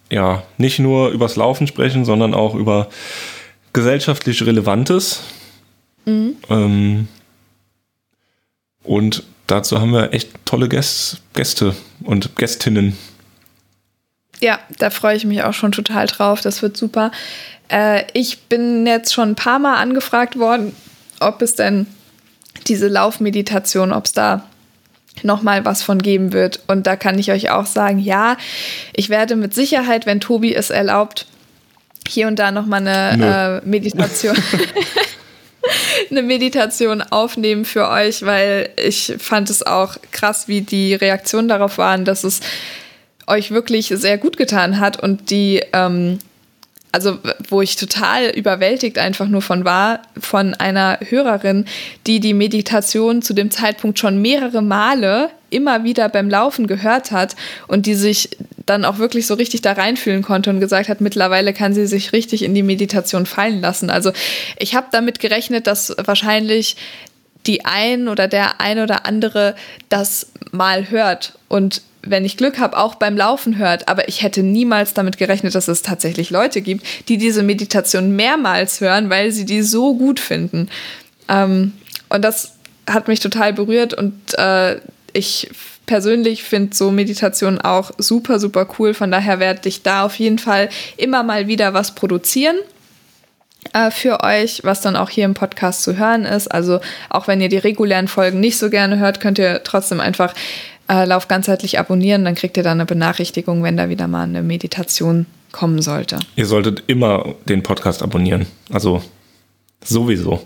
äh, 0.09 0.15
ja 0.15 0.43
nicht 0.57 0.79
nur 0.79 1.09
übers 1.09 1.35
Laufen 1.35 1.67
sprechen, 1.67 2.05
sondern 2.05 2.33
auch 2.33 2.55
über 2.55 2.89
gesellschaftlich 3.73 4.45
Relevantes. 4.45 5.23
Mhm. 6.05 6.35
Ähm, 6.49 7.07
und 8.83 9.23
dazu 9.47 9.81
haben 9.81 9.91
wir 9.91 10.13
echt 10.13 10.29
tolle 10.45 10.69
Gäste, 10.69 11.17
Gäste 11.33 11.75
und 12.03 12.35
Gästinnen. 12.35 12.97
Ja, 14.39 14.59
da 14.77 14.89
freue 14.91 15.17
ich 15.17 15.25
mich 15.25 15.43
auch 15.43 15.53
schon 15.53 15.71
total 15.71 16.05
drauf. 16.05 16.41
Das 16.41 16.61
wird 16.61 16.77
super. 16.77 17.11
Äh, 17.69 18.03
ich 18.13 18.43
bin 18.43 18.85
jetzt 18.85 19.13
schon 19.13 19.29
ein 19.29 19.35
paar 19.35 19.59
Mal 19.59 19.77
angefragt 19.77 20.39
worden, 20.39 20.75
ob 21.19 21.41
es 21.41 21.55
denn 21.55 21.87
diese 22.67 22.87
Laufmeditation, 22.87 23.91
ob 23.91 24.05
es 24.05 24.13
da 24.13 24.43
nochmal 25.23 25.65
was 25.65 25.83
von 25.83 25.99
geben 25.99 26.33
wird. 26.33 26.61
Und 26.67 26.87
da 26.87 26.95
kann 26.95 27.17
ich 27.17 27.31
euch 27.31 27.49
auch 27.49 27.65
sagen, 27.65 27.99
ja, 27.99 28.37
ich 28.93 29.09
werde 29.09 29.35
mit 29.35 29.53
Sicherheit, 29.53 30.05
wenn 30.05 30.19
Tobi 30.19 30.53
es 30.53 30.69
erlaubt, 30.69 31.25
hier 32.07 32.27
und 32.27 32.37
da 32.37 32.51
nochmal 32.51 32.87
eine 32.87 33.61
äh, 33.63 33.67
Meditation. 33.67 34.37
eine 36.11 36.21
Meditation 36.21 37.01
aufnehmen 37.01 37.65
für 37.65 37.89
euch, 37.89 38.25
weil 38.25 38.69
ich 38.77 39.15
fand 39.17 39.49
es 39.49 39.65
auch 39.65 39.97
krass, 40.11 40.47
wie 40.47 40.61
die 40.61 40.93
Reaktionen 40.93 41.47
darauf 41.47 41.77
waren, 41.77 42.05
dass 42.05 42.23
es 42.23 42.39
euch 43.25 43.51
wirklich 43.51 43.87
sehr 43.87 44.17
gut 44.17 44.37
getan 44.37 44.79
hat 44.79 45.01
und 45.01 45.29
die 45.29 45.61
ähm, 45.73 46.19
also 46.97 47.19
wo 47.47 47.61
ich 47.61 47.75
total 47.75 48.31
überwältigt 48.31 48.97
einfach 48.97 49.27
nur 49.27 49.43
von 49.43 49.65
war, 49.65 50.01
von 50.19 50.55
einer 50.55 50.97
Hörerin, 51.07 51.65
die 52.07 52.19
die 52.19 52.33
Meditation 52.33 53.21
zu 53.21 53.35
dem 53.35 53.51
Zeitpunkt 53.51 53.99
schon 53.99 54.19
mehrere 54.19 54.63
Male 54.63 55.29
immer 55.51 55.83
wieder 55.83 56.09
beim 56.09 56.27
Laufen 56.27 56.65
gehört 56.65 57.11
hat 57.11 57.35
und 57.67 57.85
die 57.85 57.93
sich 57.93 58.31
dann 58.65 58.83
auch 58.83 58.97
wirklich 58.97 59.27
so 59.27 59.35
richtig 59.35 59.61
da 59.61 59.73
reinfühlen 59.73 60.23
konnte 60.23 60.49
und 60.49 60.59
gesagt 60.59 60.89
hat, 60.89 60.99
mittlerweile 60.99 61.53
kann 61.53 61.75
sie 61.75 61.85
sich 61.85 62.13
richtig 62.13 62.41
in 62.41 62.55
die 62.55 62.63
Meditation 62.63 63.27
fallen 63.27 63.61
lassen. 63.61 63.91
Also 63.91 64.11
ich 64.57 64.73
habe 64.73 64.87
damit 64.91 65.19
gerechnet, 65.19 65.67
dass 65.67 65.95
wahrscheinlich 66.03 66.77
die 67.45 67.63
ein 67.63 68.07
oder 68.07 68.27
der 68.27 68.59
ein 68.59 68.79
oder 68.79 69.05
andere 69.05 69.53
das 69.87 70.31
mal 70.51 70.89
hört 70.89 71.37
und 71.47 71.83
wenn 72.01 72.25
ich 72.25 72.37
Glück 72.37 72.59
habe, 72.59 72.77
auch 72.77 72.95
beim 72.95 73.17
Laufen 73.17 73.57
hört. 73.57 73.87
Aber 73.87 74.07
ich 74.07 74.21
hätte 74.21 74.43
niemals 74.43 74.93
damit 74.93 75.17
gerechnet, 75.17 75.55
dass 75.55 75.67
es 75.67 75.81
tatsächlich 75.81 76.29
Leute 76.29 76.61
gibt, 76.61 76.85
die 77.09 77.17
diese 77.17 77.43
Meditation 77.43 78.15
mehrmals 78.15 78.81
hören, 78.81 79.09
weil 79.09 79.31
sie 79.31 79.45
die 79.45 79.61
so 79.61 79.95
gut 79.95 80.19
finden. 80.19 80.69
Ähm, 81.27 81.73
und 82.09 82.21
das 82.21 82.53
hat 82.89 83.07
mich 83.07 83.19
total 83.19 83.53
berührt 83.53 83.93
und 83.93 84.13
äh, 84.37 84.77
ich 85.13 85.49
persönlich 85.85 86.43
finde 86.43 86.75
so 86.75 86.91
Meditation 86.91 87.59
auch 87.59 87.91
super, 87.97 88.39
super 88.39 88.67
cool. 88.77 88.93
Von 88.93 89.11
daher 89.11 89.39
werde 89.39 89.67
ich 89.67 89.83
da 89.83 90.03
auf 90.03 90.15
jeden 90.19 90.37
Fall 90.39 90.69
immer 90.97 91.23
mal 91.23 91.47
wieder 91.47 91.73
was 91.73 91.95
produzieren 91.95 92.57
äh, 93.73 93.89
für 93.89 94.23
euch, 94.23 94.63
was 94.63 94.81
dann 94.81 94.95
auch 94.95 95.09
hier 95.09 95.25
im 95.25 95.33
Podcast 95.33 95.83
zu 95.83 95.97
hören 95.97 96.25
ist. 96.25 96.47
Also 96.49 96.79
auch 97.09 97.27
wenn 97.27 97.41
ihr 97.41 97.49
die 97.49 97.57
regulären 97.57 98.07
Folgen 98.07 98.39
nicht 98.39 98.57
so 98.57 98.69
gerne 98.69 98.99
hört, 98.99 99.19
könnt 99.19 99.39
ihr 99.39 99.63
trotzdem 99.63 99.99
einfach 99.99 100.33
äh, 100.89 101.05
Lauf 101.05 101.27
ganzheitlich 101.27 101.79
abonnieren, 101.79 102.25
dann 102.25 102.35
kriegt 102.35 102.57
ihr 102.57 102.63
da 102.63 102.71
eine 102.71 102.85
Benachrichtigung, 102.85 103.63
wenn 103.63 103.77
da 103.77 103.89
wieder 103.89 104.07
mal 104.07 104.23
eine 104.23 104.41
Meditation 104.41 105.25
kommen 105.51 105.81
sollte. 105.81 106.19
Ihr 106.35 106.45
solltet 106.45 106.83
immer 106.87 107.35
den 107.45 107.63
Podcast 107.63 108.03
abonnieren. 108.03 108.45
Also 108.71 109.01
sowieso. 109.83 110.45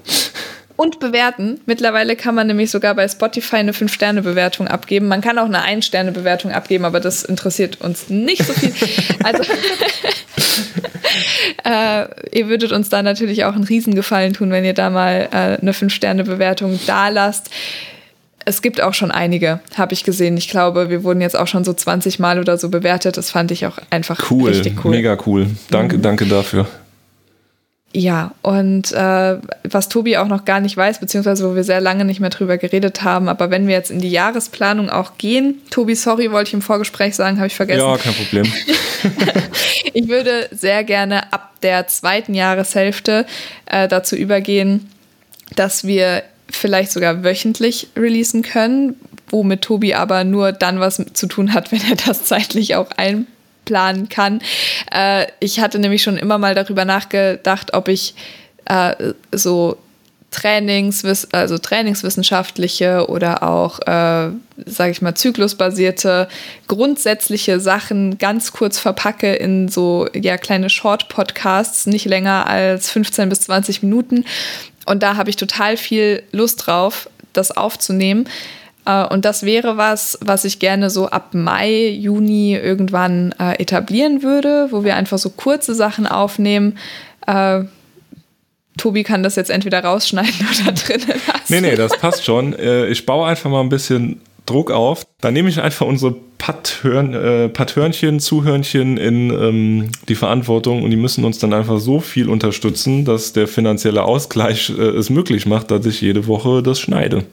Und 0.75 0.99
bewerten. 0.99 1.59
Mittlerweile 1.65 2.15
kann 2.15 2.33
man 2.33 2.47
nämlich 2.47 2.71
sogar 2.71 2.95
bei 2.95 3.07
Spotify 3.07 3.57
eine 3.57 3.73
5-Sterne-Bewertung 3.73 4.67
abgeben. 4.67 5.07
Man 5.07 5.21
kann 5.21 5.37
auch 5.37 5.45
eine 5.45 5.59
1-Sterne-Bewertung 5.63 6.51
abgeben, 6.51 6.85
aber 6.85 6.99
das 6.99 7.23
interessiert 7.23 7.81
uns 7.81 8.09
nicht 8.09 8.43
so 8.43 8.53
viel. 8.53 8.73
Also 9.23 9.43
äh, 11.63 12.07
ihr 12.31 12.47
würdet 12.47 12.71
uns 12.71 12.89
da 12.89 13.03
natürlich 13.03 13.45
auch 13.45 13.53
einen 13.53 13.63
Riesengefallen 13.63 14.33
tun, 14.33 14.49
wenn 14.49 14.65
ihr 14.65 14.73
da 14.73 14.89
mal 14.89 15.29
äh, 15.31 15.61
eine 15.61 15.73
5-Sterne-Bewertung 15.73 16.79
da 16.87 17.09
lasst 17.09 17.51
es 18.45 18.61
gibt 18.61 18.81
auch 18.81 18.93
schon 18.93 19.11
einige, 19.11 19.59
habe 19.75 19.93
ich 19.93 20.03
gesehen. 20.03 20.37
Ich 20.37 20.49
glaube, 20.49 20.89
wir 20.89 21.03
wurden 21.03 21.21
jetzt 21.21 21.37
auch 21.37 21.47
schon 21.47 21.63
so 21.63 21.73
20 21.73 22.19
Mal 22.19 22.39
oder 22.39 22.57
so 22.57 22.69
bewertet. 22.69 23.17
Das 23.17 23.31
fand 23.31 23.51
ich 23.51 23.65
auch 23.65 23.77
einfach 23.89 24.31
cool, 24.31 24.49
richtig 24.49 24.83
cool. 24.83 24.91
Mega 24.91 25.17
cool. 25.25 25.47
Danke, 25.69 25.97
mhm. 25.97 26.01
danke 26.01 26.25
dafür. 26.25 26.67
Ja, 27.93 28.31
und 28.41 28.93
äh, 28.93 29.37
was 29.65 29.89
Tobi 29.89 30.15
auch 30.15 30.27
noch 30.27 30.45
gar 30.45 30.61
nicht 30.61 30.77
weiß, 30.77 31.01
beziehungsweise 31.01 31.49
wo 31.49 31.55
wir 31.55 31.65
sehr 31.65 31.81
lange 31.81 32.05
nicht 32.05 32.21
mehr 32.21 32.29
drüber 32.29 32.57
geredet 32.57 33.03
haben, 33.03 33.27
aber 33.27 33.51
wenn 33.51 33.67
wir 33.67 33.75
jetzt 33.75 33.91
in 33.91 33.99
die 33.99 34.09
Jahresplanung 34.09 34.89
auch 34.89 35.17
gehen, 35.17 35.55
Tobi, 35.71 35.95
sorry, 35.95 36.31
wollte 36.31 36.49
ich 36.49 36.53
im 36.53 36.61
Vorgespräch 36.61 37.17
sagen, 37.17 37.37
habe 37.37 37.47
ich 37.47 37.55
vergessen. 37.55 37.81
Ja, 37.81 37.97
kein 37.97 38.13
Problem. 38.13 38.45
ich 39.93 40.07
würde 40.07 40.47
sehr 40.51 40.85
gerne 40.85 41.33
ab 41.33 41.51
der 41.63 41.87
zweiten 41.87 42.33
Jahreshälfte 42.33 43.25
äh, 43.65 43.89
dazu 43.89 44.15
übergehen, 44.15 44.89
dass 45.57 45.83
wir 45.83 46.23
vielleicht 46.51 46.91
sogar 46.91 47.23
wöchentlich 47.23 47.87
releasen 47.95 48.41
können, 48.41 48.95
womit 49.29 49.61
Tobi 49.61 49.93
aber 49.93 50.23
nur 50.23 50.51
dann 50.51 50.79
was 50.79 51.03
zu 51.13 51.27
tun 51.27 51.53
hat, 51.53 51.71
wenn 51.71 51.81
er 51.89 51.95
das 51.95 52.25
zeitlich 52.25 52.75
auch 52.75 52.89
einplanen 52.97 54.09
kann. 54.09 54.41
Äh, 54.91 55.27
ich 55.39 55.59
hatte 55.59 55.79
nämlich 55.79 56.03
schon 56.03 56.17
immer 56.17 56.37
mal 56.37 56.55
darüber 56.55 56.85
nachgedacht, 56.85 57.73
ob 57.73 57.87
ich 57.87 58.13
äh, 58.65 59.13
so 59.31 59.77
Trainings, 60.31 61.03
also 61.33 61.57
trainingswissenschaftliche 61.57 63.09
oder 63.09 63.43
auch, 63.43 63.79
äh, 63.81 64.31
sage 64.65 64.91
ich 64.91 65.01
mal, 65.01 65.13
zyklusbasierte 65.13 66.29
grundsätzliche 66.69 67.59
Sachen 67.59 68.17
ganz 68.17 68.53
kurz 68.53 68.79
verpacke 68.79 69.33
in 69.33 69.67
so 69.67 70.07
ja 70.13 70.37
kleine 70.37 70.69
Short-Podcasts, 70.69 71.85
nicht 71.85 72.05
länger 72.05 72.47
als 72.47 72.89
15 72.91 73.27
bis 73.27 73.41
20 73.41 73.83
Minuten, 73.83 74.23
und 74.91 75.01
da 75.01 75.15
habe 75.15 75.29
ich 75.29 75.37
total 75.37 75.77
viel 75.77 76.21
Lust 76.33 76.67
drauf, 76.67 77.09
das 77.31 77.55
aufzunehmen. 77.55 78.25
Äh, 78.85 79.05
und 79.05 79.23
das 79.23 79.43
wäre 79.43 79.77
was, 79.77 80.19
was 80.21 80.43
ich 80.43 80.59
gerne 80.59 80.89
so 80.89 81.07
ab 81.07 81.33
Mai, 81.33 81.87
Juni 81.87 82.55
irgendwann 82.55 83.33
äh, 83.39 83.53
etablieren 83.53 84.21
würde, 84.21 84.67
wo 84.71 84.83
wir 84.83 84.97
einfach 84.97 85.17
so 85.17 85.29
kurze 85.29 85.75
Sachen 85.75 86.07
aufnehmen. 86.07 86.77
Äh, 87.25 87.61
Tobi 88.77 89.03
kann 89.03 89.23
das 89.23 89.37
jetzt 89.37 89.49
entweder 89.49 89.81
rausschneiden 89.81 90.47
oder 90.61 90.73
drinnen 90.73 91.07
lassen. 91.07 91.45
Nee, 91.47 91.61
nee, 91.61 91.75
das 91.75 91.97
passt 91.97 92.25
schon. 92.25 92.51
Äh, 92.53 92.87
ich 92.87 93.05
baue 93.05 93.27
einfach 93.27 93.49
mal 93.49 93.61
ein 93.61 93.69
bisschen 93.69 94.19
Druck 94.45 94.71
auf. 94.71 95.05
Dann 95.21 95.33
nehme 95.33 95.49
ich 95.49 95.61
einfach 95.61 95.85
unsere 95.85 96.15
Patthörn, 96.37 97.13
äh, 97.13 97.49
Patthörnchen, 97.49 98.19
Zuhörnchen 98.19 98.97
in 98.97 99.29
ähm, 99.29 99.91
die 100.09 100.15
Verantwortung 100.15 100.83
und 100.83 100.89
die 100.89 100.97
müssen 100.97 101.23
uns 101.23 101.37
dann 101.37 101.53
einfach 101.53 101.79
so 101.79 101.99
viel 101.99 102.29
unterstützen, 102.29 103.05
dass 103.05 103.33
der 103.33 103.47
finanzielle 103.47 104.03
Ausgleich 104.03 104.71
äh, 104.71 104.81
es 104.81 105.09
möglich 105.09 105.45
macht, 105.45 105.69
dass 105.71 105.85
ich 105.85 106.01
jede 106.01 106.25
Woche 106.27 106.63
das 106.63 106.79
schneide. 106.79 107.25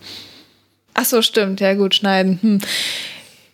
Ach 0.94 1.04
so, 1.04 1.22
stimmt. 1.22 1.60
Ja, 1.60 1.74
gut, 1.74 1.94
schneiden. 1.94 2.38
Hm. 2.42 2.58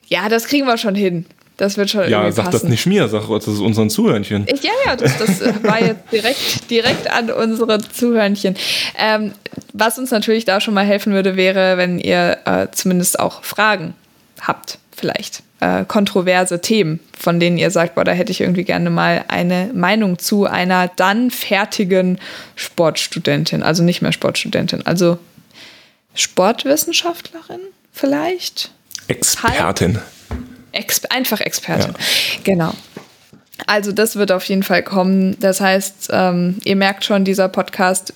Ja, 0.08 0.28
das 0.28 0.46
kriegen 0.46 0.66
wir 0.66 0.76
schon 0.76 0.94
hin. 0.94 1.26
Das 1.56 1.76
wird 1.76 1.90
schon 1.90 2.08
Ja, 2.08 2.30
sag 2.32 2.46
passen. 2.46 2.52
das 2.62 2.64
nicht 2.64 2.86
mir, 2.86 3.06
sag 3.08 3.28
das 3.28 3.46
ist 3.46 3.60
unseren 3.60 3.88
Zuhörnchen. 3.88 4.44
Ich, 4.52 4.62
ja, 4.64 4.72
ja, 4.86 4.96
das, 4.96 5.18
das 5.18 5.40
war 5.62 5.80
jetzt 5.80 6.10
direkt, 6.10 6.70
direkt 6.70 7.08
an 7.08 7.30
unsere 7.30 7.78
Zuhörnchen. 7.78 8.56
Ähm, 8.98 9.32
was 9.72 9.98
uns 9.98 10.10
natürlich 10.10 10.44
da 10.44 10.60
schon 10.60 10.74
mal 10.74 10.84
helfen 10.84 11.12
würde, 11.12 11.36
wäre, 11.36 11.76
wenn 11.76 11.98
ihr 12.00 12.38
äh, 12.44 12.66
zumindest 12.72 13.20
auch 13.20 13.44
Fragen 13.44 13.94
habt, 14.40 14.78
vielleicht. 14.96 15.44
Äh, 15.60 15.84
kontroverse 15.86 16.60
Themen, 16.60 16.98
von 17.16 17.38
denen 17.38 17.56
ihr 17.56 17.70
sagt, 17.70 17.94
boah, 17.94 18.04
da 18.04 18.12
hätte 18.12 18.32
ich 18.32 18.40
irgendwie 18.40 18.64
gerne 18.64 18.90
mal 18.90 19.24
eine 19.28 19.70
Meinung 19.72 20.18
zu 20.18 20.46
einer 20.46 20.88
dann 20.96 21.30
fertigen 21.30 22.18
Sportstudentin, 22.56 23.62
also 23.62 23.84
nicht 23.84 24.02
mehr 24.02 24.12
Sportstudentin, 24.12 24.84
also 24.86 25.18
Sportwissenschaftlerin 26.14 27.60
vielleicht? 27.92 28.72
Expertin. 29.06 29.96
Halb? 29.96 30.04
Exper 30.74 31.10
einfach 31.10 31.40
Expertin. 31.40 31.92
Ja. 31.92 32.40
Genau. 32.44 32.74
Also 33.66 33.92
das 33.92 34.16
wird 34.16 34.32
auf 34.32 34.44
jeden 34.44 34.62
Fall 34.62 34.82
kommen. 34.82 35.38
Das 35.40 35.60
heißt, 35.60 36.10
ähm, 36.12 36.58
ihr 36.64 36.76
merkt 36.76 37.04
schon, 37.04 37.24
dieser 37.24 37.48
Podcast 37.48 38.12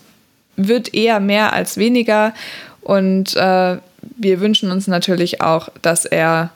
wird 0.56 0.94
eher 0.94 1.20
mehr 1.20 1.52
als 1.52 1.76
weniger. 1.76 2.34
Und 2.80 3.36
äh, 3.36 3.76
wir 4.16 4.40
wünschen 4.40 4.70
uns 4.70 4.86
natürlich 4.86 5.40
auch, 5.40 5.68
dass 5.82 6.04
er 6.04 6.50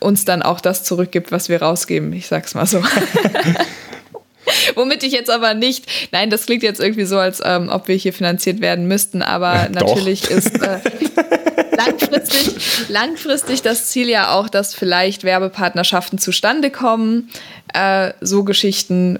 uns 0.00 0.24
dann 0.24 0.42
auch 0.42 0.60
das 0.60 0.84
zurückgibt, 0.84 1.30
was 1.30 1.48
wir 1.48 1.62
rausgeben. 1.62 2.12
Ich 2.12 2.26
sag's 2.26 2.54
mal 2.54 2.66
so. 2.66 2.82
Womit 4.74 5.02
ich 5.02 5.12
jetzt 5.12 5.30
aber 5.30 5.54
nicht, 5.54 5.86
nein, 6.12 6.30
das 6.30 6.46
klingt 6.46 6.62
jetzt 6.62 6.80
irgendwie 6.80 7.04
so, 7.04 7.18
als 7.18 7.40
ähm, 7.44 7.68
ob 7.70 7.88
wir 7.88 7.96
hier 7.96 8.12
finanziert 8.12 8.60
werden 8.60 8.86
müssten, 8.86 9.22
aber 9.22 9.68
natürlich 9.72 10.30
ist 10.30 10.60
äh, 10.62 10.80
langfristig, 11.76 12.88
langfristig 12.88 13.62
das 13.62 13.86
Ziel 13.86 14.08
ja 14.08 14.32
auch, 14.32 14.48
dass 14.48 14.74
vielleicht 14.74 15.24
Werbepartnerschaften 15.24 16.18
zustande 16.18 16.70
kommen. 16.70 17.30
Äh, 17.72 18.12
so 18.20 18.44
Geschichten, 18.44 19.18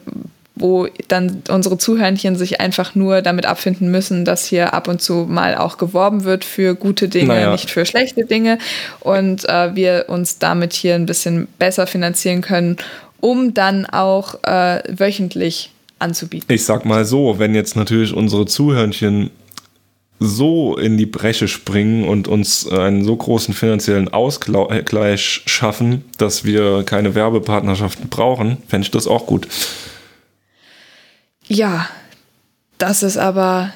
wo 0.56 0.86
dann 1.08 1.42
unsere 1.48 1.78
Zuhörnchen 1.78 2.36
sich 2.36 2.60
einfach 2.60 2.94
nur 2.94 3.22
damit 3.22 3.44
abfinden 3.44 3.90
müssen, 3.90 4.24
dass 4.24 4.46
hier 4.46 4.72
ab 4.72 4.86
und 4.86 5.02
zu 5.02 5.26
mal 5.28 5.56
auch 5.56 5.78
geworben 5.78 6.24
wird 6.24 6.44
für 6.44 6.76
gute 6.76 7.08
Dinge, 7.08 7.34
naja. 7.34 7.50
nicht 7.50 7.70
für 7.70 7.84
schlechte 7.84 8.24
Dinge. 8.24 8.58
Und 9.00 9.48
äh, 9.48 9.74
wir 9.74 10.04
uns 10.08 10.38
damit 10.38 10.72
hier 10.72 10.94
ein 10.94 11.06
bisschen 11.06 11.48
besser 11.58 11.88
finanzieren 11.88 12.40
können, 12.40 12.76
um 13.24 13.54
dann 13.54 13.86
auch 13.86 14.34
äh, 14.42 14.82
wöchentlich 14.86 15.70
anzubieten. 15.98 16.54
Ich 16.54 16.66
sag 16.66 16.84
mal 16.84 17.06
so, 17.06 17.38
wenn 17.38 17.54
jetzt 17.54 17.74
natürlich 17.74 18.12
unsere 18.12 18.44
Zuhörnchen 18.44 19.30
so 20.20 20.76
in 20.76 20.98
die 20.98 21.06
Bresche 21.06 21.48
springen 21.48 22.06
und 22.06 22.28
uns 22.28 22.68
einen 22.68 23.02
so 23.02 23.16
großen 23.16 23.54
finanziellen 23.54 24.12
Ausgleich 24.12 25.40
schaffen, 25.46 26.04
dass 26.18 26.44
wir 26.44 26.82
keine 26.84 27.14
Werbepartnerschaften 27.14 28.10
brauchen, 28.10 28.58
fände 28.68 28.84
ich 28.84 28.90
das 28.90 29.06
auch 29.06 29.24
gut. 29.24 29.48
Ja, 31.46 31.88
das 32.76 33.02
ist 33.02 33.16
aber 33.16 33.72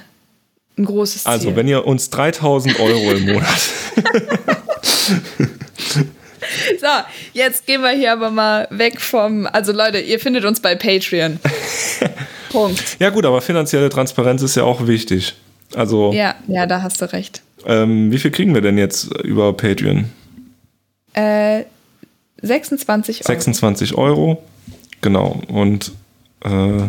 ein 0.77 0.85
großes 0.85 1.25
also, 1.25 1.39
Ziel. 1.39 1.49
Also, 1.49 1.57
wenn 1.57 1.69
ihr 1.69 1.87
uns 1.87 2.11
3000 2.11 2.79
Euro 2.81 3.13
im 3.13 3.33
Monat. 3.33 3.71
so, 6.81 6.87
jetzt 7.33 7.67
gehen 7.67 7.83
wir 7.83 7.91
hier 7.91 8.13
aber 8.13 8.31
mal 8.31 8.69
weg 8.71 9.01
vom. 9.01 9.47
Also, 9.47 9.73
Leute, 9.73 9.99
ihr 9.99 10.21
findet 10.21 10.45
uns 10.45 10.61
bei 10.61 10.75
Patreon. 10.75 11.39
Punkt. 12.51 12.97
Ja, 12.99 13.11
gut, 13.11 13.27
aber 13.27 13.41
finanzielle 13.41 13.89
Transparenz 13.89 14.43
ist 14.43 14.57
ja 14.57 14.65
auch 14.65 14.87
wichtig. 14.87 15.35
Also. 15.75 16.13
Ja, 16.13 16.35
ja, 16.47 16.67
da 16.67 16.83
hast 16.83 17.01
du 17.03 17.13
recht. 17.13 17.43
Ähm, 17.67 18.11
wie 18.11 18.19
viel 18.19 18.31
kriegen 18.31 18.55
wir 18.55 18.63
denn 18.63 18.79
jetzt 18.79 19.13
über 19.23 19.53
Patreon? 19.53 20.07
Äh, 21.13 21.65
26 22.43 23.21
Euro. 23.21 23.27
26 23.27 23.95
Euro, 23.95 24.43
genau. 25.01 25.41
Und 25.49 25.93
äh, 26.45 26.83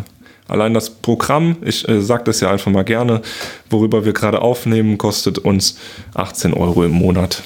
allein 0.48 0.74
das 0.74 0.90
Programm, 0.90 1.56
ich 1.62 1.88
äh, 1.88 2.00
sage 2.00 2.24
das 2.24 2.40
ja 2.40 2.50
einfach 2.50 2.70
mal 2.70 2.84
gerne, 2.84 3.22
worüber 3.68 4.04
wir 4.04 4.12
gerade 4.12 4.40
aufnehmen, 4.40 4.98
kostet 4.98 5.38
uns 5.38 5.78
18 6.14 6.54
Euro 6.54 6.84
im 6.84 6.92
Monat. 6.92 7.42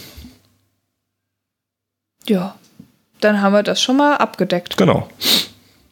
Ja, 2.26 2.54
dann 3.20 3.40
haben 3.40 3.52
wir 3.52 3.62
das 3.62 3.80
schon 3.80 3.96
mal 3.96 4.16
abgedeckt. 4.16 4.76
Genau. 4.76 5.08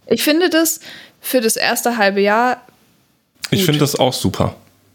Ich 0.07 0.22
finde 0.22 0.51
das 0.51 0.80
für 1.20 1.41
das 1.41 1.57
erste 1.57 1.97
halbe 1.97 2.20
Jahr. 2.20 2.57
Gut. 2.57 3.59
Ich 3.59 3.64
finde 3.64 3.80
das 3.80 3.97
auch 3.99 4.12
super. 4.12 4.55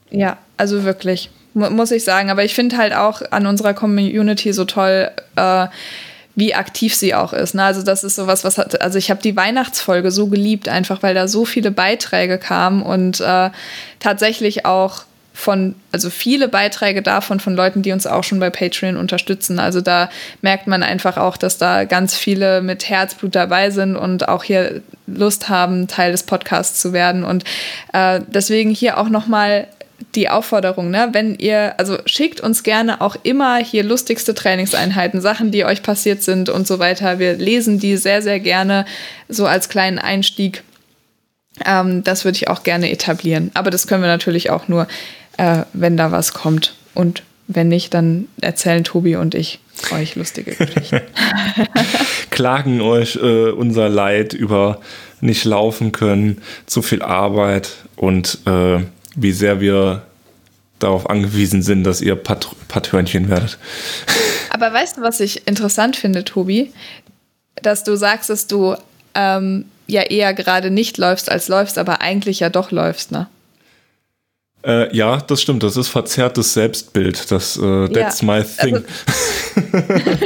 Ja, 0.09 0.37
also 0.57 0.83
wirklich, 0.83 1.29
muss 1.53 1.91
ich 1.91 2.03
sagen. 2.03 2.29
Aber 2.29 2.43
ich 2.43 2.53
finde 2.53 2.77
halt 2.77 2.93
auch 2.93 3.21
an 3.31 3.47
unserer 3.47 3.73
Community 3.73 4.53
so 4.53 4.65
toll, 4.65 5.09
äh, 5.35 5.67
wie 6.35 6.53
aktiv 6.53 6.93
sie 6.93 7.15
auch 7.15 7.33
ist. 7.33 7.55
Ne? 7.55 7.63
Also 7.63 7.81
das 7.81 8.03
ist 8.03 8.15
sowas, 8.15 8.43
was 8.43 8.59
hat, 8.59 8.79
also 8.81 8.99
ich 8.99 9.09
habe 9.09 9.21
die 9.23 9.35
Weihnachtsfolge 9.35 10.11
so 10.11 10.27
geliebt, 10.27 10.69
einfach 10.69 11.01
weil 11.01 11.15
da 11.15 11.27
so 11.27 11.45
viele 11.45 11.71
Beiträge 11.71 12.37
kamen 12.37 12.83
und 12.83 13.19
äh, 13.19 13.49
tatsächlich 13.99 14.65
auch 14.65 15.03
von, 15.37 15.75
also 15.91 16.09
viele 16.09 16.47
Beiträge 16.47 17.03
davon 17.03 17.39
von 17.39 17.55
Leuten, 17.55 17.83
die 17.83 17.91
uns 17.91 18.07
auch 18.07 18.23
schon 18.23 18.39
bei 18.39 18.49
Patreon 18.49 18.97
unterstützen. 18.97 19.59
Also 19.59 19.81
da 19.81 20.09
merkt 20.41 20.65
man 20.65 20.81
einfach 20.81 21.17
auch, 21.17 21.37
dass 21.37 21.59
da 21.59 21.83
ganz 21.83 22.15
viele 22.15 22.63
mit 22.63 22.89
Herzblut 22.89 23.35
dabei 23.35 23.69
sind 23.69 23.95
und 23.95 24.27
auch 24.27 24.43
hier 24.43 24.81
Lust 25.05 25.47
haben, 25.47 25.87
Teil 25.87 26.11
des 26.11 26.23
Podcasts 26.23 26.81
zu 26.81 26.91
werden. 26.91 27.23
Und 27.23 27.43
äh, 27.93 28.19
deswegen 28.27 28.71
hier 28.71 28.97
auch 28.97 29.09
nochmal 29.09 29.67
die 30.15 30.27
Aufforderung, 30.27 30.89
ne? 30.89 31.09
wenn 31.11 31.35
ihr, 31.35 31.75
also 31.77 31.97
schickt 32.07 32.41
uns 32.41 32.63
gerne 32.63 32.99
auch 32.99 33.15
immer 33.21 33.57
hier 33.57 33.83
lustigste 33.83 34.33
Trainingseinheiten, 34.33 35.21
Sachen, 35.21 35.51
die 35.51 35.65
euch 35.65 35.83
passiert 35.83 36.23
sind 36.23 36.49
und 36.49 36.65
so 36.65 36.79
weiter. 36.79 37.19
Wir 37.19 37.35
lesen 37.35 37.77
die 37.77 37.95
sehr, 37.97 38.23
sehr 38.23 38.39
gerne 38.39 38.85
so 39.29 39.45
als 39.45 39.69
kleinen 39.69 39.99
Einstieg. 39.99 40.63
Ähm, 41.65 42.03
das 42.03 42.25
würde 42.25 42.37
ich 42.37 42.47
auch 42.47 42.63
gerne 42.63 42.91
etablieren. 42.91 43.51
Aber 43.53 43.69
das 43.69 43.87
können 43.87 44.01
wir 44.01 44.07
natürlich 44.07 44.49
auch 44.49 44.67
nur, 44.67 44.87
äh, 45.37 45.63
wenn 45.73 45.97
da 45.97 46.11
was 46.11 46.33
kommt. 46.33 46.75
Und 46.93 47.23
wenn 47.47 47.69
nicht, 47.69 47.93
dann 47.93 48.27
erzählen 48.41 48.83
Tobi 48.83 49.15
und 49.15 49.35
ich 49.35 49.59
euch 49.91 50.15
lustige 50.15 50.55
Geschichten. 50.55 51.01
Klagen 52.29 52.81
euch 52.81 53.15
äh, 53.15 53.51
unser 53.51 53.89
Leid 53.89 54.33
über 54.33 54.81
nicht 55.21 55.45
laufen 55.45 55.91
können, 55.91 56.41
zu 56.65 56.81
viel 56.81 57.01
Arbeit 57.01 57.69
und 57.95 58.39
äh, 58.45 58.79
wie 59.15 59.31
sehr 59.31 59.61
wir 59.61 60.03
darauf 60.79 61.09
angewiesen 61.09 61.63
sind, 61.63 61.83
dass 61.83 62.01
ihr 62.01 62.15
Pat 62.15 62.47
Pathörnchen 62.67 63.29
werdet. 63.29 63.57
Aber 64.49 64.71
weißt 64.71 64.97
du, 64.97 65.01
was 65.01 65.19
ich 65.19 65.47
interessant 65.47 65.95
finde, 65.95 66.23
Tobi? 66.23 66.71
Dass 67.55 67.83
du 67.83 67.95
sagst, 67.95 68.29
dass 68.29 68.45
du 68.47 68.75
ähm, 69.15 69.65
ja 69.87 70.03
eher 70.03 70.33
gerade 70.33 70.69
nicht 70.69 70.97
läufst 70.97 71.31
als 71.31 71.47
läufst, 71.47 71.77
aber 71.79 72.01
eigentlich 72.01 72.39
ja 72.39 72.49
doch 72.49 72.71
läufst, 72.71 73.11
ne? 73.11 73.27
Äh, 74.65 74.95
ja, 74.95 75.17
das 75.17 75.41
stimmt. 75.41 75.63
Das 75.63 75.77
ist 75.77 75.87
verzerrtes 75.87 76.53
Selbstbild. 76.53 77.31
Das, 77.31 77.57
äh, 77.57 77.89
that's 77.89 78.21
ja. 78.21 78.27
my 78.27 78.43
thing. 78.43 78.75
Also, 78.75 78.85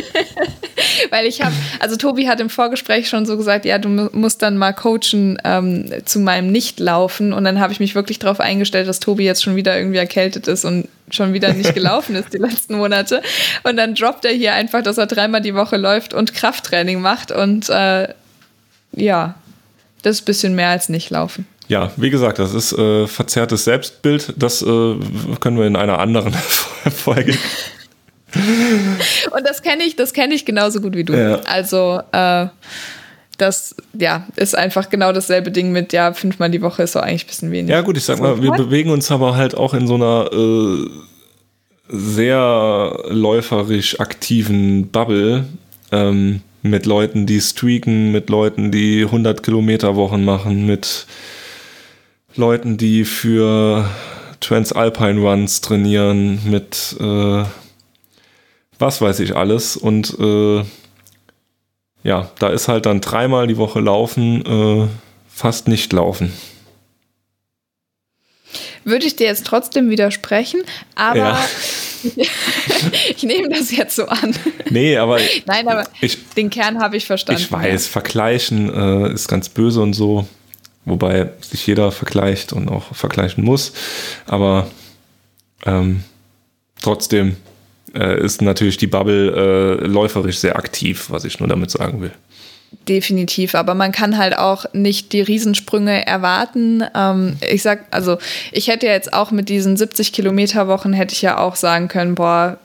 Weil 1.10 1.26
ich 1.26 1.42
habe, 1.42 1.54
also 1.80 1.96
Tobi 1.98 2.28
hat 2.28 2.40
im 2.40 2.50
Vorgespräch 2.50 3.10
schon 3.10 3.26
so 3.26 3.38
gesagt, 3.38 3.66
ja, 3.66 3.78
du 3.78 3.90
musst 3.90 4.42
dann 4.42 4.58
mal 4.58 4.74
coachen 4.74 5.38
ähm, 5.44 5.92
zu 6.06 6.20
meinem 6.20 6.52
Nichtlaufen. 6.52 7.34
Und 7.34 7.44
dann 7.44 7.60
habe 7.60 7.74
ich 7.74 7.80
mich 7.80 7.96
wirklich 7.96 8.20
darauf 8.20 8.40
eingestellt, 8.40 8.88
dass 8.88 9.00
Tobi 9.00 9.26
jetzt 9.26 9.44
schon 9.44 9.56
wieder 9.56 9.78
irgendwie 9.78 9.98
erkältet 9.98 10.48
ist 10.48 10.66
und 10.66 10.88
schon 11.10 11.34
wieder 11.34 11.54
nicht 11.54 11.74
gelaufen 11.74 12.16
ist 12.16 12.34
die 12.34 12.38
letzten 12.40 12.78
Monate. 12.78 13.22
Und 13.64 13.78
dann 13.78 13.96
droppt 13.96 14.26
er 14.26 14.32
hier 14.32 14.54
einfach, 14.54 14.82
dass 14.82 14.98
er 14.98 15.08
dreimal 15.08 15.42
die 15.42 15.56
Woche 15.56 15.78
läuft 15.78 16.14
und 16.14 16.34
Krafttraining 16.34 17.02
macht. 17.02 17.32
Und 17.32 17.70
äh, 17.70 18.08
ja, 18.94 19.36
das 20.02 20.16
ist 20.16 20.22
ein 20.24 20.26
bisschen 20.26 20.56
mehr 20.56 20.70
als 20.70 20.90
nicht 20.90 21.10
laufen. 21.10 21.46
Ja, 21.72 21.92
wie 21.96 22.10
gesagt, 22.10 22.38
das 22.38 22.54
ist 22.54 22.74
äh, 22.74 23.08
verzerrtes 23.08 23.64
Selbstbild. 23.64 24.34
Das 24.36 24.62
äh, 24.62 24.66
können 25.40 25.58
wir 25.58 25.66
in 25.66 25.78
einer 25.78 26.00
anderen 26.00 26.34
Folge 26.96 27.34
und 28.34 29.46
das 29.46 29.62
kenne 29.62 29.84
ich, 29.84 29.96
das 29.96 30.14
kenne 30.14 30.34
ich 30.34 30.46
genauso 30.46 30.82
gut 30.82 30.96
wie 30.96 31.04
du. 31.04 31.14
Ja. 31.14 31.42
Also 31.42 32.02
äh, 32.12 32.48
das 33.38 33.76
ja, 33.98 34.28
ist 34.36 34.56
einfach 34.56 34.90
genau 34.90 35.12
dasselbe 35.12 35.52
Ding 35.52 35.72
mit, 35.72 35.94
ja, 35.94 36.14
fünfmal 36.14 36.50
die 36.50 36.62
Woche 36.62 36.84
ist 36.84 36.94
so 36.94 37.00
eigentlich 37.00 37.26
ein 37.26 37.28
bisschen 37.28 37.52
wenig. 37.52 37.72
Ja, 37.72 37.82
gut, 37.82 37.98
ich 37.98 38.04
sag 38.04 38.20
mal, 38.20 38.42
wir 38.42 38.52
bewegen 38.52 38.90
uns 38.90 39.12
aber 39.12 39.36
halt 39.36 39.56
auch 39.56 39.74
in 39.74 39.88
so 39.88 39.96
einer 39.96 40.30
äh, 40.32 40.88
sehr 41.90 43.00
läuferisch 43.10 44.00
aktiven 44.00 44.88
Bubble 44.90 45.46
ähm, 45.92 46.42
mit 46.62 46.86
Leuten, 46.86 47.26
die 47.26 47.42
streaken, 47.42 48.12
mit 48.12 48.30
Leuten, 48.30 48.72
die 48.72 49.04
100 49.04 49.42
Kilometer 49.44 49.96
Wochen 49.96 50.24
machen, 50.24 50.66
mit 50.66 51.08
Leuten, 52.36 52.78
die 52.78 53.06
für 53.06 53.90
Transalpine 54.40 55.20
Runs 55.20 55.62
trainieren, 55.62 56.40
mit 56.46 56.96
äh, 57.00 57.44
was 58.80 59.02
weiß 59.02 59.20
ich 59.20 59.36
alles. 59.36 59.78
Und 59.78 60.18
äh, 60.20 60.64
ja, 62.04 62.32
da 62.40 62.50
ist 62.50 62.68
halt 62.68 62.86
dann 62.86 63.02
dreimal 63.02 63.48
die 63.48 63.58
Woche 63.58 63.80
laufen, 63.80 64.46
äh, 64.46 64.88
fast 65.28 65.68
nicht 65.68 65.94
laufen. 65.94 66.34
Würde 68.84 69.06
ich 69.06 69.16
dir 69.16 69.28
jetzt 69.28 69.46
trotzdem 69.46 69.92
widersprechen, 69.92 70.62
aber 70.96 71.18
ja. 71.18 71.46
ich 73.16 73.22
nehme 73.22 73.50
das 73.50 73.72
jetzt 73.72 73.96
so 73.96 74.08
an. 74.08 74.36
Nee, 74.72 74.98
aber. 74.98 75.20
Nein, 75.46 75.68
aber 75.68 75.84
ich, 76.02 76.18
den 76.34 76.50
Kern 76.50 76.80
habe 76.80 76.98
ich 76.98 77.06
verstanden. 77.06 77.42
Ich 77.42 77.52
weiß, 77.52 77.86
vergleichen 77.86 78.74
äh, 78.74 79.14
ist 79.14 79.28
ganz 79.28 79.50
böse 79.50 79.82
und 79.82 79.94
so. 79.94 80.28
Wobei 80.86 81.30
sich 81.42 81.68
jeder 81.68 81.92
vergleicht 81.92 82.54
und 82.54 82.70
auch 82.70 82.96
vergleichen 82.96 83.44
muss. 83.44 83.74
Aber 84.26 84.68
ähm, 85.66 86.04
trotzdem 86.82 87.36
äh, 87.94 88.24
ist 88.24 88.42
natürlich 88.42 88.78
die 88.78 88.88
Bubble 88.88 89.80
äh, 89.82 89.86
läuferisch 89.86 90.40
sehr 90.40 90.56
aktiv, 90.56 91.08
was 91.10 91.26
ich 91.26 91.40
nur 91.40 91.50
damit 91.50 91.72
sagen 91.72 92.02
will. 92.02 92.12
Definitiv, 92.88 93.54
aber 93.54 93.74
man 93.74 93.92
kann 93.92 94.18
halt 94.18 94.38
auch 94.38 94.66
nicht 94.72 95.12
die 95.12 95.22
Riesensprünge 95.22 96.08
erwarten. 96.08 96.84
Ähm, 96.96 97.36
ich 97.52 97.64
sag, 97.64 97.84
also 97.92 98.18
ich 98.54 98.70
hätte 98.70 98.88
jetzt 98.88 99.14
auch 99.14 99.32
mit 99.32 99.50
diesen 99.50 99.76
70 99.76 100.14
Kilometer 100.14 100.70
Wochen 100.70 100.94
hätte 100.94 101.14
ich 101.14 101.22
ja 101.22 101.38
auch 101.38 101.58
sagen 101.58 101.90
können, 101.90 102.16
boah, 102.16 102.58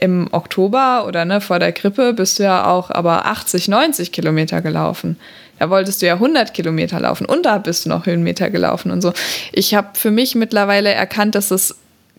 im 0.00 0.28
Oktober 0.32 1.04
oder 1.06 1.24
ne, 1.24 1.40
vor 1.40 1.58
der 1.58 1.72
Grippe 1.72 2.12
bist 2.12 2.38
du 2.38 2.44
ja 2.44 2.66
auch 2.66 2.90
aber 2.90 3.26
80, 3.26 3.68
90 3.68 4.12
Kilometer 4.12 4.60
gelaufen. 4.60 5.16
Da 5.58 5.70
wolltest 5.70 6.02
du 6.02 6.06
ja 6.06 6.14
100 6.14 6.54
Kilometer 6.54 7.00
laufen 7.00 7.26
und 7.26 7.44
da 7.44 7.58
bist 7.58 7.84
du 7.84 7.88
noch 7.88 8.06
Höhenmeter 8.06 8.50
gelaufen 8.50 8.90
und 8.90 9.00
so. 9.00 9.12
Ich 9.52 9.74
habe 9.74 9.88
für 9.94 10.10
mich 10.10 10.34
mittlerweile 10.34 10.90
erkannt, 10.90 11.34
dass 11.34 11.50
es 11.50 11.74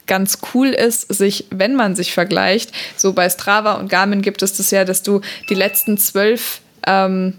ganz 0.07 0.39
cool 0.53 0.69
ist, 0.69 1.13
sich, 1.13 1.45
wenn 1.51 1.75
man 1.75 1.95
sich 1.95 2.13
vergleicht, 2.13 2.71
so 2.97 3.13
bei 3.13 3.29
Strava 3.29 3.73
und 3.73 3.89
Garmin 3.89 4.21
gibt 4.21 4.41
es 4.41 4.57
das 4.57 4.71
ja, 4.71 4.83
dass 4.83 5.03
du 5.03 5.21
die 5.49 5.55
letzten 5.55 5.97
zwölf 5.97 6.61
ähm, 6.85 7.35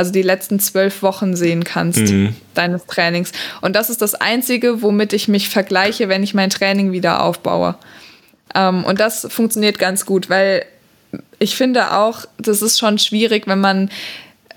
also 0.00 0.12
die 0.12 0.22
letzten 0.22 0.60
zwölf 0.60 1.02
Wochen 1.02 1.36
sehen 1.36 1.62
kannst 1.62 1.98
mhm. 1.98 2.34
deines 2.54 2.86
Trainings. 2.86 3.32
Und 3.60 3.76
das 3.76 3.90
ist 3.90 4.00
das 4.00 4.14
Einzige, 4.14 4.80
womit 4.80 5.12
ich 5.12 5.28
mich 5.28 5.50
vergleiche, 5.50 6.08
wenn 6.08 6.22
ich 6.22 6.32
mein 6.32 6.48
Training 6.48 6.90
wieder 6.90 7.22
aufbaue. 7.22 7.74
Ähm, 8.54 8.84
und 8.84 9.00
das 9.00 9.26
funktioniert 9.30 9.78
ganz 9.78 10.06
gut, 10.06 10.30
weil 10.30 10.64
ich 11.38 11.56
finde 11.56 11.92
auch, 11.92 12.24
das 12.38 12.62
ist 12.62 12.78
schon 12.78 12.98
schwierig, 12.98 13.46
wenn 13.46 13.60
man 13.60 13.90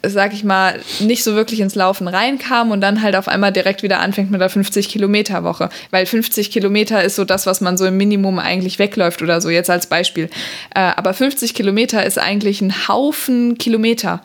sag 0.05 0.33
ich 0.33 0.43
mal, 0.43 0.81
nicht 0.99 1.23
so 1.23 1.33
wirklich 1.35 1.61
ins 1.61 1.75
Laufen 1.75 2.09
reinkam 2.09 2.71
und 2.71 2.81
dann 2.81 3.01
halt 3.01 3.15
auf 3.15 3.29
einmal 3.29 3.53
direkt 3.53 3.83
wieder 3.83 3.99
anfängt 3.99 4.31
mit 4.31 4.41
der 4.41 4.51
50-Kilometer-Woche. 4.51 5.69
Weil 5.91 6.05
50 6.05 6.51
Kilometer 6.51 7.01
ist 7.03 7.15
so 7.15 7.23
das, 7.23 7.45
was 7.45 7.61
man 7.61 7.77
so 7.77 7.85
im 7.85 7.95
Minimum 7.95 8.37
eigentlich 8.37 8.79
wegläuft 8.79 9.21
oder 9.21 9.39
so, 9.39 9.49
jetzt 9.49 9.69
als 9.69 9.87
Beispiel. 9.87 10.29
Äh, 10.75 10.81
aber 10.81 11.13
50 11.13 11.53
Kilometer 11.53 12.05
ist 12.05 12.19
eigentlich 12.19 12.61
ein 12.61 12.87
Haufen 12.89 13.57
Kilometer. 13.57 14.21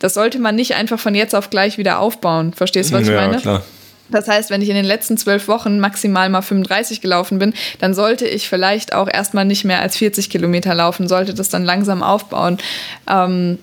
Das 0.00 0.14
sollte 0.14 0.40
man 0.40 0.56
nicht 0.56 0.74
einfach 0.74 0.98
von 0.98 1.14
jetzt 1.14 1.34
auf 1.34 1.48
gleich 1.48 1.78
wieder 1.78 2.00
aufbauen. 2.00 2.52
Verstehst 2.52 2.90
du, 2.90 2.94
was 2.94 3.06
ja, 3.06 3.14
ich 3.14 3.20
meine? 3.20 3.40
Klar. 3.40 3.62
Das 4.10 4.28
heißt, 4.28 4.50
wenn 4.50 4.62
ich 4.62 4.68
in 4.68 4.74
den 4.74 4.84
letzten 4.84 5.16
zwölf 5.16 5.48
Wochen 5.48 5.80
maximal 5.80 6.28
mal 6.28 6.42
35 6.42 7.00
gelaufen 7.00 7.38
bin, 7.38 7.54
dann 7.78 7.94
sollte 7.94 8.26
ich 8.26 8.48
vielleicht 8.48 8.94
auch 8.94 9.08
erstmal 9.10 9.44
nicht 9.44 9.64
mehr 9.64 9.80
als 9.80 9.96
40 9.96 10.30
Kilometer 10.30 10.74
laufen, 10.74 11.08
sollte 11.08 11.34
das 11.34 11.48
dann 11.48 11.64
langsam 11.64 12.02
aufbauen. 12.02 12.58
Ähm, 13.08 13.58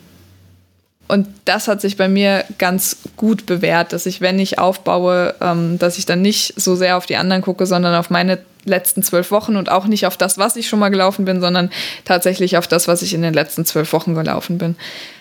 und 1.12 1.28
das 1.46 1.68
hat 1.68 1.82
sich 1.82 1.98
bei 1.98 2.08
mir 2.08 2.46
ganz 2.58 2.98
gut 3.18 3.46
bewährt, 3.46 3.94
dass 3.94 4.06
ich, 4.06 4.22
wenn 4.22 4.40
ich 4.40 4.60
aufbaue, 4.60 5.36
ähm, 5.42 5.78
dass 5.78 5.98
ich 5.98 6.06
dann 6.06 6.22
nicht 6.22 6.54
so 6.56 6.76
sehr 6.76 6.98
auf 6.98 7.06
die 7.06 7.18
anderen 7.18 7.42
gucke, 7.42 7.66
sondern 7.66 7.96
auf 7.96 8.10
meine 8.10 8.40
letzten 8.64 9.04
zwölf 9.04 9.32
Wochen 9.32 9.56
und 9.58 9.70
auch 9.70 9.86
nicht 9.86 10.06
auf 10.06 10.18
das, 10.18 10.38
was 10.38 10.56
ich 10.56 10.70
schon 10.70 10.80
mal 10.80 10.90
gelaufen 10.90 11.26
bin, 11.26 11.42
sondern 11.42 11.72
tatsächlich 12.06 12.58
auf 12.58 12.68
das, 12.68 12.88
was 12.88 13.02
ich 13.02 13.14
in 13.14 13.22
den 13.22 13.34
letzten 13.34 13.66
zwölf 13.66 13.92
Wochen 13.94 14.16
gelaufen 14.16 14.58
bin. 14.58 14.76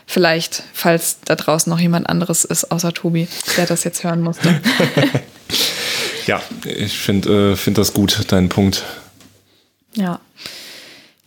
Vielleicht, 0.07 0.63
falls 0.73 1.19
da 1.25 1.35
draußen 1.37 1.71
noch 1.71 1.81
jemand 1.81 2.09
anderes 2.09 2.45
ist, 2.45 2.71
außer 2.71 2.93
Tobi, 2.93 3.29
der 3.57 3.67
das 3.67 3.85
jetzt 3.85 4.05
hören 4.05 4.21
musste. 4.21 4.61
Ja, 6.27 6.41
ich 6.65 6.99
finde 6.99 7.53
äh, 7.53 7.57
find 7.57 7.77
das 7.77 7.93
gut, 7.93 8.21
dein 8.29 8.49
Punkt. 8.49 8.85
Ja. 9.95 10.21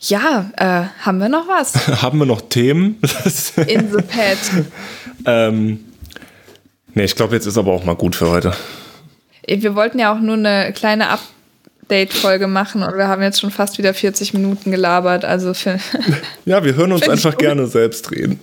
Ja, 0.05 0.51
äh, 0.57 1.05
haben 1.05 1.19
wir 1.19 1.29
noch 1.29 1.47
was? 1.47 1.87
haben 2.01 2.19
wir 2.19 2.25
noch 2.25 2.41
Themen? 2.41 2.99
In 3.67 3.89
the 3.91 4.01
pad. 4.01 4.37
ähm, 5.25 5.85
nee, 6.93 7.05
ich 7.05 7.15
glaube, 7.15 7.35
jetzt 7.35 7.45
ist 7.45 7.57
aber 7.57 7.71
auch 7.71 7.85
mal 7.85 7.95
gut 7.95 8.15
für 8.15 8.29
heute. 8.29 8.53
Wir 9.47 9.75
wollten 9.75 9.99
ja 9.99 10.13
auch 10.13 10.19
nur 10.19 10.35
eine 10.35 10.73
kleine 10.73 11.07
Update-Folge 11.09 12.47
machen 12.47 12.83
und 12.83 12.97
wir 12.97 13.07
haben 13.07 13.21
jetzt 13.21 13.39
schon 13.39 13.51
fast 13.51 13.77
wieder 13.77 13.93
40 13.93 14.33
Minuten 14.33 14.71
gelabert. 14.71 15.23
Also 15.23 15.53
für 15.53 15.79
ja, 16.45 16.63
wir 16.63 16.75
hören 16.75 16.91
uns 16.91 17.07
einfach 17.07 17.37
gerne 17.37 17.67
selbst 17.67 18.11
reden. 18.11 18.39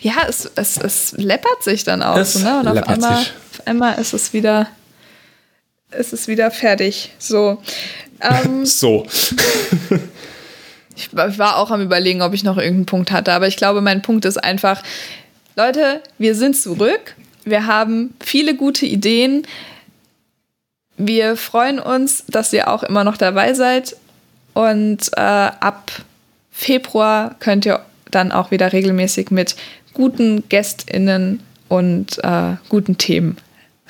Ja, 0.00 0.14
es, 0.28 0.50
es, 0.54 0.76
es 0.78 1.12
läppert 1.12 1.62
sich 1.62 1.84
dann 1.84 2.02
auch. 2.02 2.16
Es 2.16 2.38
ne? 2.42 2.60
Und 2.60 2.68
auf 2.68 2.82
einmal, 2.82 3.18
auf 3.18 3.66
einmal 3.66 3.98
ist 3.98 4.14
es 4.14 4.32
wieder, 4.32 4.68
ist 5.90 6.12
es 6.12 6.28
wieder 6.28 6.50
fertig. 6.50 7.12
So. 7.18 7.62
Ähm, 8.20 8.64
so. 8.66 9.06
ich 10.96 11.14
war 11.14 11.56
auch 11.56 11.70
am 11.70 11.82
überlegen, 11.82 12.22
ob 12.22 12.34
ich 12.34 12.44
noch 12.44 12.56
irgendeinen 12.56 12.86
Punkt 12.86 13.10
hatte, 13.10 13.32
aber 13.32 13.46
ich 13.46 13.56
glaube, 13.56 13.80
mein 13.80 14.02
Punkt 14.02 14.24
ist 14.24 14.42
einfach, 14.42 14.82
Leute, 15.54 16.02
wir 16.18 16.34
sind 16.34 16.56
zurück. 16.56 17.16
Wir 17.44 17.66
haben 17.66 18.14
viele 18.20 18.56
gute 18.56 18.86
Ideen. 18.86 19.46
Wir 20.96 21.36
freuen 21.36 21.78
uns, 21.78 22.24
dass 22.26 22.52
ihr 22.52 22.68
auch 22.68 22.82
immer 22.82 23.04
noch 23.04 23.16
dabei 23.16 23.54
seid. 23.54 23.96
Und 24.54 25.10
äh, 25.16 25.20
ab 25.20 25.92
Februar 26.50 27.36
könnt 27.38 27.66
ihr 27.66 27.84
dann 28.10 28.32
auch 28.32 28.50
wieder 28.50 28.72
regelmäßig 28.72 29.30
mit 29.30 29.56
guten 29.92 30.48
GästInnen 30.48 31.42
und 31.68 32.18
äh, 32.24 32.56
guten 32.68 32.98
Themen 32.98 33.36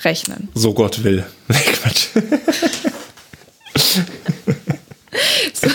rechnen. 0.05 0.49
So 0.55 0.75
Gott 0.75 1.05
will. 1.05 1.25
Quatsch. 1.49 2.09
so, 5.53 5.69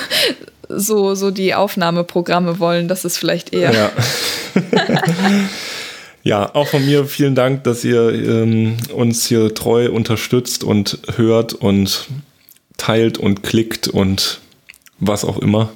so, 0.69 1.15
so, 1.15 1.31
die 1.31 1.53
Aufnahmeprogramme 1.53 2.59
wollen, 2.59 2.87
das 2.87 3.05
ist 3.05 3.17
vielleicht 3.17 3.53
eher. 3.53 3.73
Ja. 3.73 3.91
ja, 6.23 6.55
auch 6.55 6.67
von 6.67 6.85
mir 6.85 7.05
vielen 7.05 7.35
Dank, 7.35 7.63
dass 7.63 7.83
ihr 7.83 8.13
ähm, 8.13 8.77
uns 8.93 9.25
hier 9.25 9.53
treu 9.53 9.91
unterstützt 9.91 10.63
und 10.63 10.99
hört 11.15 11.53
und 11.53 12.07
teilt 12.77 13.17
und 13.17 13.43
klickt 13.43 13.87
und 13.87 14.39
was 14.99 15.25
auch 15.25 15.37
immer. 15.37 15.71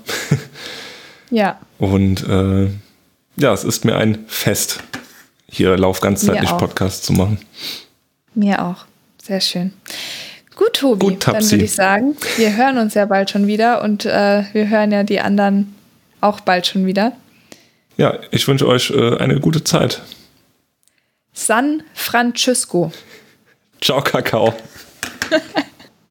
Ja. 1.29 1.59
Und 1.79 2.27
äh, 2.27 2.69
ja, 3.37 3.53
es 3.53 3.63
ist 3.63 3.85
mir 3.85 3.95
ein 3.97 4.25
Fest, 4.27 4.81
hier 5.49 5.77
Lauf 5.77 5.99
ganzheitlich 5.99 6.49
Podcast 6.51 7.05
zu 7.05 7.13
machen. 7.13 7.39
Mir 8.35 8.63
auch. 8.63 8.85
Sehr 9.21 9.41
schön. 9.41 9.73
Gut, 10.55 10.73
Tobi, 10.73 11.07
Gut, 11.07 11.27
dann 11.27 11.43
würde 11.51 11.65
ich 11.65 11.73
sagen, 11.73 12.15
wir 12.37 12.55
hören 12.55 12.77
uns 12.77 12.93
ja 12.93 13.05
bald 13.05 13.29
schon 13.29 13.47
wieder 13.47 13.81
und 13.81 14.05
äh, 14.05 14.43
wir 14.53 14.69
hören 14.69 14.91
ja 14.91 15.03
die 15.03 15.19
anderen 15.19 15.75
auch 16.21 16.39
bald 16.39 16.65
schon 16.67 16.85
wieder. 16.85 17.11
Ja, 17.97 18.19
ich 18.31 18.47
wünsche 18.47 18.67
euch 18.67 18.91
äh, 18.91 19.17
eine 19.17 19.39
gute 19.39 19.63
Zeit. 19.63 20.01
San 21.33 21.83
Francisco. 21.93 22.91
Ciao, 23.81 24.01
Kakao. 24.01 24.53